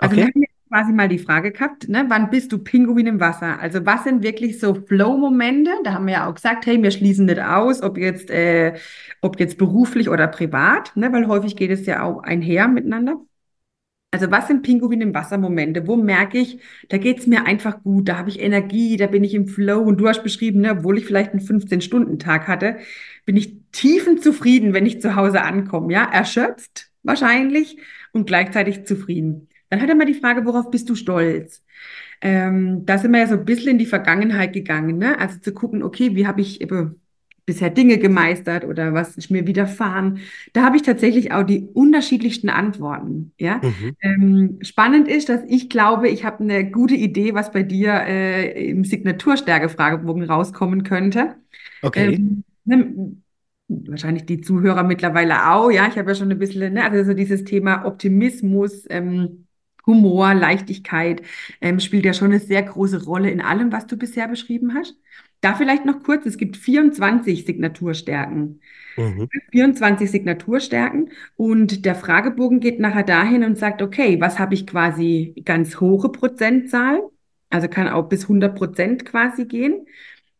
Also 0.00 0.16
wir 0.16 0.22
Okay? 0.22 0.26
haben 0.26 0.40
jetzt 0.40 0.52
quasi 0.70 0.92
mal 0.92 1.08
die 1.08 1.18
Frage 1.18 1.52
gehabt, 1.52 1.88
ne, 1.88 2.06
wann 2.08 2.30
bist 2.30 2.50
du 2.52 2.58
Pinguin 2.58 3.06
im 3.06 3.20
Wasser? 3.20 3.60
Also 3.60 3.84
was 3.84 4.04
sind 4.04 4.22
wirklich 4.22 4.58
so 4.58 4.74
Flow-Momente? 4.74 5.70
Da 5.84 5.92
haben 5.94 6.06
wir 6.06 6.14
ja 6.14 6.30
auch 6.30 6.34
gesagt, 6.34 6.64
hey, 6.66 6.82
wir 6.82 6.90
schließen 6.90 7.26
nicht 7.26 7.40
aus, 7.40 7.82
ob 7.82 7.98
jetzt, 7.98 8.30
äh, 8.30 8.74
ob 9.20 9.38
jetzt 9.38 9.58
beruflich 9.58 10.08
oder 10.08 10.26
privat, 10.28 10.96
ne, 10.96 11.12
weil 11.12 11.26
häufig 11.28 11.56
geht 11.56 11.70
es 11.70 11.84
ja 11.86 12.02
auch 12.02 12.22
einher 12.22 12.68
miteinander. 12.68 13.20
Also 14.14 14.30
was 14.30 14.46
sind 14.46 14.62
Pinguin 14.62 15.00
im 15.00 15.14
Wasser-Momente? 15.14 15.86
Wo 15.86 15.96
merke 15.96 16.38
ich, 16.38 16.60
da 16.90 16.98
geht 16.98 17.20
es 17.20 17.26
mir 17.26 17.46
einfach 17.46 17.82
gut, 17.82 18.08
da 18.08 18.18
habe 18.18 18.28
ich 18.28 18.40
Energie, 18.40 18.98
da 18.98 19.06
bin 19.06 19.24
ich 19.24 19.32
im 19.32 19.48
Flow. 19.48 19.80
Und 19.80 19.96
du 19.98 20.06
hast 20.06 20.22
beschrieben, 20.22 20.60
ne, 20.60 20.72
obwohl 20.72 20.98
ich 20.98 21.06
vielleicht 21.06 21.32
einen 21.32 21.40
15-Stunden-Tag 21.40 22.46
hatte, 22.46 22.76
bin 23.24 23.38
ich 23.38 23.56
tiefenzufrieden, 23.72 24.74
wenn 24.74 24.84
ich 24.84 25.00
zu 25.00 25.16
Hause 25.16 25.42
ankomme. 25.42 25.92
Ja, 25.94 26.04
erschöpft 26.04 26.90
wahrscheinlich 27.02 27.78
und 28.12 28.26
gleichzeitig 28.26 28.84
zufrieden. 28.84 29.48
Dann 29.70 29.80
hat 29.80 29.88
er 29.88 29.94
mal 29.94 30.04
die 30.04 30.14
Frage, 30.14 30.44
worauf 30.44 30.70
bist 30.70 30.90
du 30.90 30.94
stolz? 30.94 31.64
Ähm, 32.20 32.84
da 32.84 32.98
sind 32.98 33.12
wir 33.12 33.20
ja 33.20 33.26
so 33.26 33.34
ein 33.34 33.44
bisschen 33.46 33.72
in 33.72 33.78
die 33.78 33.86
Vergangenheit 33.86 34.52
gegangen, 34.52 34.98
ne? 34.98 35.18
Also 35.18 35.38
zu 35.40 35.52
gucken, 35.54 35.82
okay, 35.82 36.14
wie 36.14 36.26
habe 36.26 36.42
ich 36.42 36.60
eben 36.60 37.01
bisher 37.44 37.70
Dinge 37.70 37.98
gemeistert 37.98 38.64
oder 38.64 38.94
was 38.94 39.16
ist 39.16 39.30
mir 39.30 39.46
widerfahren? 39.46 40.20
Da 40.52 40.62
habe 40.62 40.76
ich 40.76 40.82
tatsächlich 40.82 41.32
auch 41.32 41.42
die 41.42 41.68
unterschiedlichsten 41.74 42.48
Antworten, 42.48 43.32
ja? 43.38 43.60
Mhm. 43.62 43.96
Ähm, 44.00 44.58
spannend 44.62 45.08
ist, 45.08 45.28
dass 45.28 45.42
ich 45.48 45.68
glaube, 45.68 46.08
ich 46.08 46.24
habe 46.24 46.42
eine 46.44 46.70
gute 46.70 46.94
Idee, 46.94 47.34
was 47.34 47.50
bei 47.50 47.62
dir 47.62 47.92
äh, 47.92 48.70
im 48.70 48.84
Signaturstärke-Fragebogen 48.84 50.24
rauskommen 50.24 50.84
könnte. 50.84 51.36
Okay. 51.82 52.14
Ähm, 52.14 52.44
ne, 52.64 53.16
wahrscheinlich 53.68 54.26
die 54.26 54.40
Zuhörer 54.40 54.82
mittlerweile 54.82 55.50
auch, 55.50 55.70
ja, 55.70 55.88
ich 55.88 55.96
habe 55.98 56.10
ja 56.10 56.14
schon 56.14 56.30
ein 56.30 56.38
bisschen, 56.38 56.74
ne, 56.74 56.84
also 56.84 57.04
so 57.04 57.14
dieses 57.14 57.44
Thema 57.44 57.84
Optimismus, 57.84 58.84
ähm, 58.90 59.46
Humor, 59.86 60.34
Leichtigkeit, 60.34 61.22
ähm, 61.60 61.80
spielt 61.80 62.04
ja 62.04 62.12
schon 62.12 62.30
eine 62.30 62.38
sehr 62.38 62.62
große 62.62 63.04
Rolle 63.04 63.30
in 63.30 63.40
allem, 63.40 63.72
was 63.72 63.86
du 63.86 63.96
bisher 63.96 64.28
beschrieben 64.28 64.74
hast. 64.74 64.96
Da 65.42 65.54
vielleicht 65.54 65.84
noch 65.84 66.04
kurz, 66.04 66.24
es 66.24 66.38
gibt 66.38 66.56
24 66.56 67.44
Signaturstärken. 67.44 68.60
Mhm. 68.96 69.28
24 69.50 70.08
Signaturstärken 70.08 71.10
und 71.36 71.84
der 71.84 71.96
Fragebogen 71.96 72.60
geht 72.60 72.78
nachher 72.78 73.02
dahin 73.02 73.42
und 73.42 73.58
sagt, 73.58 73.82
okay, 73.82 74.20
was 74.20 74.38
habe 74.38 74.54
ich 74.54 74.66
quasi 74.66 75.34
ganz 75.44 75.80
hohe 75.80 76.10
Prozentzahl, 76.12 77.02
also 77.50 77.68
kann 77.68 77.88
auch 77.88 78.08
bis 78.08 78.22
100 78.22 78.54
Prozent 78.56 79.04
quasi 79.04 79.46
gehen 79.46 79.86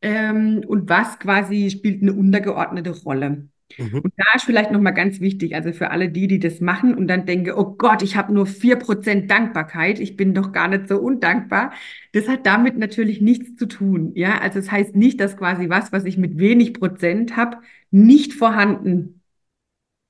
ähm, 0.02 0.62
und 0.66 0.88
was 0.88 1.18
quasi 1.18 1.70
spielt 1.70 2.02
eine 2.02 2.12
untergeordnete 2.12 2.90
Rolle. 2.90 3.48
Mhm. 3.78 4.02
Und 4.02 4.12
da 4.16 4.24
ist 4.34 4.44
vielleicht 4.44 4.70
nochmal 4.72 4.94
ganz 4.94 5.20
wichtig, 5.20 5.54
also 5.54 5.72
für 5.72 5.90
alle 5.90 6.08
die, 6.10 6.26
die 6.26 6.38
das 6.40 6.60
machen 6.60 6.94
und 6.94 7.06
dann 7.08 7.26
denken, 7.26 7.52
oh 7.52 7.74
Gott, 7.76 8.02
ich 8.02 8.16
habe 8.16 8.32
nur 8.32 8.46
4% 8.46 9.30
Dankbarkeit, 9.30 10.00
ich 10.00 10.16
bin 10.16 10.34
doch 10.34 10.52
gar 10.52 10.68
nicht 10.68 10.88
so 10.88 10.98
undankbar. 10.98 11.72
Das 12.12 12.28
hat 12.28 12.46
damit 12.46 12.78
natürlich 12.78 13.20
nichts 13.20 13.56
zu 13.56 13.66
tun. 13.66 14.12
Ja, 14.14 14.38
also 14.40 14.58
es 14.58 14.66
das 14.66 14.72
heißt 14.72 14.96
nicht, 14.96 15.20
dass 15.20 15.36
quasi 15.36 15.68
was, 15.68 15.92
was 15.92 16.04
ich 16.04 16.18
mit 16.18 16.38
wenig 16.38 16.74
Prozent 16.74 17.36
habe, 17.36 17.58
nicht 17.90 18.32
vorhanden 18.34 19.20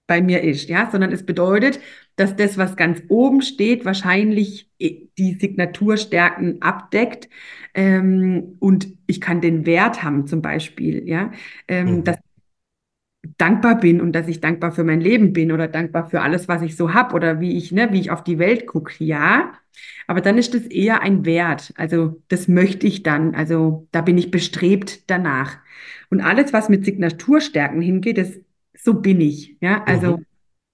bei 0.07 0.21
mir 0.21 0.43
ist, 0.43 0.69
ja, 0.69 0.91
sondern 0.91 1.13
es 1.13 1.25
bedeutet, 1.25 1.81
dass 2.17 2.37
das, 2.37 2.59
was 2.59 2.77
ganz 2.77 3.03
oben 3.09 3.41
steht, 3.43 3.85
wahrscheinlich 3.85 4.71
die 4.81 5.35
Signaturstärken 5.41 6.61
abdeckt. 6.61 7.29
Ähm, 7.75 8.57
und 8.61 8.89
ich 9.07 9.21
kann 9.21 9.41
den 9.41 9.65
Wert 9.65 10.03
haben, 10.03 10.27
zum 10.27 10.43
Beispiel, 10.43 11.09
ja, 11.09 11.33
ähm, 11.69 12.01
Mhm. 12.01 12.05
dass 12.05 12.17
dankbar 13.39 13.79
bin 13.79 14.01
und 14.01 14.13
dass 14.13 14.29
ich 14.29 14.41
dankbar 14.41 14.73
für 14.73 14.85
mein 14.85 15.01
Leben 15.01 15.33
bin 15.33 15.53
oder 15.53 15.69
dankbar 15.69 16.11
für 16.11 16.23
alles, 16.23 16.49
was 16.49 16.63
ich 16.63 16.77
so 16.77 16.93
habe 16.93 17.15
oder 17.15 17.41
wie 17.41 17.57
ich, 17.57 17.73
ne, 17.73 17.93
wie 17.93 18.01
ich 18.01 18.11
auf 18.11 18.25
die 18.25 18.39
Welt 18.39 18.67
gucke, 18.67 18.93
ja. 19.05 19.53
Aber 20.07 20.21
dann 20.21 20.39
ist 20.39 20.55
das 20.55 20.63
eher 20.63 21.03
ein 21.03 21.25
Wert. 21.25 21.73
Also 21.77 22.23
das 22.29 22.49
möchte 22.49 22.87
ich 22.87 23.03
dann. 23.03 23.35
Also 23.35 23.89
da 23.93 24.01
bin 24.01 24.19
ich 24.19 24.31
bestrebt 24.31 25.09
danach. 25.11 25.59
Und 26.11 26.21
alles, 26.21 26.53
was 26.53 26.69
mit 26.69 26.85
Signaturstärken 26.85 27.81
hingeht, 27.81 28.19
das 28.19 28.33
so 28.77 28.95
bin 28.95 29.21
ich. 29.21 29.57
Ja, 29.61 29.85
also 29.85 30.21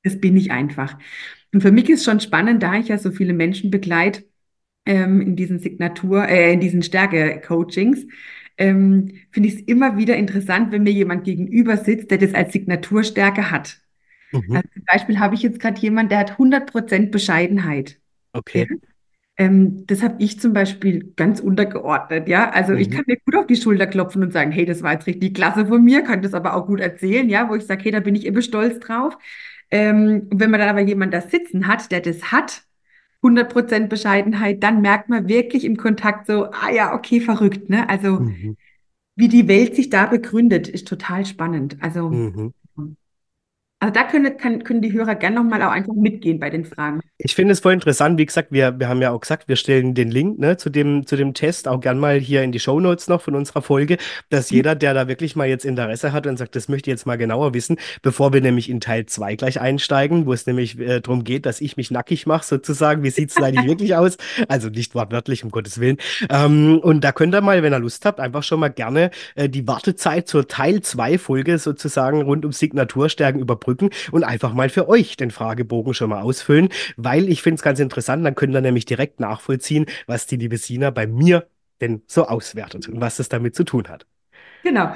das 0.02 0.20
bin 0.20 0.36
ich 0.36 0.50
einfach. 0.50 0.98
Und 1.52 1.60
für 1.62 1.72
mich 1.72 1.88
ist 1.90 2.04
schon 2.04 2.20
spannend, 2.20 2.62
da 2.62 2.74
ich 2.74 2.88
ja 2.88 2.98
so 2.98 3.10
viele 3.10 3.34
Menschen 3.34 3.70
begleite, 3.70 4.24
ähm, 4.86 5.20
in 5.20 5.36
diesen 5.36 5.58
Signatur, 5.58 6.26
äh, 6.28 6.52
in 6.52 6.60
diesen 6.60 6.82
Stärke-Coachings, 6.82 8.06
ähm, 8.58 9.12
finde 9.32 9.48
ich 9.48 9.56
es 9.56 9.60
immer 9.62 9.96
wieder 9.96 10.16
interessant, 10.16 10.72
wenn 10.72 10.82
mir 10.84 10.92
jemand 10.92 11.24
gegenüber 11.24 11.76
sitzt, 11.76 12.10
der 12.10 12.18
das 12.18 12.34
als 12.34 12.52
Signaturstärke 12.52 13.50
hat. 13.50 13.78
Mhm. 14.32 14.60
Also 14.60 14.68
zum 14.74 14.84
Beispiel 14.92 15.20
habe 15.20 15.34
ich 15.36 15.42
jetzt 15.42 15.60
gerade 15.60 15.80
jemand, 15.80 16.12
der 16.12 16.18
hat 16.20 16.38
100% 16.38 17.12
Bescheidenheit. 17.12 18.00
Ja? 18.54 18.64
Okay. 18.64 18.68
Ähm, 19.36 19.86
das 19.86 20.02
habe 20.02 20.16
ich 20.22 20.40
zum 20.40 20.52
Beispiel 20.52 21.12
ganz 21.16 21.40
untergeordnet, 21.40 22.28
ja. 22.28 22.50
Also 22.50 22.74
ich 22.74 22.90
Mhm. 22.90 22.90
kann 22.90 23.04
mir 23.06 23.16
gut 23.24 23.36
auf 23.36 23.46
die 23.46 23.56
Schulter 23.56 23.86
klopfen 23.86 24.22
und 24.22 24.32
sagen, 24.32 24.50
hey, 24.50 24.64
das 24.66 24.82
war 24.82 24.92
jetzt 24.94 25.06
richtig 25.06 25.34
klasse 25.34 25.66
von 25.66 25.84
mir, 25.84 26.02
kann 26.02 26.22
das 26.22 26.34
aber 26.34 26.54
auch 26.54 26.66
gut 26.66 26.80
erzählen, 26.80 27.28
ja, 27.28 27.48
wo 27.48 27.54
ich 27.54 27.64
sage, 27.66 27.84
hey, 27.84 27.92
da 27.92 28.00
bin 28.00 28.14
ich 28.16 28.26
immer 28.26 28.42
stolz 28.42 28.80
drauf. 28.80 29.16
Ähm, 29.70 30.26
wenn 30.32 30.50
man 30.50 30.60
dann 30.60 30.70
aber 30.70 30.80
jemanden 30.80 31.12
da 31.12 31.20
sitzen 31.20 31.66
hat, 31.68 31.90
der 31.92 32.00
das 32.00 32.32
hat, 32.32 32.62
100% 33.22 33.88
Bescheidenheit, 33.90 34.62
dann 34.62 34.80
merkt 34.80 35.08
man 35.08 35.28
wirklich 35.28 35.64
im 35.64 35.76
Kontakt 35.76 36.26
so, 36.26 36.46
ah 36.46 36.70
ja, 36.72 36.94
okay, 36.94 37.20
verrückt, 37.20 37.68
ne? 37.68 37.88
Also 37.88 38.20
Mhm. 38.20 38.56
wie 39.16 39.28
die 39.28 39.48
Welt 39.48 39.74
sich 39.76 39.90
da 39.90 40.06
begründet, 40.06 40.68
ist 40.68 40.88
total 40.88 41.26
spannend. 41.26 41.76
Also, 41.80 42.10
Mhm. 42.10 42.52
Also 43.80 43.94
da 43.94 44.02
können, 44.02 44.36
kann, 44.36 44.64
können 44.64 44.82
die 44.82 44.92
Hörer 44.92 45.14
gerne 45.14 45.36
nochmal 45.36 45.62
auch 45.62 45.70
einfach 45.70 45.94
mitgehen 45.94 46.40
bei 46.40 46.50
den 46.50 46.64
Fragen. 46.64 47.00
Ich 47.16 47.36
finde 47.36 47.52
es 47.52 47.60
voll 47.60 47.74
interessant. 47.74 48.18
Wie 48.18 48.26
gesagt, 48.26 48.50
wir, 48.50 48.80
wir 48.80 48.88
haben 48.88 49.00
ja 49.00 49.12
auch 49.12 49.20
gesagt, 49.20 49.46
wir 49.46 49.54
stellen 49.54 49.94
den 49.94 50.10
Link 50.10 50.40
ne, 50.40 50.56
zu 50.56 50.68
dem, 50.68 51.06
zu 51.06 51.14
dem 51.14 51.32
Test 51.32 51.68
auch 51.68 51.80
gern 51.80 51.96
mal 51.96 52.18
hier 52.18 52.42
in 52.42 52.50
die 52.50 52.58
Shownotes 52.58 53.06
noch 53.06 53.20
von 53.20 53.36
unserer 53.36 53.62
Folge, 53.62 53.98
dass 54.30 54.50
jeder, 54.50 54.74
der 54.74 54.94
da 54.94 55.06
wirklich 55.06 55.36
mal 55.36 55.46
jetzt 55.46 55.64
Interesse 55.64 56.12
hat 56.12 56.26
und 56.26 56.38
sagt, 56.38 56.56
das 56.56 56.68
möchte 56.68 56.90
ich 56.90 56.94
jetzt 56.94 57.06
mal 57.06 57.18
genauer 57.18 57.54
wissen, 57.54 57.76
bevor 58.02 58.32
wir 58.32 58.40
nämlich 58.40 58.68
in 58.68 58.80
Teil 58.80 59.06
2 59.06 59.36
gleich 59.36 59.60
einsteigen, 59.60 60.26
wo 60.26 60.32
es 60.32 60.44
nämlich 60.46 60.76
äh, 60.80 61.00
darum 61.00 61.22
geht, 61.22 61.46
dass 61.46 61.60
ich 61.60 61.76
mich 61.76 61.92
nackig 61.92 62.26
mache, 62.26 62.44
sozusagen. 62.44 63.04
Wie 63.04 63.10
sieht 63.10 63.30
es 63.30 63.38
leider 63.38 63.64
wirklich 63.64 63.94
aus? 63.94 64.16
Also 64.48 64.70
nicht 64.70 64.96
wortwörtlich, 64.96 65.44
um 65.44 65.50
Gottes 65.50 65.78
Willen. 65.78 65.98
Ähm, 66.30 66.80
und 66.82 67.04
da 67.04 67.12
könnt 67.12 67.32
ihr 67.32 67.42
mal, 67.42 67.62
wenn 67.62 67.72
ihr 67.72 67.78
Lust 67.78 68.04
habt, 68.04 68.18
einfach 68.18 68.42
schon 68.42 68.58
mal 68.58 68.70
gerne 68.70 69.12
äh, 69.36 69.48
die 69.48 69.68
Wartezeit 69.68 70.26
zur 70.26 70.48
Teil 70.48 70.82
2 70.82 71.18
Folge 71.18 71.58
sozusagen 71.58 72.22
rund 72.22 72.44
um 72.44 72.50
Signaturstärken 72.50 73.40
überbrücken 73.68 73.90
und 74.12 74.24
einfach 74.24 74.52
mal 74.54 74.68
für 74.68 74.88
euch 74.88 75.16
den 75.16 75.30
Fragebogen 75.30 75.94
schon 75.94 76.10
mal 76.10 76.22
ausfüllen 76.22 76.68
weil 76.96 77.28
ich 77.28 77.42
finde 77.42 77.56
es 77.56 77.62
ganz 77.62 77.78
interessant, 77.80 78.24
dann 78.24 78.34
können 78.34 78.52
wir 78.52 78.60
nämlich 78.60 78.84
direkt 78.84 79.20
nachvollziehen, 79.20 79.86
was 80.06 80.26
die 80.26 80.36
liebe 80.36 80.56
Sina 80.56 80.90
bei 80.90 81.06
mir 81.06 81.46
denn 81.80 82.02
so 82.06 82.26
auswertet 82.26 82.88
und 82.88 83.00
was 83.00 83.18
es 83.18 83.28
damit 83.28 83.54
zu 83.54 83.64
tun 83.64 83.88
hat. 83.88 84.06
Genau, 84.62 84.94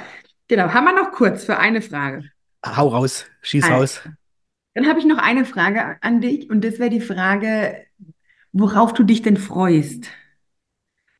genau. 0.49 0.73
Haben 0.73 0.85
wir 0.85 0.93
noch 0.95 1.13
kurz 1.13 1.45
für 1.45 1.59
eine 1.59 1.83
Frage? 1.83 2.31
Hau 2.65 2.89
raus, 2.89 3.27
schieß 3.43 3.65
Also, 3.65 3.75
raus. 3.75 4.01
dann 4.75 4.89
habe 4.89 4.99
ich 5.01 5.07
noch 5.07 5.19
eine 5.19 5.45
Frage 5.45 5.99
an 6.03 6.21
dich 6.21 6.51
und 6.51 6.63
das 6.65 6.79
wäre 6.79 6.91
die 6.91 7.01
Frage, 7.01 7.87
worauf 8.53 8.95
du 8.95 9.05
dich 9.05 9.23
denn 9.23 9.37
freust? 9.37 10.09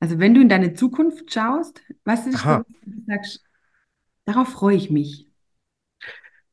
Also 0.01 0.19
wenn 0.19 0.35
du 0.35 0.41
in 0.41 0.49
deine 0.49 0.75
Zukunft 0.75 1.33
schaust, 1.33 1.81
was 2.05 2.27
ist 2.27 2.45
Aha. 2.45 2.65
du 2.85 3.03
sagst, 3.07 3.45
darauf 4.27 4.49
freue 4.51 4.77
ich 4.77 4.91
mich. 4.91 5.29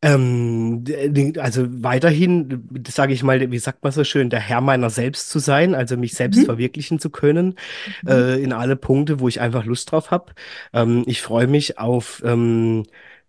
Ähm, 0.01 0.85
d- 0.85 1.33
also 1.39 1.65
weiterhin, 1.83 2.69
sage 2.87 3.11
ich 3.13 3.21
mal, 3.21 3.51
wie 3.51 3.59
sagt 3.59 3.83
man 3.83 3.91
so 3.91 4.05
schön, 4.05 4.29
der 4.29 4.39
Herr 4.39 4.61
meiner 4.61 4.89
selbst 4.89 5.29
zu 5.29 5.39
sein, 5.39 5.75
also 5.75 5.97
mich 5.97 6.13
selbst 6.13 6.39
Mhm. 6.41 6.45
verwirklichen 6.45 6.99
zu 6.99 7.09
können, 7.09 7.55
Mhm. 8.03 8.09
äh, 8.09 8.35
in 8.41 8.53
alle 8.53 8.77
Punkte, 8.77 9.19
wo 9.19 9.27
ich 9.27 9.41
einfach 9.41 9.65
Lust 9.65 9.91
drauf 9.91 10.09
habe. 10.11 10.33
Ähm, 10.73 11.03
ich 11.05 11.21
freue 11.21 11.47
mich 11.47 11.79
auf, 11.79 12.21
ähm, 12.25 12.85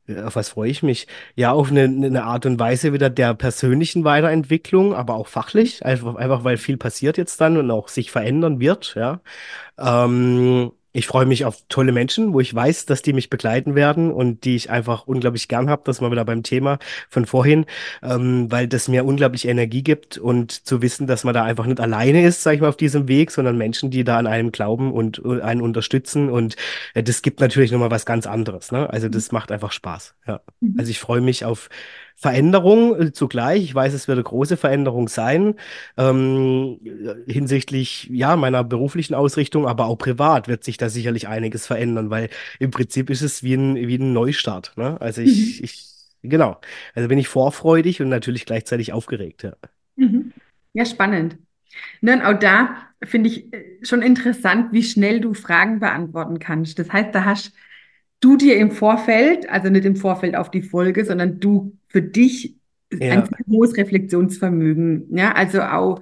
äh, 0.06 0.20
auf 0.22 0.37
was 0.37 0.50
freue 0.50 0.70
ich 0.70 0.83
mich? 0.85 1.09
Ja, 1.35 1.50
auf 1.52 1.70
eine, 1.72 1.83
eine 1.85 2.22
Art 2.24 2.46
und 2.46 2.61
Weise 2.61 2.92
wieder 2.92 3.11
der 3.11 3.35
persönlichen 3.35 4.04
Weiterentwicklung, 4.04 4.94
aber 4.94 5.14
auch 5.14 5.26
fachlich, 5.28 5.85
einfach, 5.85 6.14
einfach 6.16 6.44
weil 6.44 6.56
viel 6.56 6.76
passiert 6.76 7.18
jetzt 7.18 7.40
dann 7.40 7.56
und 7.56 7.68
auch 7.72 7.88
sich 7.88 8.12
verändern 8.12 8.61
wird, 8.61 8.94
ja. 8.96 9.20
Ähm, 9.78 10.72
ich 10.92 11.07
freue 11.07 11.26
mich 11.26 11.44
auf 11.44 11.62
tolle 11.68 11.92
Menschen, 11.92 12.33
wo 12.33 12.40
ich 12.40 12.55
weiß, 12.55 12.87
dass 12.87 13.03
die 13.03 13.12
mich 13.12 13.31
begleiten 13.31 13.74
werden 13.74 14.11
und 14.11 14.44
die 14.44 14.57
ich 14.57 14.70
einfach 14.70 15.07
unglaublich 15.07 15.46
gern 15.48 15.70
habe. 15.70 15.83
Das 15.85 15.96
ist 15.96 16.00
mal 16.00 16.11
wieder 16.11 16.24
beim 16.24 16.42
Thema 16.42 16.79
von 17.09 17.26
vorhin, 17.26 17.66
ähm, 18.03 18.50
weil 18.50 18.66
das 18.66 18.88
mir 18.88 19.05
unglaublich 19.05 19.46
Energie 19.46 19.83
gibt 19.83 20.18
und 20.18 20.53
zu 20.53 20.83
wissen, 20.83 21.07
dass 21.07 21.24
man 21.24 21.35
da 21.35 21.44
einfach 21.44 21.66
nicht 21.66 21.81
alleine 21.81 22.24
ist, 22.24 22.42
sag 22.42 22.55
ich 22.55 22.61
mal, 22.61 22.68
auf 22.68 22.76
diesem 22.76 23.09
Weg, 23.09 23.31
sondern 23.31 23.57
Menschen, 23.57 23.90
die 23.90 24.05
da 24.05 24.18
an 24.18 24.26
einem 24.26 24.50
glauben 24.50 24.92
und 24.92 25.22
äh, 25.24 25.40
einen 25.40 25.62
unterstützen. 25.62 26.29
Und 26.29 26.57
äh, 26.94 27.03
das 27.03 27.22
gibt 27.22 27.40
natürlich 27.40 27.70
nochmal 27.70 27.90
was 27.90 28.05
ganz 28.07 28.26
anderes, 28.26 28.72
ne? 28.72 28.90
Also 28.90 29.09
das 29.09 29.31
macht 29.33 29.53
einfach 29.53 29.72
Spaß, 29.72 30.14
ja. 30.26 30.40
Mhm. 30.61 30.74
Also 30.79 30.90
ich 30.90 30.98
freue 30.98 31.20
mich 31.20 31.44
auf 31.44 31.68
Veränderung 32.16 32.99
äh, 33.01 33.12
zugleich. 33.12 33.62
Ich 33.64 33.75
weiß, 33.75 33.92
es 33.94 34.09
wird 34.09 34.16
eine 34.16 34.25
große 34.25 34.57
Veränderung 34.57 35.09
sein, 35.09 35.55
ähm, 35.96 36.79
hinsichtlich 37.27 38.09
ja, 38.11 38.37
meiner 38.37 38.64
beruflichen 38.64 39.14
Ausrichtung, 39.14 39.66
aber 39.66 39.87
auch 39.87 39.96
privat 39.96 40.49
wird 40.49 40.64
sich 40.64 40.77
da 40.77 40.88
sicherlich 40.88 41.29
einiges 41.29 41.66
verändern, 41.66 42.11
weil 42.11 42.29
im 42.59 42.70
Prinzip 42.70 43.11
ist 43.11 43.23
es 43.23 43.42
wie 43.42 43.55
ein, 43.55 43.77
wie 43.77 43.96
ein 43.96 44.12
Neustart. 44.12 44.73
Ne? 44.77 45.01
Also 45.01 45.23
ich, 45.23 45.61
Mhm. 45.61 45.64
ich, 45.64 45.87
genau. 46.23 46.61
Also 46.94 47.09
bin 47.09 47.18
ich 47.18 47.29
vorfreudig 47.29 48.01
und 48.01 48.09
natürlich 48.09 48.46
gleichzeitig 48.46 48.92
aufgeregt. 48.92 49.42
Ja. 49.42 49.55
Mhm. 49.96 50.33
Ja, 50.73 50.85
spannend. 50.85 51.37
Ne, 52.03 52.14
und 52.14 52.23
auch 52.23 52.38
da 52.38 52.77
finde 53.05 53.31
ich 53.31 53.53
äh, 53.53 53.85
schon 53.85 54.03
interessant, 54.03 54.73
wie 54.73 54.83
schnell 54.85 55.20
du 55.20 55.35
Fragen 55.35 55.81
beantworten 55.81 56.38
kannst. 56.38 56.79
Das 56.79 56.92
heißt, 56.92 57.14
da 57.14 57.25
hast 57.27 57.53
du 58.20 58.37
dir 58.37 58.57
im 58.59 58.73
Vorfeld, 58.73 59.49
also 59.51 59.70
nicht 59.70 59.87
im 59.87 59.96
Vorfeld 59.96 60.37
auf 60.37 60.51
die 60.51 60.62
Folge, 60.62 61.05
sondern 61.05 61.40
du 61.40 61.79
für 61.90 62.03
dich 62.03 62.57
ein 63.09 63.22
Ja, 63.22 63.26
sehr 63.26 63.46
hohes 63.48 63.76
Reflexionsvermögen. 63.76 65.16
Ja, 65.16 65.33
also 65.35 65.62
auch 65.62 66.00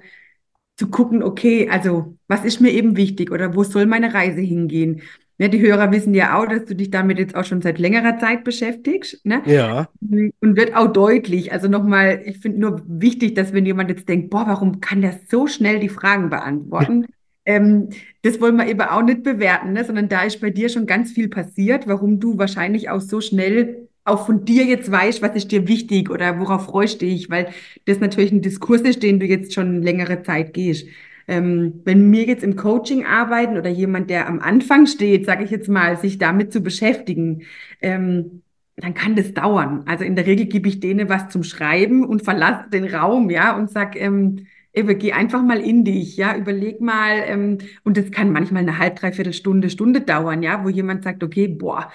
zu 0.77 0.89
gucken, 0.89 1.23
okay, 1.23 1.69
also 1.69 2.17
was 2.27 2.45
ist 2.45 2.61
mir 2.61 2.71
eben 2.71 2.95
wichtig 2.97 3.31
oder 3.31 3.55
wo 3.55 3.63
soll 3.63 3.85
meine 3.85 4.13
Reise 4.13 4.41
hingehen? 4.41 5.01
Ne, 5.37 5.49
die 5.49 5.61
Hörer 5.61 5.91
wissen 5.91 6.13
ja 6.13 6.37
auch, 6.39 6.47
dass 6.47 6.65
du 6.65 6.75
dich 6.75 6.91
damit 6.91 7.19
jetzt 7.19 7.35
auch 7.35 7.45
schon 7.45 7.61
seit 7.61 7.79
längerer 7.79 8.19
Zeit 8.19 8.43
beschäftigst, 8.43 9.25
ne? 9.25 9.43
ja, 9.43 9.87
Und 10.01 10.57
wird 10.57 10.75
auch 10.75 10.91
deutlich. 10.93 11.51
Also 11.51 11.67
nochmal, 11.67 12.21
ich 12.25 12.39
finde 12.39 12.59
nur 12.59 12.81
wichtig, 12.87 13.35
dass 13.35 13.53
wenn 13.53 13.65
jemand 13.65 13.89
jetzt 13.89 14.07
denkt, 14.09 14.29
boah, 14.29 14.45
warum 14.47 14.79
kann 14.81 15.01
der 15.01 15.19
so 15.29 15.47
schnell 15.47 15.79
die 15.79 15.89
Fragen 15.89 16.29
beantworten? 16.29 17.07
Ähm, 17.45 17.89
das 18.21 18.39
wollen 18.41 18.55
wir 18.57 18.67
eben 18.67 18.81
auch 18.81 19.01
nicht 19.03 19.23
bewerten, 19.23 19.73
ne? 19.73 19.83
Sondern 19.85 20.09
da 20.09 20.23
ist 20.23 20.41
bei 20.41 20.51
dir 20.51 20.69
schon 20.69 20.85
ganz 20.87 21.11
viel 21.11 21.29
passiert, 21.29 21.87
warum 21.87 22.19
du 22.19 22.37
wahrscheinlich 22.37 22.89
auch 22.89 23.01
so 23.01 23.21
schnell 23.21 23.88
auch 24.09 24.25
von 24.25 24.45
dir 24.45 24.65
jetzt 24.65 24.91
weißt, 24.91 25.21
was 25.21 25.35
ist 25.35 25.51
dir 25.51 25.67
wichtig 25.67 26.09
oder 26.09 26.39
worauf 26.39 26.65
freust 26.65 27.01
du 27.01 27.05
dich, 27.05 27.29
weil 27.29 27.49
das 27.85 27.99
natürlich 27.99 28.31
ein 28.31 28.41
Diskurs 28.41 28.81
ist, 28.81 29.03
den 29.03 29.19
du 29.19 29.25
jetzt 29.25 29.53
schon 29.53 29.81
längere 29.81 30.23
Zeit 30.23 30.53
gehst. 30.53 30.87
Ähm, 31.27 31.81
wenn 31.85 32.11
wir 32.11 32.25
jetzt 32.25 32.43
im 32.43 32.55
Coaching 32.55 33.05
arbeiten 33.05 33.57
oder 33.57 33.69
jemand, 33.69 34.09
der 34.09 34.27
am 34.27 34.39
Anfang 34.39 34.87
steht, 34.87 35.25
sage 35.25 35.43
ich 35.43 35.51
jetzt 35.51 35.69
mal, 35.69 35.97
sich 35.97 36.17
damit 36.17 36.51
zu 36.51 36.61
beschäftigen, 36.61 37.43
ähm, 37.81 38.41
dann 38.77 38.93
kann 38.93 39.15
das 39.15 39.33
dauern. 39.33 39.83
Also 39.85 40.03
in 40.03 40.15
der 40.15 40.25
Regel 40.25 40.47
gebe 40.47 40.67
ich 40.67 40.79
denen 40.79 41.09
was 41.09 41.29
zum 41.29 41.43
Schreiben 41.43 42.05
und 42.05 42.23
verlasse 42.23 42.69
den 42.69 42.85
Raum, 42.85 43.29
ja, 43.29 43.55
und 43.55 43.69
sag, 43.69 43.95
ähm, 43.95 44.47
Eva, 44.73 44.93
geh 44.93 45.13
einfach 45.13 45.41
mal 45.43 45.59
in 45.59 45.83
dich, 45.83 46.17
ja, 46.17 46.35
überleg 46.35 46.79
mal, 46.79 47.23
ähm, 47.25 47.57
und 47.83 47.97
das 47.97 48.11
kann 48.11 48.31
manchmal 48.31 48.63
eine 48.63 48.77
halb, 48.77 48.97
dreiviertel 48.97 49.33
Stunde, 49.33 49.69
Stunde 49.69 50.01
dauern, 50.01 50.43
ja, 50.43 50.63
wo 50.63 50.69
jemand 50.69 51.03
sagt, 51.03 51.23
okay, 51.23 51.47
boah, 51.47 51.91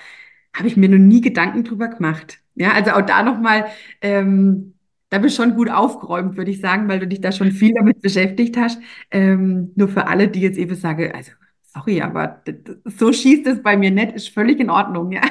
habe 0.54 0.68
ich 0.68 0.76
mir 0.76 0.88
noch 0.88 0.98
nie 0.98 1.20
Gedanken 1.20 1.64
drüber 1.64 1.88
gemacht. 1.88 2.38
Ja, 2.54 2.72
also 2.72 2.92
auch 2.92 3.02
da 3.02 3.22
nochmal, 3.22 3.66
ähm, 4.00 4.74
da 5.10 5.18
bist 5.18 5.36
schon 5.36 5.54
gut 5.54 5.68
aufgeräumt, 5.70 6.36
würde 6.36 6.50
ich 6.50 6.60
sagen, 6.60 6.88
weil 6.88 7.00
du 7.00 7.06
dich 7.06 7.20
da 7.20 7.32
schon 7.32 7.52
viel 7.52 7.74
damit 7.74 8.00
beschäftigt 8.00 8.56
hast. 8.56 8.80
Ähm, 9.10 9.72
nur 9.76 9.88
für 9.88 10.06
alle, 10.06 10.28
die 10.28 10.40
jetzt 10.40 10.58
eben 10.58 10.74
sagen, 10.76 11.12
also 11.12 11.32
sorry, 11.62 12.00
aber 12.00 12.42
so 12.84 13.12
schießt 13.12 13.46
es 13.46 13.62
bei 13.62 13.76
mir 13.76 13.90
nicht, 13.90 14.12
ist 14.12 14.28
völlig 14.28 14.60
in 14.60 14.70
Ordnung, 14.70 15.12
ja. 15.12 15.22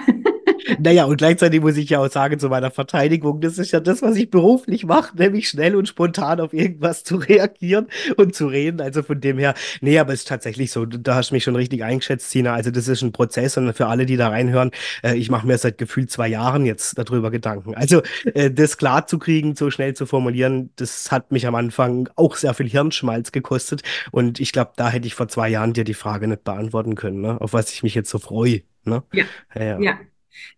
Naja, 0.79 1.05
und 1.05 1.17
gleichzeitig 1.17 1.61
muss 1.61 1.77
ich 1.77 1.89
ja 1.89 1.99
auch 1.99 2.09
sagen, 2.09 2.39
zu 2.39 2.49
meiner 2.49 2.71
Verteidigung, 2.71 3.41
das 3.41 3.57
ist 3.57 3.71
ja 3.71 3.79
das, 3.79 4.01
was 4.01 4.15
ich 4.15 4.29
beruflich 4.29 4.85
mache, 4.85 5.15
nämlich 5.17 5.49
schnell 5.49 5.75
und 5.75 5.87
spontan 5.87 6.39
auf 6.39 6.53
irgendwas 6.53 7.03
zu 7.03 7.17
reagieren 7.17 7.87
und 8.17 8.35
zu 8.35 8.47
reden. 8.47 8.81
Also 8.81 9.03
von 9.03 9.19
dem 9.19 9.37
her, 9.37 9.53
nee, 9.81 9.97
aber 9.99 10.13
es 10.13 10.21
ist 10.21 10.27
tatsächlich 10.27 10.71
so, 10.71 10.85
da 10.85 11.15
hast 11.15 11.31
du 11.31 11.35
mich 11.35 11.43
schon 11.43 11.55
richtig 11.55 11.83
eingeschätzt, 11.83 12.31
Tina. 12.31 12.53
Also 12.53 12.71
das 12.71 12.87
ist 12.87 13.01
ein 13.01 13.11
Prozess 13.11 13.57
und 13.57 13.73
für 13.73 13.87
alle, 13.87 14.05
die 14.05 14.17
da 14.17 14.29
reinhören, 14.29 14.71
äh, 15.03 15.15
ich 15.15 15.29
mache 15.29 15.47
mir 15.47 15.57
seit 15.57 15.77
gefühlt 15.77 16.11
zwei 16.11 16.27
Jahren 16.27 16.65
jetzt 16.65 16.97
darüber 16.97 17.31
Gedanken. 17.31 17.75
Also 17.75 18.01
äh, 18.33 18.51
das 18.51 18.77
klar 18.77 19.07
zu 19.07 19.19
kriegen, 19.19 19.55
so 19.55 19.71
schnell 19.71 19.93
zu 19.93 20.05
formulieren, 20.05 20.71
das 20.75 21.11
hat 21.11 21.31
mich 21.31 21.47
am 21.47 21.55
Anfang 21.55 22.09
auch 22.15 22.35
sehr 22.35 22.53
viel 22.53 22.69
Hirnschmalz 22.69 23.31
gekostet. 23.31 23.81
Und 24.11 24.39
ich 24.39 24.51
glaube, 24.51 24.71
da 24.75 24.89
hätte 24.89 25.07
ich 25.07 25.15
vor 25.15 25.27
zwei 25.27 25.49
Jahren 25.49 25.73
dir 25.73 25.83
die 25.83 25.93
Frage 25.93 26.27
nicht 26.27 26.43
beantworten 26.43 26.95
können, 26.95 27.21
ne? 27.21 27.39
Auf 27.41 27.53
was 27.53 27.71
ich 27.73 27.83
mich 27.83 27.95
jetzt 27.95 28.09
so 28.09 28.19
freue. 28.19 28.61
Ne? 28.85 29.03
Ja, 29.13 29.25
Ja, 29.55 29.79
ja. 29.79 29.97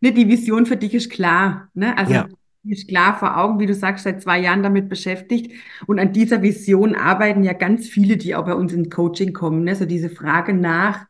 Ja. 0.01 0.09
Ne, 0.09 0.13
die 0.13 0.27
Vision 0.27 0.65
für 0.65 0.77
dich 0.77 0.93
ist 0.93 1.09
klar, 1.11 1.69
ne? 1.73 1.97
Also 1.97 2.13
Ja. 2.13 2.27
ist 2.67 2.87
klar 2.87 3.17
vor 3.19 3.37
Augen, 3.37 3.59
wie 3.59 3.67
du 3.67 3.73
sagst, 3.75 4.03
seit 4.05 4.21
zwei 4.21 4.39
Jahren 4.39 4.63
damit 4.63 4.89
beschäftigt. 4.89 5.51
Und 5.87 5.99
an 5.99 6.13
dieser 6.13 6.41
Vision 6.41 6.95
arbeiten 6.95 7.43
ja 7.43 7.53
ganz 7.53 7.87
viele, 7.87 8.17
die 8.17 8.35
auch 8.35 8.45
bei 8.45 8.55
uns 8.55 8.73
ins 8.73 8.89
Coaching 8.89 9.33
kommen, 9.33 9.63
ne? 9.63 9.75
So 9.75 9.85
diese 9.85 10.09
Frage 10.09 10.53
nach, 10.53 11.05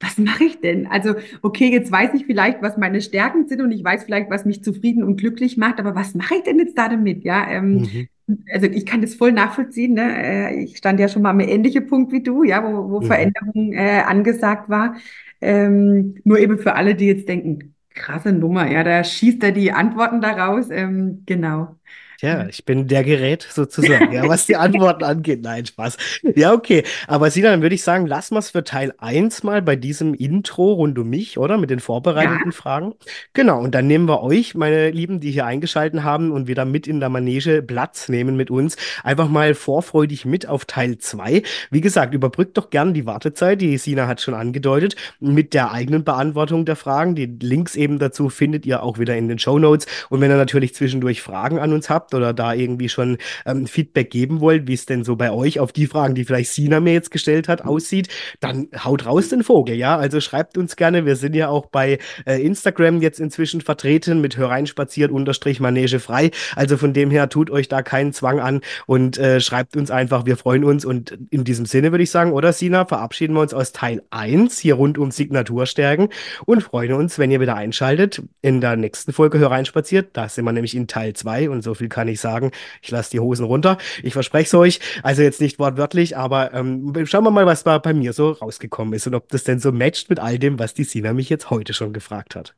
was 0.00 0.18
mache 0.18 0.44
ich 0.44 0.60
denn? 0.60 0.86
Also, 0.86 1.14
okay, 1.42 1.70
jetzt 1.70 1.92
weiß 1.92 2.14
ich 2.14 2.24
vielleicht, 2.26 2.62
was 2.62 2.76
meine 2.78 3.02
Stärken 3.02 3.46
sind 3.48 3.60
und 3.60 3.70
ich 3.72 3.84
weiß 3.84 4.04
vielleicht, 4.04 4.30
was 4.30 4.44
mich 4.46 4.64
zufrieden 4.64 5.04
und 5.04 5.16
glücklich 5.18 5.56
macht, 5.58 5.78
aber 5.78 5.94
was 5.94 6.14
mache 6.14 6.36
ich 6.36 6.42
denn 6.44 6.58
jetzt 6.58 6.78
da 6.78 6.88
damit? 6.88 7.22
Ja, 7.24 7.50
ähm, 7.50 7.82
Mhm. 7.82 8.08
also 8.52 8.66
ich 8.66 8.86
kann 8.86 9.02
das 9.02 9.14
voll 9.14 9.32
nachvollziehen. 9.32 9.94
Ne? 9.94 10.50
Äh, 10.52 10.64
Ich 10.64 10.76
stand 10.78 11.00
ja 11.00 11.08
schon 11.08 11.22
mal 11.22 11.30
am 11.30 11.40
ähnlichen 11.40 11.86
Punkt 11.86 12.12
wie 12.12 12.22
du, 12.22 12.44
ja, 12.44 12.62
wo, 12.64 12.90
wo 12.90 13.00
Mhm. 13.00 13.06
Veränderung 13.06 13.72
äh, 13.72 14.00
angesagt 14.06 14.68
war. 14.70 14.96
Ähm, 15.40 16.16
nur 16.24 16.38
eben 16.38 16.58
für 16.58 16.74
alle, 16.74 16.94
die 16.94 17.06
jetzt 17.06 17.28
denken, 17.28 17.74
krasse 18.00 18.32
Nummer, 18.32 18.66
ja, 18.70 18.82
da 18.84 19.04
schießt 19.04 19.42
er 19.44 19.52
die 19.52 19.72
Antworten 19.72 20.20
daraus. 20.20 20.70
Ähm, 20.70 21.22
genau. 21.26 21.76
Tja, 22.20 22.46
ich 22.50 22.66
bin 22.66 22.86
der 22.86 23.02
Gerät 23.02 23.48
sozusagen, 23.50 24.12
ja, 24.12 24.28
was 24.28 24.44
die 24.44 24.56
Antworten 24.56 25.04
angeht. 25.04 25.40
Nein, 25.40 25.64
Spaß. 25.64 25.96
Ja, 26.36 26.52
okay. 26.52 26.82
Aber 27.06 27.30
Sina, 27.30 27.48
dann 27.48 27.62
würde 27.62 27.74
ich 27.74 27.82
sagen, 27.82 28.06
lassen 28.06 28.34
wir 28.34 28.40
es 28.40 28.50
für 28.50 28.62
Teil 28.62 28.92
eins 28.98 29.42
mal 29.42 29.62
bei 29.62 29.74
diesem 29.74 30.12
Intro 30.12 30.74
rund 30.74 30.98
um 30.98 31.08
mich, 31.08 31.38
oder? 31.38 31.56
Mit 31.56 31.70
den 31.70 31.78
Ja, 31.78 31.84
vorbereitenden 31.86 32.52
Fragen. 32.52 32.92
Genau, 33.32 33.62
und 33.62 33.74
dann 33.74 33.86
nehmen 33.86 34.06
wir 34.06 34.22
euch, 34.22 34.54
meine 34.54 34.90
Lieben, 34.90 35.20
die 35.20 35.30
hier 35.30 35.46
eingeschaltet 35.46 36.02
haben 36.02 36.30
und 36.30 36.46
wieder 36.46 36.66
mit 36.66 36.86
in 36.86 37.00
der 37.00 37.08
Manege 37.08 37.62
Platz 37.62 38.10
nehmen 38.10 38.36
mit 38.36 38.50
uns, 38.50 38.76
einfach 39.02 39.30
mal 39.30 39.54
vorfreudig 39.54 40.26
mit 40.26 40.46
auf 40.46 40.66
Teil 40.66 40.98
zwei. 40.98 41.42
Wie 41.70 41.80
gesagt, 41.80 42.12
überbrückt 42.12 42.58
doch 42.58 42.68
gern 42.68 42.92
die 42.92 43.06
Wartezeit, 43.06 43.62
die 43.62 43.78
Sina 43.78 44.06
hat 44.06 44.20
schon 44.20 44.34
angedeutet, 44.34 44.94
mit 45.20 45.54
der 45.54 45.72
eigenen 45.72 46.04
Beantwortung 46.04 46.66
der 46.66 46.76
Fragen. 46.76 47.14
Die 47.14 47.34
Links 47.40 47.76
eben 47.76 47.98
dazu 47.98 48.28
findet 48.28 48.66
ihr 48.66 48.82
auch 48.82 48.98
wieder 48.98 49.16
in 49.16 49.28
den 49.28 49.38
Show 49.38 49.58
Notes. 49.58 49.86
Und 50.10 50.20
wenn 50.20 50.30
ihr 50.30 50.36
natürlich 50.36 50.74
zwischendurch 50.74 51.22
Fragen 51.22 51.58
an 51.58 51.72
uns 51.72 51.88
habt 51.88 52.09
oder 52.14 52.32
da 52.32 52.54
irgendwie 52.54 52.88
schon 52.88 53.18
ähm, 53.46 53.66
Feedback 53.66 54.10
geben 54.10 54.40
wollt, 54.40 54.66
wie 54.66 54.74
es 54.74 54.86
denn 54.86 55.04
so 55.04 55.16
bei 55.16 55.30
euch 55.30 55.60
auf 55.60 55.72
die 55.72 55.86
Fragen, 55.86 56.14
die 56.14 56.24
vielleicht 56.24 56.50
Sina 56.50 56.80
mir 56.80 56.92
jetzt 56.92 57.10
gestellt 57.10 57.48
hat, 57.48 57.64
aussieht, 57.64 58.08
dann 58.40 58.68
haut 58.84 59.06
raus 59.06 59.28
den 59.28 59.42
Vogel, 59.42 59.76
ja? 59.76 59.96
Also 59.96 60.20
schreibt 60.20 60.58
uns 60.58 60.76
gerne. 60.76 61.06
Wir 61.06 61.16
sind 61.16 61.34
ja 61.34 61.48
auch 61.48 61.66
bei 61.66 61.98
äh, 62.26 62.42
Instagram 62.42 63.02
jetzt 63.02 63.20
inzwischen 63.20 63.60
vertreten 63.60 64.20
mit 64.20 64.36
Hereinspaziert 64.36 65.10
unterstrich 65.10 65.60
Manege 65.60 66.00
frei. 66.00 66.30
Also 66.56 66.76
von 66.76 66.92
dem 66.92 67.10
her 67.10 67.28
tut 67.28 67.50
euch 67.50 67.68
da 67.68 67.82
keinen 67.82 68.12
Zwang 68.12 68.40
an 68.40 68.60
und 68.86 69.18
äh, 69.18 69.40
schreibt 69.40 69.76
uns 69.76 69.90
einfach. 69.90 70.26
Wir 70.26 70.36
freuen 70.36 70.64
uns. 70.64 70.84
Und 70.84 71.18
in 71.30 71.44
diesem 71.44 71.66
Sinne 71.66 71.92
würde 71.92 72.04
ich 72.04 72.10
sagen, 72.10 72.32
oder 72.32 72.52
Sina, 72.52 72.84
verabschieden 72.86 73.34
wir 73.34 73.40
uns 73.40 73.54
aus 73.54 73.72
Teil 73.72 74.02
eins 74.10 74.58
hier 74.58 74.74
rund 74.74 74.98
um 74.98 75.10
Signaturstärken 75.10 76.08
und 76.46 76.62
freuen 76.62 76.92
uns, 76.92 77.18
wenn 77.18 77.30
ihr 77.30 77.40
wieder 77.40 77.56
einschaltet 77.56 78.22
in 78.42 78.60
der 78.60 78.76
nächsten 78.76 79.12
Folge 79.12 79.38
Hereinspaziert. 79.38 80.10
Da 80.14 80.28
sind 80.28 80.44
wir 80.44 80.52
nämlich 80.52 80.74
in 80.74 80.86
Teil 80.86 81.12
2 81.12 81.50
und 81.50 81.62
so 81.62 81.74
viel 81.74 81.88
kann 81.88 81.99
ich 82.08 82.20
sagen. 82.20 82.50
Ich 82.82 82.90
lasse 82.90 83.10
die 83.10 83.20
Hosen 83.20 83.44
runter. 83.44 83.78
Ich 84.02 84.12
verspreche 84.12 84.46
es 84.46 84.54
euch. 84.54 84.80
Also 85.02 85.22
jetzt 85.22 85.40
nicht 85.40 85.58
wortwörtlich, 85.58 86.16
aber 86.16 86.52
ähm, 86.54 86.92
schauen 87.06 87.24
wir 87.24 87.30
mal, 87.30 87.46
was 87.46 87.64
da 87.64 87.78
bei 87.78 87.92
mir 87.94 88.12
so 88.12 88.32
rausgekommen 88.32 88.94
ist 88.94 89.06
und 89.06 89.14
ob 89.14 89.28
das 89.28 89.44
denn 89.44 89.60
so 89.60 89.72
matcht 89.72 90.10
mit 90.10 90.20
all 90.20 90.38
dem, 90.38 90.58
was 90.58 90.74
die 90.74 90.84
Sina 90.84 91.12
mich 91.12 91.28
jetzt 91.28 91.50
heute 91.50 91.72
schon 91.72 91.92
gefragt 91.92 92.36
hat. 92.36 92.54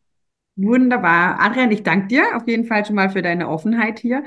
Wunderbar. 0.56 1.40
Adrian, 1.40 1.70
ich 1.70 1.82
danke 1.82 2.08
dir 2.08 2.36
auf 2.36 2.46
jeden 2.46 2.66
Fall 2.66 2.84
schon 2.84 2.96
mal 2.96 3.10
für 3.10 3.22
deine 3.22 3.48
Offenheit 3.48 3.98
hier. 3.98 4.24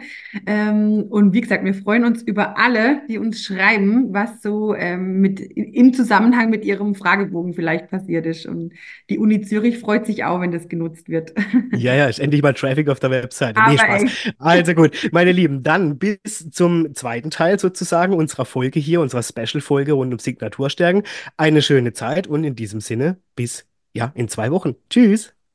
Ähm, 0.48 1.06
und 1.10 1.34
wie 1.34 1.42
gesagt, 1.42 1.64
wir 1.64 1.74
freuen 1.74 2.04
uns 2.04 2.24
über 2.24 2.58
alle, 2.58 3.02
die 3.08 3.18
uns 3.18 3.44
schreiben, 3.44 4.14
was 4.14 4.42
so 4.42 4.74
ähm, 4.74 5.22
mit, 5.22 5.40
im 5.40 5.94
Zusammenhang 5.94 6.50
mit 6.50 6.66
ihrem 6.66 6.96
Fragebogen 6.96 7.54
vielleicht 7.54 7.90
passiert 7.90 8.26
ist. 8.26 8.46
Und 8.46 8.74
die 9.10 9.20
Uni 9.20 9.42
Zürich 9.42 9.80
freut 9.80 10.06
sich 10.06 10.24
auch, 10.24 10.42
wenn 10.42 10.52
das 10.52 10.68
genutzt 10.68 11.10
wird. 11.10 11.34
Ja, 11.76 11.94
ja, 11.94 12.06
ist 12.08 12.20
endlich 12.20 12.42
mal 12.42 12.54
Traffic 12.54 12.90
auf 12.90 13.00
der 13.00 13.12
Webseite. 13.12 13.62
Nee, 13.68 13.78
Spaß. 13.78 14.04
echt. 14.04 14.36
Also 14.40 14.74
gut, 14.74 15.10
meine 15.12 15.32
Lieben, 15.32 15.62
dann 15.62 15.98
bis 15.98 16.50
zum 16.52 16.94
zweiten 16.96 17.32
Teil 17.32 17.60
sozusagen 17.60 18.14
unserer 18.14 18.46
Folge 18.46 18.80
hier, 18.80 19.02
unserer 19.02 19.24
Special-Folge 19.24 19.94
rund 19.94 20.14
um 20.14 20.20
Signaturstärken. 20.20 21.04
Eine 21.38 21.62
schöne 21.62 21.94
Zeit 21.94 22.28
und 22.28 22.44
in 22.44 22.56
diesem 22.56 22.82
Sinne 22.82 23.18
bis, 23.36 23.68
ja, 23.94 24.12
in 24.16 24.28
zwei 24.28 24.52
Wochen. 24.52 24.76
Tschüss. 24.90 25.35